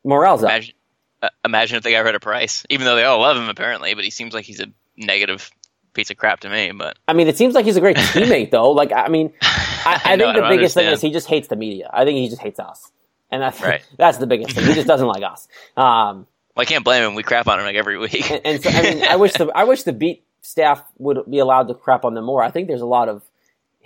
Morale's 0.04 0.42
up. 0.42 0.50
Imagine, 0.50 0.74
uh, 1.22 1.28
imagine 1.44 1.76
if 1.76 1.82
they 1.82 1.90
got 1.92 2.04
rid 2.04 2.14
of 2.14 2.22
Price, 2.22 2.64
even 2.70 2.87
though 2.87 2.96
they 2.96 3.04
all 3.04 3.20
love 3.20 3.37
him 3.37 3.48
apparently, 3.48 3.94
but 3.94 4.04
he 4.04 4.11
seems 4.11 4.32
like 4.32 4.44
he's 4.44 4.61
a 4.61 4.66
negative 4.96 5.50
piece 5.92 6.11
of 6.11 6.16
crap 6.16 6.40
to 6.40 6.48
me. 6.48 6.72
But 6.72 6.98
I 7.06 7.12
mean, 7.12 7.28
it 7.28 7.37
seems 7.37 7.54
like 7.54 7.64
he's 7.64 7.76
a 7.76 7.80
great 7.80 7.96
teammate, 7.96 8.50
though. 8.50 8.70
Like, 8.70 8.92
I 8.92 9.08
mean, 9.08 9.32
I, 9.42 9.46
I, 9.84 9.94
I 9.94 9.98
think 9.98 10.06
I 10.06 10.16
the 10.16 10.40
don't 10.40 10.48
biggest 10.50 10.74
thing 10.74 10.87
is 10.87 11.00
he 11.00 11.11
just 11.12 11.26
hates 11.26 11.48
the 11.48 11.56
media. 11.56 11.90
I 11.92 12.04
think 12.04 12.16
he 12.18 12.28
just 12.28 12.40
hates 12.40 12.61
us, 12.61 12.90
and 13.30 13.42
that's 13.42 13.61
Right. 13.61 13.82
that's 13.98 14.18
the 14.18 14.26
biggest 14.26 14.52
thing. 14.54 14.64
He 14.64 14.74
just 14.74 14.87
doesn't 14.87 15.06
like 15.06 15.22
us. 15.22 15.48
Um, 15.76 16.26
well, 16.56 16.62
I 16.62 16.64
can't 16.64 16.84
blame 16.84 17.04
him. 17.04 17.14
We 17.14 17.22
crap 17.22 17.46
on 17.48 17.58
him 17.58 17.66
like 17.66 17.76
every 17.76 17.98
week. 17.98 18.30
and, 18.30 18.40
and 18.44 18.62
so, 18.62 18.70
I 18.70 18.82
mean, 18.82 19.04
I 19.04 19.16
wish 19.16 19.32
the 19.34 19.50
I 19.54 19.64
wish 19.64 19.82
the 19.82 19.92
beat 19.92 20.24
staff 20.42 20.82
would 20.98 21.18
be 21.30 21.38
allowed 21.38 21.68
to 21.68 21.74
crap 21.74 22.04
on 22.04 22.14
them 22.14 22.24
more. 22.24 22.42
I 22.42 22.50
think 22.50 22.68
there's 22.68 22.80
a 22.80 22.87
lot 22.87 23.08
of 23.08 23.22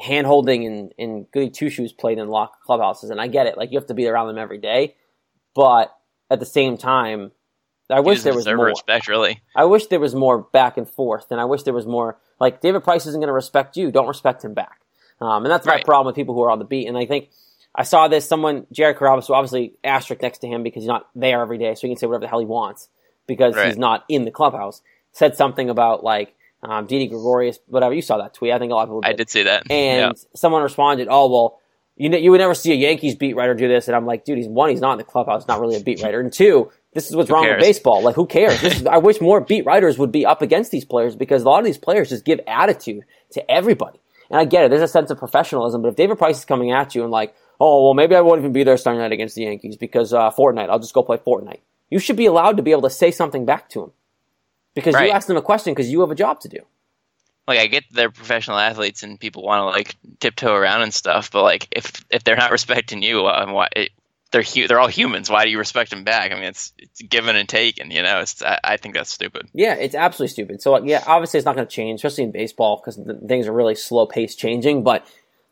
hand 0.03 0.27
holding 0.27 0.67
and, 0.67 0.93
and 0.99 1.31
goody 1.31 1.51
two 1.51 1.71
shoes 1.71 1.93
played 1.93 2.19
in 2.19 2.29
lock 2.29 2.63
clubhouses, 2.63 3.11
and 3.11 3.21
I 3.21 3.29
get 3.29 3.47
it. 3.47 3.57
Like 3.57 3.71
you 3.73 3.79
have 3.79 3.87
to 3.87 3.95
be 3.95 4.07
around 4.07 4.27
them 4.29 4.39
every 4.39 4.59
day, 4.59 4.97
but 5.55 5.95
at 6.31 6.41
the 6.41 6.47
same 6.47 6.77
time, 6.77 7.33
I 7.91 8.01
wish 8.01 8.23
there 8.23 8.35
was 8.35 8.47
more. 8.47 8.67
respect, 8.67 9.07
really. 9.09 9.41
I 9.55 9.65
wish 9.67 9.87
there 9.87 10.01
was 10.01 10.15
more 10.15 10.39
back 10.39 10.77
and 10.77 10.89
forth, 10.89 11.31
and 11.31 11.41
I 11.41 11.45
wish 11.45 11.63
there 11.65 11.75
was 11.75 11.87
more. 11.87 12.19
Like 12.41 12.61
David 12.61 12.83
Price 12.85 13.07
isn't 13.07 13.21
going 13.21 13.29
to 13.29 13.33
respect 13.35 13.77
you. 13.77 13.91
Don't 13.93 14.09
respect 14.09 14.45
him 14.45 14.55
back. 14.55 14.81
Um, 15.21 15.45
and 15.45 15.53
that's 15.53 15.67
my 15.67 15.75
Right. 15.75 15.85
problem 15.85 16.07
with 16.07 16.17
people 16.17 16.35
who 16.35 16.43
are 16.43 16.51
on 16.51 16.59
the 16.59 16.65
beat. 16.65 16.89
And 16.89 16.97
I 16.99 17.07
think 17.07 17.29
I 17.75 17.85
saw 17.85 18.09
this. 18.09 18.27
Someone, 18.27 18.67
Jared 18.73 18.97
Carrabis, 18.97 19.29
who 19.29 19.35
obviously 19.35 19.75
asterisk 19.85 20.23
next 20.23 20.39
to 20.39 20.49
him 20.49 20.63
because 20.65 20.83
he's 20.83 20.89
not 20.89 21.07
there 21.15 21.41
every 21.43 21.59
day, 21.59 21.75
so 21.75 21.83
he 21.83 21.89
can 21.91 21.99
say 21.99 22.07
whatever 22.07 22.23
the 22.23 22.29
hell 22.29 22.41
he 22.41 22.47
wants 22.47 22.89
because 23.29 23.55
Right. 23.55 23.67
he's 23.67 23.79
not 23.79 24.05
in 24.09 24.25
the 24.25 24.31
clubhouse. 24.33 24.83
Said 25.13 25.37
something 25.37 25.69
about 25.71 26.03
like 26.03 26.35
um, 26.63 26.87
Didi 26.87 27.09
Gregorius, 27.09 27.59
whatever. 27.67 27.95
You 27.95 28.03
saw 28.03 28.19
that 28.19 28.35
tweet. 28.35 28.53
I 28.53 28.59
think 28.59 28.73
a 28.73 28.75
lot 28.75 28.83
of 28.85 28.89
people 28.89 29.01
did. 29.03 29.11
I 29.11 29.13
did 29.15 29.31
see 29.31 29.43
that. 29.45 29.65
And 29.71 29.99
Yeah. 29.99 30.13
someone 30.35 30.63
responded, 30.63 31.09
"Oh 31.11 31.31
well, 31.31 31.59
you 31.97 32.09
know, 32.09 32.19
you 32.19 32.31
would 32.31 32.39
never 32.41 32.55
see 32.55 32.73
a 32.73 32.77
Yankees 32.77 33.15
beat 33.17 33.35
writer 33.37 33.55
do 33.55 33.69
this." 33.69 33.89
And 33.89 33.97
I'm 33.97 34.07
like, 34.07 34.25
dude, 34.25 34.39
he's 34.39 34.49
one, 34.49 34.71
he's 34.71 34.81
not 34.81 34.93
in 34.93 34.99
the 34.99 35.05
clubhouse, 35.05 35.49
not 35.49 35.61
really 35.61 35.77
a 35.77 35.81
beat 35.81 36.03
writer, 36.03 36.21
and 36.21 36.33
two, 36.33 36.71
this 36.95 37.09
is 37.09 37.17
what's 37.17 37.31
wrong 37.31 37.45
with 37.57 37.65
baseball. 37.67 38.03
Like, 38.03 38.15
who 38.15 38.27
cares? 38.27 38.61
This 38.61 38.77
is, 38.81 38.87
I 38.97 38.99
wish 38.99 39.21
more 39.21 39.41
beat 39.41 39.65
writers 39.67 39.99
would 39.99 40.13
be 40.13 40.25
up 40.27 40.43
against 40.43 40.71
these 40.71 40.85
players 40.85 41.17
because 41.17 41.43
a 41.43 41.47
lot 41.47 41.59
of 41.59 41.65
these 41.65 41.79
players 41.79 42.11
just 42.11 42.25
give 42.25 42.41
attitude 42.47 43.05
to 43.33 43.51
everybody. 43.51 43.99
And 44.31 44.39
I 44.41 44.45
get 44.45 44.65
it. 44.65 44.71
There's 44.71 44.83
a 44.83 44.89
sense 44.89 45.11
of 45.11 45.19
professionalism, 45.19 45.83
but 45.83 45.89
if 45.89 45.97
David 45.97 46.17
Price 46.19 46.39
is 46.39 46.45
coming 46.45 46.71
at 46.71 46.95
you 46.95 47.03
and 47.03 47.11
like, 47.11 47.35
oh 47.61 47.85
well, 47.85 47.95
maybe 47.95 48.15
I 48.15 48.21
won't 48.23 48.39
even 48.39 48.53
be 48.53 48.63
there 48.65 48.77
Sunday 48.77 49.01
night 49.01 49.13
against 49.13 49.35
the 49.35 49.43
Yankees 49.43 49.77
because 49.77 50.15
uh, 50.15 50.31
Fortnite, 50.31 50.71
I'll 50.71 50.79
just 50.79 50.95
go 50.95 51.03
play 51.03 51.19
Fortnite. 51.19 51.61
You 51.91 51.99
should 51.99 52.17
be 52.17 52.27
allowed 52.27 52.57
to 52.57 52.63
be 52.63 52.71
able 52.71 52.83
to 52.83 52.91
say 52.91 53.11
something 53.11 53.45
back 53.45 53.69
to 53.71 53.83
him 53.83 53.93
because 54.75 54.95
Right. 54.95 55.07
you 55.07 55.13
asked 55.13 55.29
them 55.29 55.37
a 55.37 55.43
question 55.43 55.73
because 55.75 55.91
you 55.91 56.01
have 56.01 56.11
a 56.11 56.15
job 56.15 56.41
to 56.41 56.49
do. 56.49 56.59
like 57.49 57.59
I 57.59 57.67
get 57.67 57.85
they're 57.91 58.11
professional 58.11 58.59
athletes 58.59 59.03
and 59.03 59.19
people 59.19 59.43
want 59.43 59.61
to 59.61 59.65
like 59.67 59.97
tiptoe 60.21 60.55
around 60.55 60.83
and 60.83 60.95
stuff, 60.95 61.31
but 61.31 61.43
like 61.43 61.69
if 61.73 62.05
if 62.11 62.25
they're 62.25 62.37
not 62.37 62.51
respecting 62.59 63.03
you, 63.03 63.27
um, 63.27 63.53
why 63.53 63.69
it, 63.75 63.91
they're 64.31 64.43
hu- 64.43 64.67
they're 64.69 64.79
all 64.81 64.89
humans. 64.89 65.29
Why 65.29 65.45
do 65.45 65.51
you 65.51 65.59
respect 65.59 65.91
them 65.91 66.05
back? 66.05 66.33
I 66.33 66.35
mean, 66.37 66.45
it's 66.45 66.73
it's 66.79 67.03
given 67.03 67.37
and 67.37 67.47
taken. 67.49 67.91
You 67.91 68.03
know, 68.03 68.21
it's 68.21 68.43
I, 68.43 68.59
I 68.65 68.77
think 68.79 68.95
that's 68.95 69.11
stupid. 69.13 69.49
Yeah, 69.53 69.75
it's 69.75 69.95
absolutely 69.95 70.33
stupid. 70.33 70.63
So, 70.63 70.83
yeah, 70.85 71.03
obviously 71.07 71.37
it's 71.39 71.45
not 71.45 71.55
going 71.55 71.67
to 71.67 71.71
change, 71.71 71.99
especially 72.03 72.25
in 72.25 72.31
baseball 72.33 72.77
because 72.83 72.99
things 73.29 73.47
are 73.47 73.53
really 73.53 73.75
slow 73.75 74.07
paced 74.07 74.39
changing. 74.39 74.85
But 74.85 75.07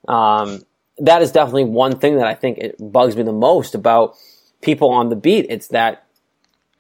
um, 0.09 0.65
that 0.99 1.21
is 1.23 1.31
definitely 1.33 1.65
one 1.65 1.99
thing 1.99 2.17
that 2.17 2.27
I 2.27 2.35
think 2.35 2.57
it 2.59 2.77
bugs 2.81 3.17
me 3.17 3.23
the 3.23 3.33
most 3.33 3.75
about 3.75 4.15
people 4.63 4.89
on 4.91 5.09
the 5.11 5.17
beat. 5.17 5.47
It's 5.51 5.69
that, 5.69 6.07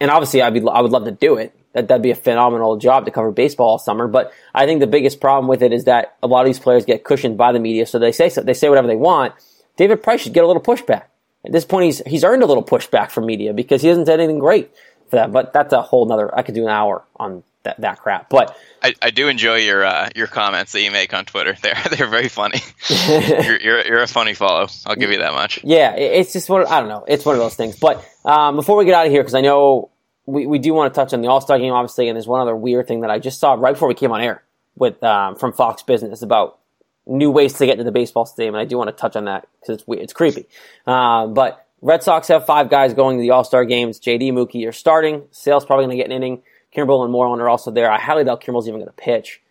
and 0.00 0.10
obviously 0.10 0.40
I'd 0.40 0.54
be, 0.54 0.62
I 0.66 0.80
would 0.80 0.92
love 0.92 1.04
to 1.04 1.10
do 1.12 1.36
it. 1.36 1.54
That 1.72 1.88
that'd 1.88 2.02
be 2.02 2.10
a 2.10 2.16
phenomenal 2.16 2.76
job 2.76 3.04
to 3.04 3.10
cover 3.10 3.30
baseball 3.30 3.68
all 3.68 3.78
summer. 3.78 4.08
But 4.08 4.32
I 4.54 4.66
think 4.66 4.80
the 4.80 4.86
biggest 4.86 5.20
problem 5.20 5.48
with 5.48 5.62
it 5.62 5.72
is 5.72 5.84
that 5.84 6.16
a 6.22 6.26
lot 6.26 6.40
of 6.40 6.46
these 6.46 6.58
players 6.58 6.84
get 6.84 7.04
cushioned 7.04 7.38
by 7.38 7.52
the 7.52 7.60
media, 7.60 7.86
so 7.86 7.98
they 7.98 8.12
say 8.12 8.28
so, 8.28 8.42
they 8.42 8.54
say 8.54 8.68
whatever 8.68 8.88
they 8.88 8.96
want. 8.96 9.34
David 9.76 10.02
Price 10.02 10.20
should 10.20 10.34
get 10.34 10.44
a 10.44 10.46
little 10.46 10.62
pushback. 10.62 11.04
At 11.44 11.52
this 11.52 11.64
point, 11.64 11.86
he's 11.86 12.02
he's 12.06 12.24
earned 12.24 12.42
a 12.42 12.46
little 12.46 12.64
pushback 12.64 13.10
from 13.10 13.26
media 13.26 13.52
because 13.52 13.82
he 13.82 13.88
hasn't 13.88 14.06
said 14.06 14.20
anything 14.20 14.40
great 14.40 14.70
for 15.08 15.16
that. 15.16 15.32
But 15.32 15.52
that's 15.52 15.72
a 15.72 15.80
whole 15.80 16.06
nother. 16.06 16.36
I 16.36 16.42
could 16.42 16.54
do 16.54 16.64
an 16.64 16.70
hour 16.70 17.04
on 17.16 17.44
that, 17.62 17.80
that 17.80 18.00
crap. 18.00 18.28
But 18.30 18.56
I, 18.82 18.94
I 19.02 19.10
do 19.10 19.28
enjoy 19.28 19.56
your 19.56 19.84
uh, 19.84 20.08
your 20.14 20.26
comments 20.26 20.72
that 20.72 20.82
you 20.82 20.90
make 20.90 21.14
on 21.14 21.24
Twitter. 21.24 21.56
They're 21.62 21.76
they're 21.90 22.06
very 22.08 22.28
funny. 22.28 22.60
you're, 23.08 23.60
you're, 23.60 23.86
you're 23.86 24.02
a 24.02 24.06
funny 24.06 24.34
follow. 24.34 24.68
I'll 24.86 24.96
give 24.96 25.10
you 25.10 25.18
that 25.18 25.32
much. 25.32 25.60
Yeah, 25.64 25.94
it's 25.94 26.32
just 26.32 26.48
one. 26.48 26.66
I 26.66 26.80
don't 26.80 26.88
know. 26.88 27.04
It's 27.06 27.24
one 27.24 27.34
of 27.34 27.40
those 27.40 27.54
things. 27.54 27.78
But 27.78 28.04
um, 28.24 28.56
before 28.56 28.76
we 28.76 28.84
get 28.84 28.94
out 28.94 29.06
of 29.06 29.12
here, 29.12 29.22
because 29.22 29.34
I 29.34 29.40
know 29.40 29.90
we, 30.26 30.46
we 30.46 30.58
do 30.58 30.72
want 30.74 30.92
to 30.92 30.98
touch 30.98 31.12
on 31.12 31.22
the 31.22 31.28
All 31.28 31.40
Star 31.40 31.58
game, 31.58 31.72
obviously, 31.72 32.08
and 32.08 32.16
there's 32.16 32.26
one 32.26 32.40
other 32.40 32.56
weird 32.56 32.86
thing 32.86 33.00
that 33.00 33.10
I 33.10 33.18
just 33.18 33.40
saw 33.40 33.54
right 33.54 33.72
before 33.72 33.88
we 33.88 33.94
came 33.94 34.12
on 34.12 34.20
air 34.20 34.42
with 34.76 35.02
um, 35.02 35.36
from 35.36 35.52
Fox 35.52 35.82
Business 35.82 36.22
about 36.22 36.58
new 37.06 37.30
ways 37.30 37.54
to 37.54 37.66
get 37.66 37.72
into 37.72 37.84
the 37.84 37.92
baseball 37.92 38.26
stadium, 38.26 38.54
and 38.54 38.62
I 38.62 38.64
do 38.64 38.76
want 38.76 38.88
to 38.88 38.96
touch 38.96 39.16
on 39.16 39.24
that 39.24 39.48
because 39.60 39.76
it's 39.76 39.84
it's 39.88 40.12
creepy. 40.12 40.46
Uh, 40.86 41.26
but 41.26 41.66
Red 41.82 42.02
Sox 42.02 42.28
have 42.28 42.46
five 42.46 42.70
guys 42.70 42.94
going 42.94 43.16
to 43.18 43.22
the 43.22 43.30
All 43.30 43.44
Star 43.44 43.64
games. 43.64 44.00
JD 44.00 44.32
Mookie 44.32 44.66
are 44.68 44.72
starting. 44.72 45.24
Sale's 45.30 45.64
probably 45.64 45.86
going 45.86 45.96
to 45.96 46.02
get 46.02 46.10
an 46.10 46.16
inning. 46.16 46.42
Kimbrel 46.74 47.02
and 47.02 47.10
Moreland 47.10 47.42
are 47.42 47.48
also 47.48 47.70
there. 47.70 47.90
I 47.90 47.98
highly 47.98 48.24
doubt 48.24 48.42
Kimbrel's 48.42 48.68
even 48.68 48.80
going 48.80 48.92
to 48.92 48.92
pitch 48.92 49.42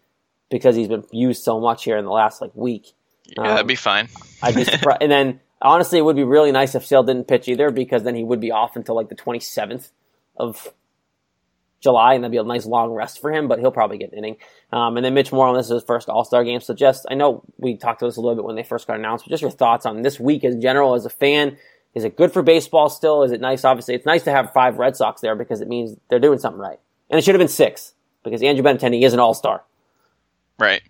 because 0.49 0.75
he's 0.75 0.87
been 0.87 1.03
used 1.11 1.43
so 1.43 1.59
much 1.59 1.83
here 1.83 1.97
in 1.97 2.05
the 2.05 2.11
last 2.11 2.41
like 2.41 2.51
week. 2.55 2.93
Yeah, 3.25 3.41
um, 3.41 3.47
that'd 3.47 3.67
be 3.67 3.75
fine. 3.75 4.07
I'd 4.41 4.55
be 4.55 4.63
surprised. 4.63 5.01
and 5.01 5.11
then 5.11 5.39
honestly, 5.61 5.99
it 5.99 6.01
would 6.01 6.15
be 6.15 6.23
really 6.23 6.51
nice 6.51 6.75
if 6.75 6.85
Sale 6.85 7.03
didn't 7.03 7.27
pitch 7.27 7.47
either 7.47 7.71
because 7.71 8.03
then 8.03 8.15
he 8.15 8.23
would 8.23 8.39
be 8.39 8.51
off 8.51 8.75
until 8.75 8.95
like 8.95 9.09
the 9.09 9.15
27th 9.15 9.89
of 10.39 10.73
July, 11.81 12.13
and 12.13 12.23
that'd 12.23 12.31
be 12.31 12.37
a 12.37 12.43
nice 12.43 12.65
long 12.65 12.91
rest 12.91 13.21
for 13.21 13.31
him. 13.31 13.47
But 13.47 13.59
he'll 13.59 13.71
probably 13.71 13.97
get 13.97 14.11
an 14.11 14.17
inning. 14.17 14.37
Um, 14.71 14.97
and 14.97 15.05
then 15.05 15.13
Mitch 15.13 15.31
Moreland, 15.31 15.59
this 15.59 15.67
is 15.67 15.73
his 15.73 15.83
first 15.83 16.09
All 16.09 16.23
Star 16.23 16.43
game. 16.43 16.61
So 16.61 16.73
just, 16.73 17.05
I 17.09 17.15
know 17.15 17.43
we 17.57 17.77
talked 17.77 18.01
about 18.01 18.09
this 18.09 18.17
a 18.17 18.21
little 18.21 18.35
bit 18.35 18.45
when 18.45 18.55
they 18.55 18.63
first 18.63 18.87
got 18.87 18.97
announced, 18.97 19.25
but 19.25 19.31
just 19.31 19.41
your 19.41 19.51
thoughts 19.51 19.85
on 19.85 20.01
this 20.01 20.19
week 20.19 20.43
in 20.43 20.61
general 20.61 20.95
as 20.95 21.05
a 21.05 21.09
fan. 21.09 21.57
Is 21.95 22.03
it 22.03 22.15
good 22.15 22.31
for 22.31 22.43
baseball 22.43 22.89
still? 22.89 23.23
Is 23.23 23.31
it 23.31 23.41
nice? 23.41 23.65
Obviously, 23.65 23.95
it's 23.95 24.05
nice 24.05 24.23
to 24.23 24.31
have 24.31 24.53
five 24.53 24.77
Red 24.77 24.95
Sox 24.95 25.21
there 25.21 25.35
because 25.35 25.59
it 25.59 25.67
means 25.67 25.97
they're 26.09 26.19
doing 26.19 26.39
something 26.39 26.61
right. 26.61 26.79
And 27.09 27.17
it 27.17 27.23
should 27.23 27.33
have 27.33 27.39
been 27.39 27.47
six 27.47 27.93
because 28.23 28.43
Andrew 28.43 28.63
Benintendi 28.63 29.01
is 29.03 29.13
an 29.13 29.19
all 29.19 29.33
star. 29.33 29.63
Right. 30.59 30.81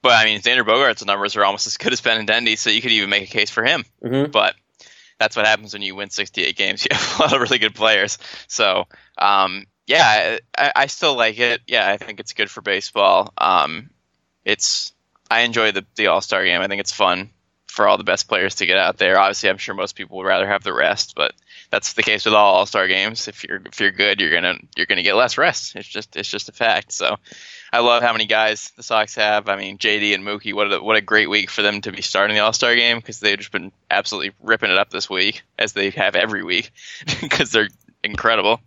But 0.00 0.12
I 0.12 0.24
mean, 0.24 0.40
Xander 0.40 0.62
Bogaerts' 0.62 1.04
numbers 1.04 1.36
are 1.36 1.44
almost 1.44 1.66
as 1.66 1.76
good 1.76 1.92
as 1.92 2.00
Benintendi, 2.00 2.56
so 2.58 2.70
you 2.70 2.80
could 2.80 2.92
even 2.92 3.10
make 3.10 3.24
a 3.24 3.30
case 3.30 3.50
for 3.50 3.64
him. 3.64 3.84
Mm-hmm. 4.02 4.30
But 4.30 4.54
that's 5.18 5.36
what 5.36 5.46
happens 5.46 5.72
when 5.72 5.82
you 5.82 5.94
win 5.94 6.10
68 6.10 6.56
games. 6.56 6.86
You 6.90 6.96
have 6.96 7.18
a 7.18 7.22
lot 7.22 7.32
of 7.34 7.40
really 7.40 7.58
good 7.58 7.74
players. 7.74 8.18
So, 8.48 8.84
um, 9.18 9.66
yeah, 9.86 10.38
I, 10.56 10.72
I, 10.74 10.86
still 10.86 11.14
like 11.14 11.38
it. 11.38 11.60
Yeah, 11.66 11.88
I 11.88 11.98
think 11.98 12.20
it's 12.20 12.32
good 12.32 12.50
for 12.50 12.62
baseball. 12.62 13.32
Um, 13.36 13.90
it's 14.44 14.92
I 15.30 15.40
enjoy 15.40 15.72
the 15.72 15.84
the 15.96 16.06
All 16.06 16.20
Star 16.20 16.44
game. 16.44 16.60
I 16.60 16.68
think 16.68 16.80
it's 16.80 16.92
fun 16.92 17.30
for 17.74 17.88
all 17.88 17.98
the 17.98 18.04
best 18.04 18.28
players 18.28 18.54
to 18.56 18.66
get 18.66 18.78
out 18.78 18.98
there. 18.98 19.18
Obviously, 19.18 19.50
I'm 19.50 19.58
sure 19.58 19.74
most 19.74 19.96
people 19.96 20.16
would 20.16 20.26
rather 20.26 20.46
have 20.46 20.62
the 20.62 20.72
rest, 20.72 21.14
but 21.16 21.32
that's 21.70 21.94
the 21.94 22.04
case 22.04 22.24
with 22.24 22.32
all 22.32 22.54
All 22.54 22.66
Star 22.66 22.86
games. 22.86 23.26
If 23.26 23.42
you're 23.42 23.60
if 23.66 23.80
you're 23.80 23.90
good, 23.90 24.20
you're 24.20 24.32
gonna 24.32 24.58
you're 24.76 24.86
gonna 24.86 25.02
get 25.02 25.16
less 25.16 25.36
rest. 25.36 25.74
It's 25.74 25.88
just 25.88 26.14
it's 26.14 26.28
just 26.28 26.48
a 26.48 26.52
fact. 26.52 26.92
So 26.92 27.16
I 27.72 27.80
love 27.80 28.04
how 28.04 28.12
many 28.12 28.26
guys 28.26 28.70
the 28.76 28.84
Sox 28.84 29.16
have. 29.16 29.48
I 29.48 29.56
mean, 29.56 29.78
JD 29.78 30.14
and 30.14 30.24
Mookie. 30.24 30.54
What 30.54 30.72
a 30.72 30.80
what 30.80 30.94
a 30.94 31.00
great 31.00 31.28
week 31.28 31.50
for 31.50 31.62
them 31.62 31.80
to 31.80 31.90
be 31.90 32.00
starting 32.00 32.36
the 32.36 32.42
All 32.42 32.52
Star 32.52 32.76
game 32.76 32.98
because 32.98 33.18
they've 33.18 33.38
just 33.38 33.50
been 33.50 33.72
absolutely 33.90 34.32
ripping 34.40 34.70
it 34.70 34.78
up 34.78 34.90
this 34.90 35.10
week 35.10 35.42
as 35.58 35.72
they 35.72 35.90
have 35.90 36.14
every 36.14 36.44
week 36.44 36.70
because 37.20 37.50
they're 37.50 37.70
incredible. 38.04 38.60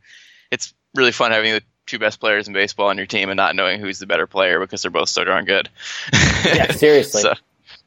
It's 0.52 0.74
really 0.93 1.13
fun 1.13 1.32
having 1.32 1.54
the 1.54 1.63
two 1.86 1.98
best 1.98 2.20
players 2.20 2.50
in 2.50 2.54
baseball 2.54 2.89
on 2.89 2.98
your 2.98 3.06
team 3.06 3.30
and 3.30 3.38
not 3.38 3.56
knowing 3.56 3.80
who's 3.80 4.00
the 4.00 4.06
better 4.06 4.28
player 4.28 4.60
because 4.60 4.82
they're 4.82 4.91
both 4.91 5.08
so 5.08 5.24
darn 5.24 5.46
good. 5.46 5.70
Yeah, 6.43 6.72
seriously. 6.74 7.22
so, 7.22 7.36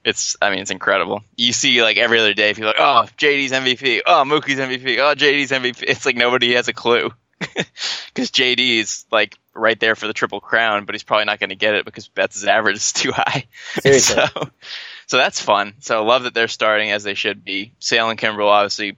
it's 0.04 0.36
I 0.40 0.50
mean 0.50 0.60
it's 0.60 0.70
incredible. 0.70 1.22
You 1.36 1.52
see 1.52 1.82
like 1.82 1.96
every 1.96 2.18
other 2.18 2.34
day 2.34 2.54
people 2.54 2.68
like 2.68 2.76
oh 2.78 3.06
JD's 3.18 3.52
MVP, 3.52 4.00
oh 4.06 4.24
Mookie's 4.24 4.58
MVP, 4.58 4.98
oh 4.98 5.14
JD's 5.14 5.50
MVP. 5.50 5.82
It's 5.82 6.06
like 6.06 6.16
nobody 6.16 6.54
has 6.54 6.68
a 6.68 6.72
clue 6.72 7.10
because 7.38 8.30
JD 8.30 8.80
is 8.80 9.06
like 9.10 9.38
right 9.54 9.78
there 9.78 9.96
for 9.96 10.06
the 10.06 10.12
triple 10.12 10.40
crown, 10.40 10.84
but 10.84 10.94
he's 10.94 11.02
probably 11.02 11.24
not 11.24 11.40
going 11.40 11.50
to 11.50 11.56
get 11.56 11.74
it 11.74 11.84
because 11.84 12.08
Betts' 12.08 12.44
average 12.44 12.76
is 12.76 12.92
too 12.92 13.12
high. 13.12 13.46
Seriously. 13.80 14.22
so, 14.34 14.50
so 15.06 15.16
that's 15.16 15.40
fun. 15.40 15.74
So 15.80 15.98
I 15.98 16.06
love 16.06 16.24
that 16.24 16.34
they're 16.34 16.48
starting 16.48 16.90
as 16.90 17.02
they 17.02 17.14
should 17.14 17.44
be. 17.44 17.72
Sale 17.78 18.10
and 18.10 18.18
Kimbrel 18.18 18.48
obviously 18.48 18.96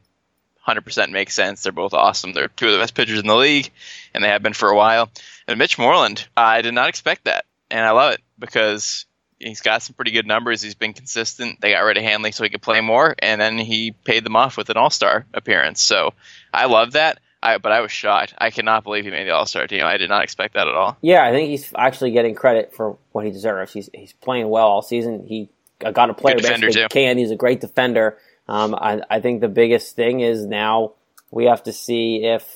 100% 0.66 1.10
makes 1.10 1.34
sense. 1.34 1.62
They're 1.62 1.72
both 1.72 1.94
awesome. 1.94 2.32
They're 2.32 2.48
two 2.48 2.66
of 2.66 2.72
the 2.72 2.78
best 2.78 2.94
pitchers 2.94 3.20
in 3.20 3.26
the 3.26 3.36
league, 3.36 3.70
and 4.14 4.22
they 4.22 4.28
have 4.28 4.42
been 4.42 4.52
for 4.52 4.68
a 4.68 4.76
while. 4.76 5.10
And 5.46 5.58
Mitch 5.58 5.78
Moreland, 5.78 6.26
I 6.36 6.62
did 6.62 6.74
not 6.74 6.88
expect 6.88 7.24
that, 7.24 7.44
and 7.70 7.84
I 7.84 7.90
love 7.90 8.14
it 8.14 8.20
because 8.38 9.06
he's 9.42 9.60
got 9.60 9.82
some 9.82 9.94
pretty 9.94 10.10
good 10.10 10.26
numbers. 10.26 10.62
He's 10.62 10.74
been 10.74 10.92
consistent. 10.92 11.60
They 11.60 11.72
got 11.72 11.80
rid 11.80 11.96
of 11.96 12.04
Hanley 12.04 12.32
so 12.32 12.44
he 12.44 12.50
could 12.50 12.62
play 12.62 12.80
more, 12.80 13.14
and 13.18 13.40
then 13.40 13.58
he 13.58 13.92
paid 13.92 14.24
them 14.24 14.36
off 14.36 14.56
with 14.56 14.70
an 14.70 14.76
All 14.76 14.90
Star 14.90 15.26
appearance. 15.34 15.82
So 15.82 16.14
I 16.52 16.66
love 16.66 16.92
that. 16.92 17.20
I, 17.42 17.58
but 17.58 17.72
I 17.72 17.80
was 17.80 17.90
shocked. 17.90 18.34
I 18.38 18.50
cannot 18.50 18.84
believe 18.84 19.04
he 19.04 19.10
made 19.10 19.26
the 19.26 19.34
All 19.34 19.46
Star 19.46 19.66
team. 19.66 19.84
I 19.84 19.96
did 19.96 20.08
not 20.08 20.22
expect 20.22 20.54
that 20.54 20.68
at 20.68 20.74
all. 20.74 20.96
Yeah, 21.00 21.24
I 21.24 21.32
think 21.32 21.50
he's 21.50 21.72
actually 21.76 22.12
getting 22.12 22.34
credit 22.34 22.72
for 22.74 22.96
what 23.10 23.24
he 23.24 23.32
deserves. 23.32 23.72
He's 23.72 23.90
he's 23.92 24.12
playing 24.12 24.48
well 24.48 24.68
all 24.68 24.82
season. 24.82 25.26
He 25.26 25.48
got 25.78 26.08
a 26.08 26.14
player 26.14 26.36
too. 26.36 26.86
Can 26.88 27.18
he's 27.18 27.32
a 27.32 27.36
great 27.36 27.60
defender. 27.60 28.18
Um, 28.48 28.74
I, 28.74 29.02
I 29.08 29.20
think 29.20 29.40
the 29.40 29.48
biggest 29.48 29.96
thing 29.96 30.20
is 30.20 30.44
now 30.44 30.92
we 31.30 31.46
have 31.46 31.62
to 31.64 31.72
see 31.72 32.24
if 32.24 32.46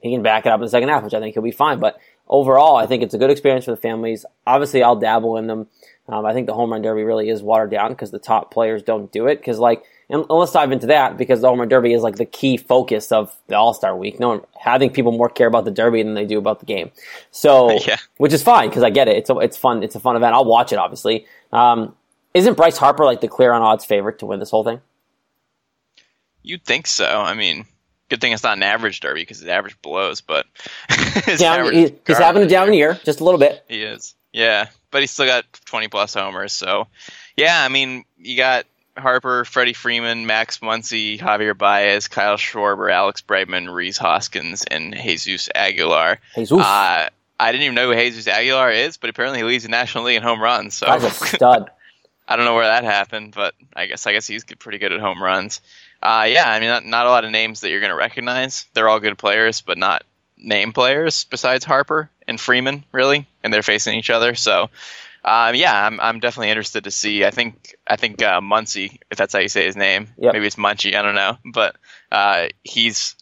he 0.00 0.12
can 0.12 0.22
back 0.22 0.46
it 0.46 0.50
up 0.50 0.58
in 0.60 0.64
the 0.64 0.70
second 0.70 0.88
half, 0.88 1.04
which 1.04 1.14
I 1.14 1.20
think 1.20 1.34
he'll 1.34 1.42
be 1.42 1.50
fine. 1.50 1.78
But 1.78 1.98
overall, 2.28 2.76
I 2.76 2.86
think 2.86 3.02
it's 3.02 3.14
a 3.14 3.18
good 3.18 3.30
experience 3.30 3.64
for 3.64 3.72
the 3.72 3.76
families. 3.76 4.24
Obviously, 4.46 4.82
I'll 4.82 4.96
dabble 4.96 5.36
in 5.36 5.46
them. 5.46 5.68
Um, 6.08 6.24
I 6.24 6.32
think 6.32 6.46
the 6.46 6.54
home 6.54 6.72
run 6.72 6.82
derby 6.82 7.02
really 7.02 7.28
is 7.28 7.42
watered 7.42 7.70
down 7.70 7.90
because 7.90 8.10
the 8.10 8.18
top 8.18 8.52
players 8.52 8.82
don't 8.82 9.10
do 9.10 9.26
it. 9.26 9.36
Because 9.36 9.58
like, 9.58 9.84
and 10.08 10.24
let's 10.28 10.52
dive 10.52 10.70
into 10.70 10.86
that 10.86 11.16
because 11.16 11.40
the 11.40 11.48
home 11.48 11.58
run 11.58 11.68
derby 11.68 11.92
is 11.92 12.02
like 12.02 12.16
the 12.16 12.24
key 12.24 12.56
focus 12.56 13.10
of 13.10 13.36
the 13.48 13.56
All 13.56 13.74
Star 13.74 13.96
Week. 13.96 14.20
No, 14.20 14.28
one, 14.28 14.40
I 14.64 14.78
think 14.78 14.94
people 14.94 15.12
more 15.12 15.28
care 15.28 15.48
about 15.48 15.64
the 15.64 15.70
derby 15.72 16.02
than 16.02 16.14
they 16.14 16.24
do 16.24 16.38
about 16.38 16.60
the 16.60 16.66
game. 16.66 16.92
So, 17.32 17.72
yeah. 17.86 17.96
which 18.18 18.32
is 18.32 18.42
fine 18.42 18.68
because 18.68 18.84
I 18.84 18.90
get 18.90 19.08
it. 19.08 19.16
It's 19.16 19.30
a, 19.30 19.38
it's 19.38 19.56
fun. 19.56 19.82
It's 19.82 19.96
a 19.96 20.00
fun 20.00 20.14
event. 20.14 20.34
I'll 20.34 20.44
watch 20.44 20.72
it 20.72 20.78
obviously. 20.78 21.26
Um, 21.52 21.96
isn't 22.34 22.56
Bryce 22.56 22.76
Harper 22.76 23.04
like 23.04 23.20
the 23.20 23.28
clear 23.28 23.52
on 23.52 23.62
odds 23.62 23.84
favorite 23.84 24.18
to 24.20 24.26
win 24.26 24.38
this 24.38 24.50
whole 24.50 24.62
thing? 24.62 24.80
You'd 26.42 26.64
think 26.64 26.86
so. 26.86 27.06
I 27.06 27.34
mean, 27.34 27.66
good 28.08 28.20
thing 28.20 28.32
it's 28.32 28.42
not 28.42 28.56
an 28.56 28.62
average 28.62 29.00
derby 29.00 29.22
because 29.22 29.40
his 29.40 29.48
average 29.48 29.80
blows, 29.82 30.20
but 30.20 30.46
down, 31.38 31.72
he, 31.72 31.92
he's 32.06 32.18
having 32.18 32.42
a 32.42 32.46
down 32.46 32.72
year, 32.72 33.00
just 33.04 33.20
a 33.20 33.24
little 33.24 33.40
bit. 33.40 33.64
He 33.68 33.82
is, 33.82 34.14
yeah, 34.32 34.66
but 34.96 35.02
he's 35.02 35.10
still 35.10 35.26
got 35.26 35.44
20 35.66 35.88
plus 35.88 36.14
homers. 36.14 36.54
So, 36.54 36.88
yeah, 37.36 37.62
I 37.62 37.68
mean, 37.68 38.06
you 38.16 38.34
got 38.34 38.64
Harper, 38.96 39.44
Freddie 39.44 39.74
Freeman, 39.74 40.24
Max 40.24 40.60
Muncy, 40.60 41.20
Javier 41.20 41.56
Baez, 41.56 42.08
Kyle 42.08 42.38
Schwarber, 42.38 42.90
Alex 42.90 43.20
Bregman, 43.20 43.70
Rhys 43.70 43.98
Hoskins, 43.98 44.64
and 44.64 44.96
Jesus 44.96 45.50
Aguilar. 45.54 46.18
Jesus. 46.34 46.58
Uh, 46.58 47.10
I 47.38 47.52
didn't 47.52 47.64
even 47.64 47.74
know 47.74 47.92
who 47.92 47.94
Jesus 47.94 48.26
Aguilar 48.26 48.70
is, 48.70 48.96
but 48.96 49.10
apparently 49.10 49.40
he 49.40 49.44
leads 49.44 49.64
the 49.64 49.68
National 49.68 50.04
League 50.04 50.16
in 50.16 50.22
home 50.22 50.40
runs. 50.40 50.76
So 50.76 50.86
That's 50.86 51.04
a 51.04 51.10
stud. 51.36 51.70
I 52.26 52.36
don't 52.36 52.46
know 52.46 52.54
where 52.54 52.64
that 52.64 52.84
happened, 52.84 53.34
but 53.34 53.52
I 53.74 53.84
guess 53.84 54.06
I 54.06 54.12
guess 54.12 54.26
he's 54.26 54.44
pretty 54.44 54.78
good 54.78 54.94
at 54.94 55.00
home 55.00 55.22
runs. 55.22 55.60
Uh, 56.02 56.24
yeah, 56.26 56.50
I 56.50 56.58
mean, 56.58 56.70
not, 56.70 56.86
not 56.86 57.04
a 57.04 57.10
lot 57.10 57.26
of 57.26 57.32
names 57.32 57.60
that 57.60 57.68
you're 57.68 57.80
going 57.80 57.90
to 57.90 57.96
recognize. 57.96 58.64
They're 58.72 58.88
all 58.88 58.98
good 58.98 59.18
players, 59.18 59.60
but 59.60 59.76
not 59.76 60.04
name 60.38 60.72
players 60.72 61.24
besides 61.24 61.66
Harper 61.66 62.08
and 62.28 62.40
Freeman, 62.40 62.84
really, 62.92 63.26
and 63.42 63.52
they're 63.52 63.62
facing 63.62 63.98
each 63.98 64.10
other. 64.10 64.34
So, 64.34 64.70
um, 65.24 65.54
yeah, 65.54 65.86
I'm, 65.86 66.00
I'm 66.00 66.20
definitely 66.20 66.50
interested 66.50 66.84
to 66.84 66.90
see. 66.90 67.24
I 67.24 67.30
think 67.30 67.74
I 67.86 67.96
think 67.96 68.22
uh, 68.22 68.40
Muncy, 68.40 68.98
if 69.10 69.18
that's 69.18 69.32
how 69.32 69.40
you 69.40 69.48
say 69.48 69.66
his 69.66 69.76
name, 69.76 70.08
yep. 70.18 70.32
maybe 70.32 70.46
it's 70.46 70.56
Munchie, 70.56 70.94
I 70.94 71.02
don't 71.02 71.14
know, 71.14 71.38
but 71.44 71.76
uh, 72.12 72.48
he's 72.62 73.16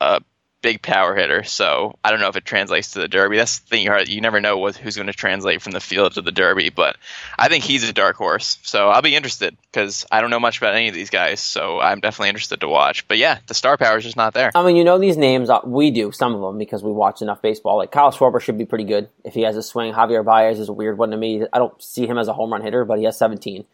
a 0.00 0.22
big 0.62 0.80
power 0.80 1.14
hitter. 1.14 1.42
So 1.42 1.98
I 2.02 2.10
don't 2.10 2.20
know 2.20 2.28
if 2.28 2.36
it 2.36 2.44
translates 2.44 2.92
to 2.92 3.00
the 3.00 3.08
Derby. 3.08 3.36
That's 3.36 3.58
the 3.58 3.68
thing. 3.68 3.88
You 4.06 4.20
never 4.20 4.40
know 4.40 4.56
what, 4.56 4.76
who's 4.76 4.96
going 4.96 5.08
to 5.08 5.12
translate 5.12 5.60
from 5.60 5.72
the 5.72 5.80
field 5.80 6.14
to 6.14 6.22
the 6.22 6.32
Derby. 6.32 6.70
But 6.70 6.96
I 7.38 7.48
think 7.48 7.64
he's 7.64 7.86
a 7.86 7.92
dark 7.92 8.16
horse. 8.16 8.58
So 8.62 8.88
I'll 8.88 9.02
be 9.02 9.14
interested 9.14 9.56
because 9.70 10.06
I 10.10 10.20
don't 10.20 10.30
know 10.30 10.40
much 10.40 10.58
about 10.58 10.74
any 10.74 10.88
of 10.88 10.94
these 10.94 11.10
guys. 11.10 11.40
So 11.40 11.80
I'm 11.80 12.00
definitely 12.00 12.30
interested 12.30 12.60
to 12.60 12.68
watch. 12.68 13.06
But 13.08 13.18
yeah, 13.18 13.38
the 13.46 13.54
star 13.54 13.76
power 13.76 13.98
is 13.98 14.04
just 14.04 14.16
not 14.16 14.32
there. 14.32 14.52
I 14.54 14.64
mean, 14.64 14.76
you 14.76 14.84
know 14.84 14.98
these 14.98 15.16
names. 15.16 15.50
Uh, 15.50 15.60
we 15.64 15.90
do 15.90 16.12
some 16.12 16.34
of 16.34 16.40
them 16.40 16.58
because 16.58 16.82
we 16.82 16.92
watch 16.92 17.20
enough 17.20 17.42
baseball. 17.42 17.76
Like 17.76 17.90
Kyle 17.90 18.12
Schwarber 18.12 18.40
should 18.40 18.56
be 18.56 18.64
pretty 18.64 18.84
good 18.84 19.08
if 19.24 19.34
he 19.34 19.42
has 19.42 19.56
a 19.56 19.62
swing. 19.62 19.92
Javier 19.92 20.24
Baez 20.24 20.58
is 20.58 20.68
a 20.68 20.72
weird 20.72 20.96
one 20.96 21.10
to 21.10 21.16
me. 21.16 21.44
I 21.52 21.58
don't 21.58 21.80
see 21.82 22.06
him 22.06 22.16
as 22.16 22.28
a 22.28 22.32
home 22.32 22.52
run 22.52 22.62
hitter, 22.62 22.84
but 22.84 22.98
he 22.98 23.04
has 23.04 23.18
17. 23.18 23.64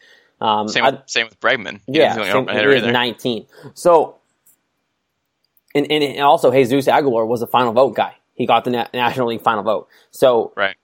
Um, 0.41 0.69
same, 0.69 0.85
with, 0.85 1.01
same 1.07 1.27
with 1.27 1.41
Bregman. 1.41 1.81
He 1.87 1.99
yeah, 1.99 2.15
same, 2.15 2.47
he 2.47 2.55
has 2.55 2.83
19. 2.85 3.47
So 3.75 4.18
and, 5.75 5.91
and 5.91 6.21
also 6.21 6.51
Jesus 6.51 6.89
Aguilar 6.89 7.27
was 7.27 7.43
a 7.43 7.47
final 7.47 7.73
vote 7.73 7.95
guy. 7.95 8.15
He 8.35 8.47
got 8.47 8.65
the 8.65 8.71
Na- 8.71 8.89
National 8.95 9.29
League 9.29 9.43
final 9.43 9.63
vote. 9.63 9.89
So 10.11 10.53
right. 10.57 10.77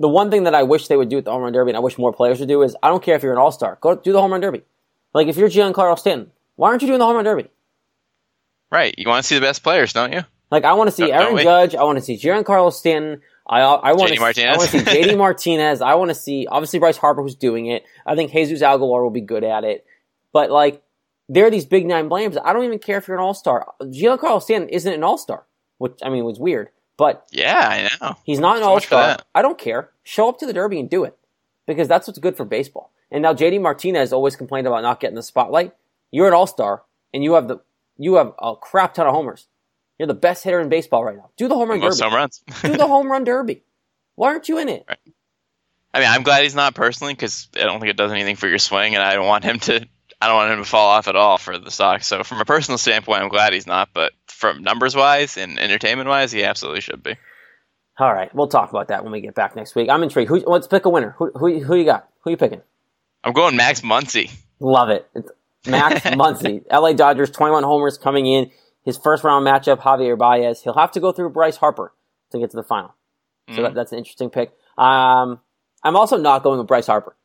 the 0.00 0.08
one 0.08 0.30
thing 0.30 0.44
that 0.44 0.54
I 0.54 0.62
wish 0.62 0.88
they 0.88 0.96
would 0.96 1.08
do 1.08 1.16
with 1.16 1.26
the 1.26 1.30
home 1.30 1.42
run 1.42 1.52
derby, 1.52 1.70
and 1.70 1.76
I 1.76 1.80
wish 1.80 1.98
more 1.98 2.12
players 2.12 2.40
would 2.40 2.48
do, 2.48 2.62
is 2.62 2.76
I 2.82 2.88
don't 2.88 3.02
care 3.02 3.14
if 3.14 3.22
you're 3.22 3.32
an 3.32 3.38
all 3.38 3.52
star, 3.52 3.78
go 3.80 3.94
do 3.94 4.12
the 4.12 4.20
home 4.20 4.32
run 4.32 4.40
derby. 4.40 4.62
Like 5.14 5.28
if 5.28 5.36
you're 5.36 5.48
Giancarlo 5.48 5.98
Stanton, 5.98 6.30
why 6.56 6.70
aren't 6.70 6.82
you 6.82 6.88
doing 6.88 6.98
the 6.98 7.04
home 7.04 7.16
run 7.16 7.24
derby? 7.24 7.48
Right. 8.70 8.94
You 8.98 9.08
want 9.08 9.22
to 9.22 9.26
see 9.26 9.34
the 9.34 9.40
best 9.40 9.62
players, 9.62 9.92
don't 9.92 10.12
you? 10.12 10.24
Like 10.50 10.64
I 10.64 10.74
want 10.74 10.88
to 10.88 10.96
see 10.96 11.06
don't, 11.06 11.12
Aaron 11.12 11.34
don't 11.36 11.44
Judge. 11.44 11.74
I 11.74 11.84
want 11.84 11.98
to 11.98 12.04
see 12.04 12.16
Giancarlo 12.16 12.72
Stanton. 12.72 13.20
I 13.46 13.60
I 13.60 13.92
want 13.92 14.12
to 14.12 14.20
I 14.20 14.56
want 14.56 14.70
to 14.70 14.78
see 14.78 14.84
JD 14.84 15.16
Martinez. 15.16 15.80
I 15.80 15.94
want 15.94 16.08
to 16.14 16.14
see 16.14 16.46
obviously 16.50 16.78
Bryce 16.78 16.96
Harper 16.96 17.22
who's 17.22 17.34
doing 17.34 17.66
it. 17.66 17.84
I 18.06 18.14
think 18.14 18.32
Jesus 18.32 18.62
Aguilar 18.62 19.02
will 19.02 19.10
be 19.10 19.20
good 19.20 19.44
at 19.44 19.64
it. 19.64 19.84
But 20.32 20.50
like 20.50 20.82
there 21.28 21.46
are 21.46 21.50
these 21.50 21.66
big 21.66 21.86
nine 21.86 22.08
blames. 22.08 22.36
I 22.42 22.52
don't 22.52 22.64
even 22.64 22.78
care 22.78 22.98
if 22.98 23.08
you're 23.08 23.16
an 23.16 23.22
all 23.22 23.34
star. 23.34 23.66
Giancarlo 23.82 24.42
Stanton 24.42 24.68
isn't 24.68 24.92
an 24.92 25.02
all 25.04 25.18
star, 25.18 25.44
which 25.78 25.98
I 26.02 26.08
mean 26.10 26.24
was 26.24 26.38
weird. 26.38 26.70
But 26.96 27.26
Yeah, 27.30 27.88
I 28.00 28.04
know. 28.04 28.16
he's 28.24 28.40
not 28.40 28.56
an 28.56 28.62
So 28.62 28.68
all 28.68 28.80
star. 28.80 29.18
I 29.34 29.42
don't 29.42 29.58
care. 29.58 29.90
Show 30.02 30.28
up 30.28 30.38
to 30.38 30.46
the 30.46 30.52
Derby 30.52 30.80
and 30.80 30.90
do 30.90 31.04
it 31.04 31.16
because 31.66 31.86
that's 31.88 32.06
what's 32.06 32.18
good 32.18 32.36
for 32.36 32.44
baseball. 32.44 32.92
And 33.10 33.22
now 33.22 33.34
JD 33.34 33.60
Martinez 33.60 34.12
always 34.12 34.36
complained 34.36 34.66
about 34.66 34.82
not 34.82 35.00
getting 35.00 35.16
the 35.16 35.22
spotlight. 35.22 35.74
You're 36.10 36.26
an 36.28 36.34
all 36.34 36.46
star 36.46 36.82
and 37.14 37.22
you 37.22 37.34
have 37.34 37.46
the 37.48 37.58
you 37.96 38.14
have 38.14 38.32
a 38.38 38.54
crap 38.56 38.94
ton 38.94 39.06
of 39.06 39.14
homers. 39.14 39.46
You're 39.98 40.06
the 40.08 40.14
best 40.14 40.44
hitter 40.44 40.60
in 40.60 40.68
baseball 40.68 41.04
right 41.04 41.16
now. 41.16 41.30
Do 41.36 41.48
the 41.48 41.54
home 41.56 41.68
run 41.70 41.80
Most 41.80 41.98
derby. 41.98 42.10
home 42.10 42.14
runs. 42.18 42.42
Do 42.62 42.76
the 42.76 42.86
home 42.88 43.10
run 43.10 43.24
derby. 43.24 43.62
Why 44.14 44.28
aren't 44.28 44.48
you 44.48 44.58
in 44.58 44.68
it? 44.68 44.86
I 45.94 46.00
mean, 46.00 46.08
I'm 46.08 46.22
glad 46.22 46.42
he's 46.42 46.54
not 46.54 46.74
personally 46.74 47.14
because 47.14 47.48
I 47.56 47.60
don't 47.64 47.80
think 47.80 47.90
it 47.90 47.96
does 47.96 48.12
anything 48.12 48.36
for 48.36 48.46
your 48.48 48.58
swing, 48.58 48.94
and 48.94 49.02
I 49.02 49.14
don't 49.14 49.26
want 49.26 49.44
him 49.44 49.58
to. 49.60 49.86
I 50.20 50.26
don't 50.26 50.36
want 50.36 50.52
him 50.52 50.58
to 50.58 50.68
fall 50.68 50.88
off 50.88 51.06
at 51.06 51.16
all 51.16 51.38
for 51.38 51.58
the 51.58 51.70
Sox. 51.70 52.06
So 52.06 52.24
from 52.24 52.40
a 52.40 52.44
personal 52.44 52.78
standpoint, 52.78 53.22
I'm 53.22 53.28
glad 53.28 53.52
he's 53.52 53.66
not. 53.66 53.90
But 53.92 54.12
from 54.26 54.62
numbers 54.62 54.96
wise 54.96 55.36
and 55.36 55.58
entertainment 55.58 56.08
wise, 56.08 56.32
he 56.32 56.42
absolutely 56.42 56.80
should 56.80 57.02
be. 57.02 57.14
All 57.98 58.12
right, 58.12 58.32
we'll 58.34 58.48
talk 58.48 58.70
about 58.70 58.88
that 58.88 59.02
when 59.02 59.12
we 59.12 59.20
get 59.20 59.34
back 59.34 59.56
next 59.56 59.74
week. 59.74 59.88
I'm 59.90 60.02
intrigued. 60.02 60.28
Who, 60.28 60.42
let's 60.46 60.68
pick 60.68 60.84
a 60.84 60.88
winner. 60.88 61.14
Who, 61.18 61.32
who, 61.34 61.60
who 61.60 61.74
you 61.76 61.84
got? 61.84 62.08
Who 62.20 62.30
you 62.30 62.36
picking? 62.36 62.62
I'm 63.24 63.32
going 63.32 63.56
Max 63.56 63.80
Muncy. 63.80 64.30
Love 64.60 64.90
it. 64.90 65.08
It's 65.14 65.30
Max 65.66 66.00
Muncy, 66.04 66.62
LA 66.70 66.92
Dodgers, 66.92 67.30
21 67.30 67.64
homers 67.64 67.98
coming 67.98 68.26
in. 68.26 68.50
His 68.84 68.96
first 68.96 69.24
round 69.24 69.46
matchup, 69.46 69.80
Javier 69.80 70.16
Baez. 70.16 70.62
He'll 70.62 70.74
have 70.74 70.92
to 70.92 71.00
go 71.00 71.12
through 71.12 71.30
Bryce 71.30 71.56
Harper 71.56 71.92
to 72.30 72.38
get 72.38 72.50
to 72.50 72.56
the 72.56 72.62
final. 72.62 72.94
So 73.54 73.62
that, 73.62 73.74
that's 73.74 73.92
an 73.92 73.98
interesting 73.98 74.30
pick. 74.30 74.52
Um, 74.76 75.40
I'm 75.82 75.96
also 75.96 76.18
not 76.18 76.42
going 76.42 76.58
with 76.58 76.66
Bryce 76.66 76.86
Harper 76.86 77.16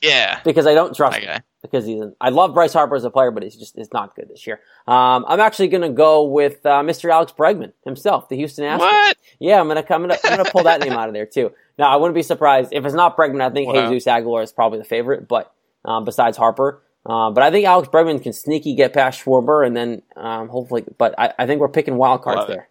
Yeah, 0.00 0.40
because 0.44 0.66
I 0.66 0.74
don't 0.74 0.94
trust 0.94 1.20
that 1.20 1.22
him. 1.22 1.42
Because 1.70 1.86
he's, 1.86 2.02
I 2.20 2.30
love 2.30 2.54
Bryce 2.54 2.72
Harper 2.72 2.96
as 2.96 3.04
a 3.04 3.10
player, 3.10 3.30
but 3.30 3.42
he's 3.42 3.56
just 3.56 3.76
is 3.78 3.92
not 3.92 4.14
good 4.16 4.28
this 4.28 4.46
year. 4.46 4.60
Um, 4.86 5.24
I'm 5.28 5.40
actually 5.40 5.68
going 5.68 5.82
to 5.82 5.90
go 5.90 6.24
with 6.24 6.64
uh, 6.64 6.82
Mr. 6.82 7.10
Alex 7.12 7.32
Bregman 7.36 7.72
himself, 7.84 8.28
the 8.28 8.36
Houston 8.36 8.64
Astros. 8.64 8.78
What? 8.78 9.16
Yeah, 9.38 9.60
I'm 9.60 9.68
gonna 9.68 9.84
I'm 9.90 10.00
gonna 10.02 10.16
I'm 10.24 10.36
gonna 10.36 10.50
pull 10.50 10.62
that 10.64 10.80
name 10.80 10.92
out 10.92 11.08
of 11.08 11.14
there 11.14 11.26
too. 11.26 11.52
Now 11.78 11.90
I 11.90 11.96
wouldn't 11.96 12.14
be 12.14 12.22
surprised 12.22 12.70
if 12.72 12.84
it's 12.84 12.94
not 12.94 13.16
Bregman. 13.16 13.42
I 13.42 13.50
think 13.50 13.72
Wow. 13.72 13.90
Jesus 13.90 14.06
Aguilar 14.06 14.42
is 14.42 14.52
probably 14.52 14.78
the 14.78 14.84
favorite, 14.84 15.28
but 15.28 15.52
um, 15.84 16.04
besides 16.04 16.36
Harper, 16.36 16.82
uh, 17.04 17.30
but 17.30 17.42
I 17.44 17.50
think 17.50 17.66
Alex 17.66 17.88
Bregman 17.88 18.22
can 18.22 18.32
sneaky 18.32 18.74
get 18.74 18.92
past 18.92 19.24
Schwarber, 19.24 19.64
and 19.66 19.76
then 19.76 20.02
um, 20.16 20.48
hopefully. 20.48 20.84
But 20.98 21.14
I, 21.18 21.32
I 21.38 21.46
think 21.46 21.60
we're 21.60 21.68
picking 21.68 21.96
wild 21.96 22.22
cards 22.22 22.38
Love 22.38 22.48
there. 22.48 22.68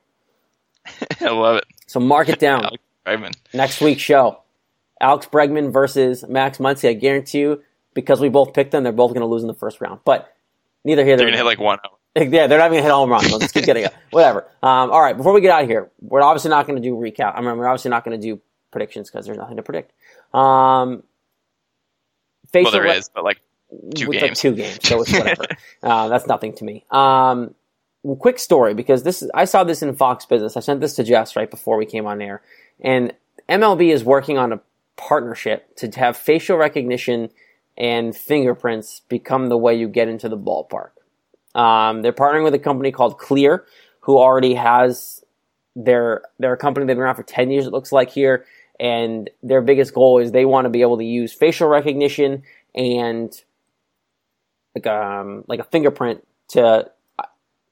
I 1.21 1.29
love 1.31 1.57
it. 1.57 1.65
So 1.87 1.99
mark 1.99 2.29
it 2.29 2.39
down. 2.39 2.65
Alex 2.65 2.83
Bregman. 3.05 3.33
Next 3.53 3.79
week's 3.79 4.01
show: 4.01 4.41
Alex 4.99 5.27
Bregman 5.27 5.71
versus 5.71 6.25
Max 6.27 6.57
Muncy. 6.57 6.89
I 6.89 6.93
guarantee 6.93 7.39
you, 7.39 7.63
because 7.95 8.19
we 8.21 8.29
both 8.29 8.53
picked 8.53 8.69
them, 8.71 8.83
they're 8.83 8.91
both 8.91 9.09
going 9.09 9.21
to 9.21 9.27
lose 9.27 9.41
in 9.41 9.47
the 9.47 9.55
first 9.55 9.81
round. 9.81 10.01
But 10.05 10.31
neither 10.83 11.03
here 11.03 11.17
They're 11.17 11.25
gonna 11.25 11.37
hit 11.37 11.45
like 11.45 11.59
one. 11.59 11.79
Yeah, 12.17 12.47
they're 12.47 12.59
not 12.59 12.67
even 12.67 12.77
gonna 12.77 12.81
hit 12.83 12.91
home 12.91 13.09
runs. 13.09 13.27
Just 13.27 13.53
keep 13.53 13.65
getting 13.65 13.83
it. 13.83 13.93
Whatever. 14.11 14.43
Um, 14.63 14.89
all 14.89 15.01
right, 15.01 15.17
before 15.17 15.33
we 15.33 15.41
get 15.41 15.51
out 15.51 15.63
of 15.63 15.69
here, 15.69 15.91
we're 15.99 16.21
obviously 16.21 16.49
not 16.49 16.65
going 16.65 16.81
to 16.81 16.87
do 16.87 16.95
recap. 16.95 17.33
I 17.35 17.41
mean, 17.41 17.57
we're 17.57 17.67
obviously 17.67 17.91
not 17.91 18.05
going 18.05 18.17
to 18.17 18.25
do 18.25 18.39
predictions 18.71 19.09
because 19.09 19.25
there's 19.25 19.37
nothing 19.37 19.57
to 19.57 19.63
predict. 19.63 19.91
Um, 20.33 21.03
facial 22.53 22.71
Well, 22.71 22.83
there 22.83 22.95
is, 22.95 23.09
but 23.09 23.25
like 23.25 23.41
two 23.95 24.11
games. 24.11 24.39
two 24.39 24.53
games, 24.53 24.79
so 24.83 25.01
it's 25.01 25.11
whatever. 25.11 25.43
uh, 25.83 26.07
that's 26.07 26.25
nothing 26.25 26.53
to 26.53 26.63
me. 26.63 26.85
Um, 26.89 27.53
quick 28.19 28.39
story 28.39 28.73
because 28.73 29.03
this 29.03 29.21
is, 29.21 29.29
I 29.33 29.43
saw 29.43 29.65
this 29.65 29.81
in 29.81 29.93
Fox 29.95 30.25
Business. 30.25 30.55
I 30.55 30.61
sent 30.61 30.79
this 30.79 30.95
to 30.95 31.03
Jess 31.03 31.35
right 31.35 31.51
before 31.51 31.75
we 31.75 31.85
came 31.85 32.05
on 32.05 32.21
air, 32.21 32.41
and 32.79 33.13
MLB 33.49 33.91
is 33.91 34.05
working 34.05 34.37
on 34.37 34.53
a 34.53 34.61
partnership 34.95 35.75
to 35.77 35.89
have 35.99 36.15
facial 36.15 36.55
recognition 36.57 37.29
and 37.77 38.15
fingerprints 38.15 39.01
become 39.09 39.47
the 39.47 39.57
way 39.57 39.75
you 39.75 39.87
get 39.87 40.07
into 40.07 40.29
the 40.29 40.37
ballpark. 40.37 40.91
Um, 41.53 42.01
they're 42.01 42.13
partnering 42.13 42.43
with 42.43 42.53
a 42.53 42.59
company 42.59 42.91
called 42.91 43.17
Clear, 43.17 43.65
who 44.01 44.17
already 44.17 44.55
has 44.55 45.23
their 45.75 46.21
their 46.39 46.55
company 46.57 46.85
they've 46.85 46.95
been 46.95 47.03
around 47.03 47.15
for 47.15 47.23
ten 47.23 47.51
years. 47.51 47.65
It 47.65 47.71
looks 47.73 47.91
like 47.91 48.09
here, 48.09 48.45
and 48.79 49.29
their 49.43 49.61
biggest 49.61 49.93
goal 49.93 50.19
is 50.19 50.31
they 50.31 50.45
want 50.45 50.65
to 50.65 50.69
be 50.69 50.81
able 50.81 50.97
to 50.97 51.05
use 51.05 51.33
facial 51.33 51.67
recognition 51.67 52.43
and 52.73 53.33
like 54.75 54.87
um 54.87 55.43
like 55.47 55.59
a 55.59 55.63
fingerprint 55.63 56.25
to 56.49 56.89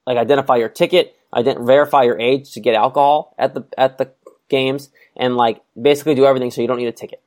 like 0.06 0.18
identify 0.18 0.56
your 0.56 0.68
ticket, 0.68 1.16
ident- 1.34 1.64
verify 1.64 2.02
your 2.02 2.18
age 2.18 2.52
to 2.52 2.60
get 2.60 2.74
alcohol 2.74 3.34
at 3.38 3.54
the 3.54 3.66
at 3.76 3.98
the 3.98 4.10
games, 4.48 4.90
and 5.16 5.36
like 5.36 5.62
basically 5.80 6.14
do 6.14 6.26
everything 6.26 6.50
so 6.50 6.60
you 6.60 6.68
don't 6.68 6.78
need 6.78 6.88
a 6.88 6.92
ticket. 6.92 7.22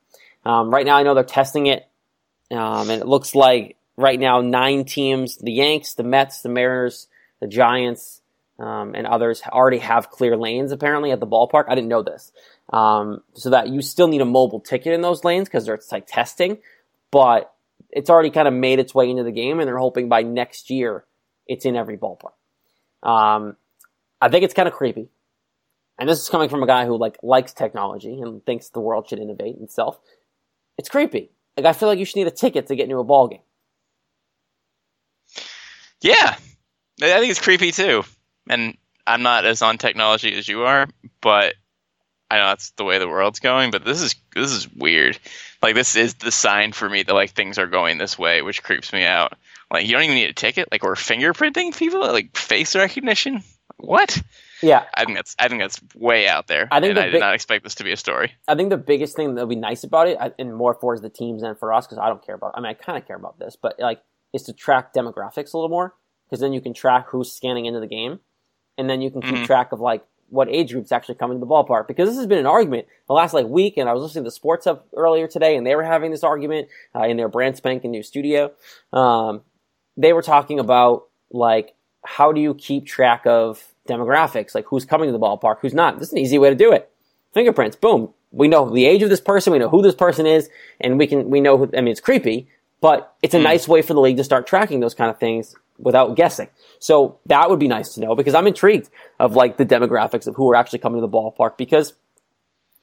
Um, 0.45 0.69
right 0.71 0.85
now, 0.85 0.95
I 0.95 1.03
know 1.03 1.13
they're 1.13 1.23
testing 1.23 1.67
it, 1.67 1.87
um, 2.51 2.89
and 2.89 3.01
it 3.01 3.07
looks 3.07 3.35
like 3.35 3.77
right 3.97 4.19
now 4.19 4.41
nine 4.41 4.85
teams: 4.85 5.37
the 5.37 5.51
Yanks, 5.51 5.93
the 5.95 6.03
Mets, 6.03 6.41
the 6.41 6.49
Mariners, 6.49 7.07
the 7.41 7.47
Giants, 7.47 8.21
um, 8.59 8.95
and 8.95 9.05
others 9.05 9.41
already 9.45 9.79
have 9.79 10.09
clear 10.09 10.37
lanes 10.37 10.71
apparently 10.71 11.11
at 11.11 11.19
the 11.19 11.27
ballpark. 11.27 11.65
I 11.67 11.75
didn't 11.75 11.89
know 11.89 12.03
this, 12.03 12.31
um, 12.71 13.21
so 13.33 13.49
that 13.51 13.69
you 13.69 13.81
still 13.81 14.07
need 14.07 14.21
a 14.21 14.25
mobile 14.25 14.59
ticket 14.59 14.93
in 14.93 15.01
those 15.01 15.23
lanes 15.23 15.47
because 15.47 15.67
it's 15.67 15.91
like 15.91 16.07
testing, 16.07 16.59
but 17.11 17.53
it's 17.89 18.09
already 18.09 18.29
kind 18.29 18.47
of 18.47 18.53
made 18.53 18.79
its 18.79 18.93
way 18.95 19.09
into 19.09 19.23
the 19.23 19.31
game, 19.31 19.59
and 19.59 19.67
they're 19.67 19.77
hoping 19.77 20.09
by 20.09 20.21
next 20.21 20.69
year 20.69 21.05
it's 21.47 21.65
in 21.65 21.75
every 21.75 21.97
ballpark. 21.97 22.33
Um, 23.03 23.55
I 24.19 24.29
think 24.29 24.43
it's 24.43 24.53
kind 24.53 24.67
of 24.67 24.73
creepy, 24.73 25.09
and 25.99 26.09
this 26.09 26.21
is 26.21 26.29
coming 26.29 26.49
from 26.49 26.63
a 26.63 26.67
guy 26.67 26.85
who 26.85 26.97
like 26.97 27.17
likes 27.21 27.53
technology 27.53 28.19
and 28.21 28.45
thinks 28.45 28.69
the 28.69 28.79
world 28.79 29.07
should 29.07 29.19
innovate 29.19 29.57
itself. 29.59 29.99
It's 30.77 30.89
creepy. 30.89 31.31
Like 31.57 31.65
I 31.65 31.73
feel 31.73 31.89
like 31.89 31.99
you 31.99 32.05
should 32.05 32.17
need 32.17 32.27
a 32.27 32.31
ticket 32.31 32.67
to 32.67 32.75
get 32.75 32.83
into 32.83 32.99
a 32.99 33.03
ball 33.03 33.27
game. 33.27 33.41
Yeah, 36.01 36.35
I 37.01 37.19
think 37.19 37.31
it's 37.31 37.41
creepy 37.41 37.71
too. 37.71 38.03
And 38.47 38.77
I'm 39.05 39.23
not 39.23 39.45
as 39.45 39.63
on 39.63 39.79
technology 39.79 40.35
as 40.35 40.47
you 40.47 40.61
are, 40.63 40.87
but 41.19 41.55
I 42.29 42.37
know 42.37 42.47
that's 42.47 42.69
the 42.71 42.83
way 42.83 42.99
the 42.99 43.07
world's 43.07 43.39
going. 43.39 43.71
But 43.71 43.83
this 43.83 44.01
is 44.01 44.15
this 44.35 44.51
is 44.51 44.71
weird. 44.71 45.17
Like 45.61 45.73
this 45.73 45.95
is 45.95 46.13
the 46.15 46.31
sign 46.31 46.73
for 46.73 46.87
me 46.87 47.03
that 47.03 47.13
like 47.13 47.31
things 47.31 47.57
are 47.57 47.67
going 47.67 47.97
this 47.97 48.19
way, 48.19 48.41
which 48.43 48.63
creeps 48.63 48.93
me 48.93 49.03
out. 49.03 49.33
Like 49.71 49.87
you 49.87 49.93
don't 49.93 50.03
even 50.03 50.15
need 50.15 50.29
a 50.29 50.33
ticket. 50.33 50.69
Like 50.71 50.83
we're 50.83 50.93
fingerprinting 50.95 51.75
people, 51.75 52.01
like 52.01 52.37
face 52.37 52.75
recognition. 52.75 53.43
What? 53.77 54.21
Yeah, 54.61 54.85
I 54.95 55.05
think 55.05 55.17
that's 55.17 55.35
I 55.39 55.47
think 55.47 55.61
that's 55.61 55.79
way 55.95 56.27
out 56.27 56.47
there. 56.47 56.67
I 56.71 56.79
think 56.79 56.91
and 56.91 56.99
I 56.99 57.05
did 57.05 57.11
big- 57.13 57.21
not 57.21 57.33
expect 57.35 57.63
this 57.63 57.75
to 57.75 57.83
be 57.83 57.91
a 57.91 57.97
story. 57.97 58.33
I 58.47 58.55
think 58.55 58.69
the 58.69 58.77
biggest 58.77 59.15
thing 59.15 59.35
that 59.35 59.41
would 59.47 59.49
be 59.49 59.55
nice 59.59 59.83
about 59.83 60.07
it, 60.07 60.17
and 60.39 60.55
more 60.55 60.73
for 60.79 60.97
the 60.99 61.09
teams 61.09 61.41
than 61.41 61.55
for 61.55 61.73
us, 61.73 61.85
because 61.85 61.97
I 61.99 62.07
don't 62.07 62.25
care 62.25 62.35
about. 62.35 62.51
I 62.55 62.59
mean, 62.59 62.67
I 62.69 62.73
kind 62.73 62.97
of 62.97 63.07
care 63.07 63.17
about 63.17 63.39
this, 63.39 63.55
but 63.61 63.75
like, 63.79 64.01
is 64.33 64.43
to 64.43 64.53
track 64.53 64.93
demographics 64.93 65.53
a 65.53 65.57
little 65.57 65.69
more, 65.69 65.95
because 66.27 66.39
then 66.39 66.53
you 66.53 66.61
can 66.61 66.73
track 66.73 67.07
who's 67.09 67.31
scanning 67.31 67.65
into 67.65 67.79
the 67.79 67.87
game, 67.87 68.19
and 68.77 68.89
then 68.89 69.01
you 69.01 69.11
can 69.11 69.21
keep 69.21 69.35
Mhm. 69.35 69.45
track 69.45 69.71
of 69.71 69.79
like 69.79 70.03
what 70.29 70.49
age 70.49 70.73
groups 70.73 70.91
actually 70.91 71.15
come 71.15 71.31
into 71.31 71.39
the 71.39 71.47
ballpark. 71.49 71.87
Because 71.87 72.09
this 72.09 72.17
has 72.17 72.27
been 72.27 72.37
an 72.39 72.45
argument 72.45 72.85
the 73.07 73.13
last 73.13 73.33
like 73.33 73.45
week, 73.47 73.77
and 73.77 73.87
I 73.87 73.93
was 73.93 74.03
listening 74.03 74.25
to 74.25 74.31
Sports 74.31 74.67
Up 74.67 74.85
earlier 74.95 75.27
today, 75.27 75.55
and 75.55 75.65
they 75.65 75.75
were 75.75 75.83
having 75.83 76.11
this 76.11 76.23
argument 76.23 76.67
uh, 76.95 77.03
in 77.03 77.15
their 77.15 77.29
brand 77.29 77.55
spanking 77.55 77.91
new 77.91 78.03
studio. 78.03 78.51
Um, 78.91 79.43
they 79.95 80.13
were 80.13 80.21
talking 80.21 80.59
about 80.59 81.03
like 81.31 81.75
how 82.03 82.31
do 82.31 82.39
you 82.39 82.53
keep 82.53 82.85
track 82.85 83.25
of 83.25 83.73
demographics, 83.87 84.53
like 84.53 84.65
who's 84.65 84.85
coming 84.85 85.07
to 85.07 85.13
the 85.13 85.19
ballpark, 85.19 85.57
who's 85.61 85.73
not. 85.73 85.99
This 85.99 86.09
is 86.09 86.13
an 86.13 86.19
easy 86.19 86.37
way 86.37 86.49
to 86.49 86.55
do 86.55 86.71
it 86.71 86.91
fingerprints. 87.37 87.75
Boom. 87.75 88.13
We 88.31 88.47
know 88.47 88.69
the 88.69 88.85
age 88.85 89.03
of 89.03 89.09
this 89.09 89.21
person. 89.21 89.53
We 89.53 89.59
know 89.59 89.69
who 89.69 89.81
this 89.81 89.95
person 89.95 90.25
is, 90.25 90.49
and 90.81 90.97
we 90.97 91.07
can 91.07 91.29
we 91.29 91.39
know. 91.39 91.57
Who, 91.57 91.69
I 91.75 91.81
mean, 91.81 91.91
it's 91.91 92.01
creepy, 92.01 92.49
but 92.81 93.15
it's 93.21 93.33
a 93.33 93.37
hmm. 93.37 93.43
nice 93.43 93.67
way 93.67 93.81
for 93.81 93.93
the 93.93 94.01
league 94.01 94.17
to 94.17 94.23
start 94.23 94.47
tracking 94.47 94.79
those 94.79 94.93
kind 94.93 95.09
of 95.09 95.19
things 95.19 95.55
without 95.77 96.15
guessing. 96.15 96.49
So 96.79 97.19
that 97.27 97.49
would 97.49 97.59
be 97.59 97.67
nice 97.67 97.93
to 97.93 98.01
know 98.01 98.15
because 98.15 98.33
I'm 98.33 98.47
intrigued 98.47 98.89
of 99.19 99.35
like 99.35 99.57
the 99.57 99.65
demographics 99.65 100.27
of 100.27 100.35
who 100.35 100.49
are 100.51 100.55
actually 100.55 100.79
coming 100.79 100.99
to 100.99 101.07
the 101.07 101.11
ballpark 101.11 101.57
because 101.57 101.93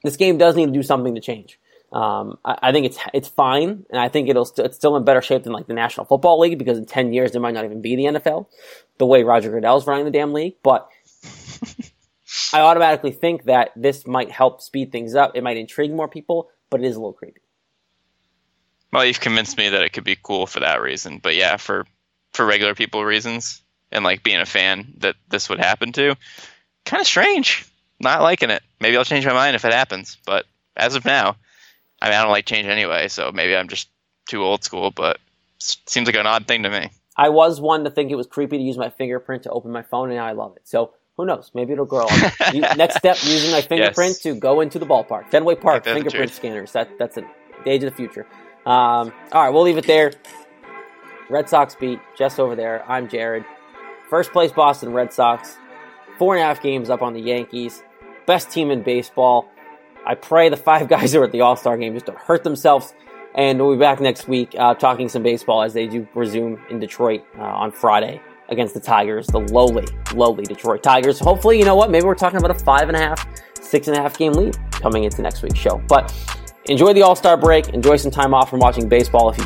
this 0.03 0.15
game 0.15 0.37
does 0.37 0.55
need 0.55 0.67
to 0.67 0.71
do 0.71 0.83
something 0.83 1.13
to 1.15 1.21
change. 1.21 1.59
Um, 1.91 2.37
I, 2.43 2.57
I 2.63 2.71
think 2.71 2.85
it's 2.85 2.97
it's 3.13 3.27
fine, 3.27 3.85
and 3.89 3.99
I 3.99 4.09
think 4.09 4.29
it'll 4.29 4.45
st- 4.45 4.65
it's 4.65 4.75
still 4.75 4.95
in 4.97 5.05
better 5.05 5.21
shape 5.21 5.43
than 5.43 5.53
like 5.53 5.67
the 5.67 5.73
National 5.73 6.05
Football 6.05 6.39
League 6.39 6.57
because 6.57 6.77
in 6.77 6.85
ten 6.85 7.13
years 7.13 7.31
there 7.31 7.41
might 7.41 7.53
not 7.53 7.65
even 7.65 7.81
be 7.81 7.95
the 7.95 8.05
NFL, 8.05 8.47
the 8.97 9.05
way 9.05 9.23
Roger 9.23 9.51
Goodell's 9.51 9.87
running 9.87 10.05
the 10.05 10.11
damn 10.11 10.33
league. 10.33 10.55
But 10.63 10.89
I 12.53 12.61
automatically 12.61 13.11
think 13.11 13.45
that 13.45 13.71
this 13.75 14.05
might 14.05 14.31
help 14.31 14.61
speed 14.61 14.91
things 14.91 15.15
up. 15.15 15.33
It 15.35 15.43
might 15.43 15.57
intrigue 15.57 15.93
more 15.93 16.07
people, 16.07 16.49
but 16.69 16.81
it 16.81 16.87
is 16.87 16.95
a 16.95 16.99
little 16.99 17.13
creepy. 17.13 17.41
Well, 18.91 19.05
you've 19.05 19.19
convinced 19.19 19.57
me 19.57 19.69
that 19.69 19.81
it 19.81 19.91
could 19.91 20.03
be 20.03 20.17
cool 20.21 20.47
for 20.47 20.61
that 20.61 20.81
reason. 20.81 21.19
But 21.21 21.35
yeah, 21.35 21.57
for 21.57 21.85
for 22.33 22.45
regular 22.45 22.75
people 22.75 23.03
reasons 23.03 23.61
and 23.91 24.03
like 24.03 24.23
being 24.23 24.39
a 24.41 24.45
fan 24.45 24.93
that 24.97 25.15
this 25.29 25.49
would 25.49 25.59
happen 25.59 25.91
to, 25.93 26.15
kind 26.85 27.01
of 27.01 27.07
strange. 27.07 27.69
Not 27.99 28.21
liking 28.21 28.49
it. 28.49 28.61
Maybe 28.79 28.97
I'll 28.97 29.05
change 29.05 29.25
my 29.25 29.33
mind 29.33 29.55
if 29.55 29.63
it 29.63 29.73
happens. 29.73 30.17
But 30.25 30.45
as 30.75 30.95
of 30.95 31.05
now, 31.05 31.37
I 32.05 32.09
mean, 32.09 32.17
I 32.19 32.21
don't 32.21 32.31
like 32.31 32.45
change 32.45 32.67
anyway. 32.67 33.07
So 33.07 33.31
maybe 33.33 33.55
I'm 33.55 33.67
Jess 33.67 33.87
too 34.27 34.43
old 34.43 34.63
school. 34.63 34.91
But 34.91 35.17
it 35.57 35.77
seems 35.87 36.05
like 36.07 36.15
an 36.15 36.27
odd 36.27 36.47
thing 36.47 36.63
to 36.63 36.69
me. 36.69 36.91
I 37.17 37.29
was 37.29 37.59
one 37.59 37.83
to 37.85 37.89
think 37.89 38.11
it 38.11 38.15
was 38.15 38.27
creepy 38.27 38.57
to 38.57 38.63
use 38.63 38.77
my 38.77 38.89
fingerprint 38.89 39.43
to 39.43 39.49
open 39.49 39.71
my 39.71 39.81
phone, 39.83 40.09
and 40.09 40.17
now 40.17 40.25
I 40.25 40.33
love 40.33 40.55
it. 40.55 40.67
So 40.67 40.91
who 41.17 41.25
knows? 41.25 41.49
Maybe 41.53 41.73
it'll 41.73 41.85
grow. 41.85 42.05
on 42.07 42.19
me. 42.21 42.27
You- 42.53 42.61
Next 42.75 42.97
step: 42.97 43.17
using 43.23 43.51
my 43.51 43.61
fingerprint 43.61 44.11
Yes. 44.11 44.19
to 44.19 44.35
go 44.35 44.61
into 44.61 44.79
the 44.79 44.85
ballpark, 44.85 45.31
Fenway 45.31 45.55
Park, 45.55 45.83
fingerprint 45.85 46.31
scanners. 46.31 46.71
That 46.73 46.89
that's 46.99 47.17
it. 47.17 47.25
The 47.63 47.71
age 47.71 47.83
of 47.83 47.89
the 47.91 47.95
future. 47.95 48.27
Um, 48.65 49.11
all 49.31 49.43
right, 49.43 49.49
we'll 49.49 49.63
leave 49.63 49.77
it 49.77 49.87
there. 49.87 50.11
Red 51.29 51.49
Sox 51.49 51.75
beat 51.75 51.99
just 52.17 52.39
over 52.39 52.55
there. 52.55 52.83
I'm 52.89 53.07
Jared. 53.09 53.45
First 54.09 54.31
place 54.31 54.51
Boston 54.51 54.93
Red 54.93 55.11
Sox. 55.11 55.57
Four 56.19 56.35
and 56.35 56.43
a 56.43 56.45
half 56.45 56.61
games 56.61 56.89
up 56.89 57.01
on 57.01 57.13
the 57.13 57.19
Yankees. 57.19 57.81
best 58.27 58.49
team 58.51 58.69
in 58.71 58.83
baseball. 58.83 59.49
I 60.05 60.15
pray 60.15 60.49
the 60.49 60.57
five 60.57 60.87
guys 60.89 61.13
who 61.13 61.21
are 61.21 61.25
at 61.25 61.31
the 61.31 61.41
All 61.41 61.55
Star 61.55 61.77
game 61.77 61.93
just 61.93 62.05
don't 62.05 62.17
hurt 62.17 62.43
themselves. 62.43 62.93
And 63.35 63.59
we'll 63.59 63.73
be 63.73 63.79
back 63.79 63.99
next 63.99 64.29
week 64.29 64.55
uh, 64.57 64.75
talking 64.75 65.09
some 65.09 65.21
baseball 65.21 65.61
as 65.61 65.73
they 65.73 65.87
do 65.87 66.07
resume 66.15 66.57
in 66.69 66.79
Detroit 66.79 67.25
uh, 67.37 67.41
on 67.41 67.69
Friday 67.69 68.21
against 68.47 68.73
the 68.73 68.79
Tigers, 68.79 69.27
the 69.27 69.39
lowly, 69.39 69.85
lowly 70.13 70.45
Detroit 70.45 70.81
Tigers. 70.81 71.19
Hopefully, 71.19 71.59
you 71.59 71.65
know 71.65 71.75
what? 71.75 71.91
Maybe 71.91 72.05
we're 72.05 72.15
talking 72.15 72.37
about 72.37 72.51
a 72.51 72.63
five 72.63 72.87
and 72.87 72.95
a 72.95 72.99
half, 72.99 73.27
six 73.59 73.89
and 73.89 73.97
a 73.97 74.01
half 74.01 74.17
game 74.17 74.31
lead 74.33 74.57
coming 74.71 75.03
into 75.03 75.21
next 75.21 75.41
week's 75.41 75.59
show. 75.59 75.81
But 75.89 76.13
enjoy 76.65 76.93
the 76.93 77.01
All 77.01 77.15
Star 77.15 77.35
break. 77.35 77.69
Enjoy 77.69 77.97
some 77.97 78.11
time 78.11 78.33
off 78.33 78.49
from 78.49 78.59
watching 78.59 78.87
baseball. 78.87 79.31
If 79.31 79.39
you 79.39 79.45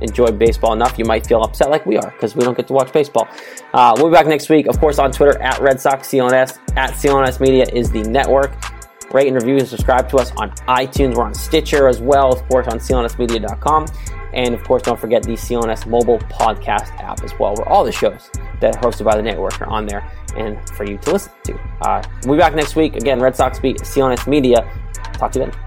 enjoy 0.00 0.26
baseball 0.26 0.72
enough, 0.72 0.96
you 0.96 1.04
might 1.04 1.26
feel 1.26 1.42
upset 1.42 1.68
like 1.68 1.84
we 1.84 1.96
are 1.96 2.12
because 2.12 2.36
we 2.36 2.44
don't 2.44 2.56
get 2.56 2.68
to 2.68 2.74
watch 2.74 2.92
baseball. 2.92 3.26
Uh, 3.74 3.92
we'll 3.96 4.06
be 4.06 4.12
back 4.12 4.26
next 4.28 4.48
week, 4.48 4.68
of 4.68 4.78
course, 4.78 5.00
on 5.00 5.10
Twitter 5.10 5.40
at 5.42 5.58
Red 5.58 5.80
Sox 5.80 6.08
CLNS, 6.08 6.58
at 6.76 6.92
CLNS 6.92 7.40
Media 7.40 7.66
is 7.72 7.90
the 7.90 8.02
network. 8.02 8.52
Rate 9.12 9.28
and 9.28 9.36
review 9.36 9.56
and 9.56 9.68
subscribe 9.68 10.08
to 10.10 10.16
us 10.16 10.32
on 10.36 10.50
iTunes. 10.68 11.14
We're 11.14 11.24
on 11.24 11.34
Stitcher 11.34 11.88
as 11.88 12.00
well, 12.00 12.32
of 12.32 12.46
course, 12.48 12.66
on 12.66 12.78
clnsmedia.com. 12.78 13.86
And 14.34 14.54
of 14.54 14.62
course, 14.64 14.82
don't 14.82 15.00
forget 15.00 15.22
the 15.22 15.32
CLNS 15.32 15.86
mobile 15.86 16.18
podcast 16.18 16.90
app 17.00 17.22
as 17.22 17.32
well, 17.38 17.54
where 17.54 17.68
all 17.68 17.84
the 17.84 17.92
shows 17.92 18.30
that 18.60 18.76
are 18.76 18.82
hosted 18.82 19.04
by 19.04 19.16
the 19.16 19.22
network 19.22 19.60
are 19.62 19.68
on 19.68 19.86
there 19.86 20.10
and 20.36 20.58
for 20.70 20.84
you 20.84 20.98
to 20.98 21.12
listen 21.12 21.32
to. 21.44 21.54
Uh, 21.82 22.02
we'll 22.24 22.36
be 22.36 22.40
back 22.40 22.54
next 22.54 22.76
week. 22.76 22.96
Again, 22.96 23.20
Red 23.20 23.34
Sox 23.34 23.58
Beat, 23.58 23.78
CLNS 23.78 24.26
Media. 24.26 24.68
Talk 25.14 25.32
to 25.32 25.38
you 25.38 25.46
then. 25.46 25.65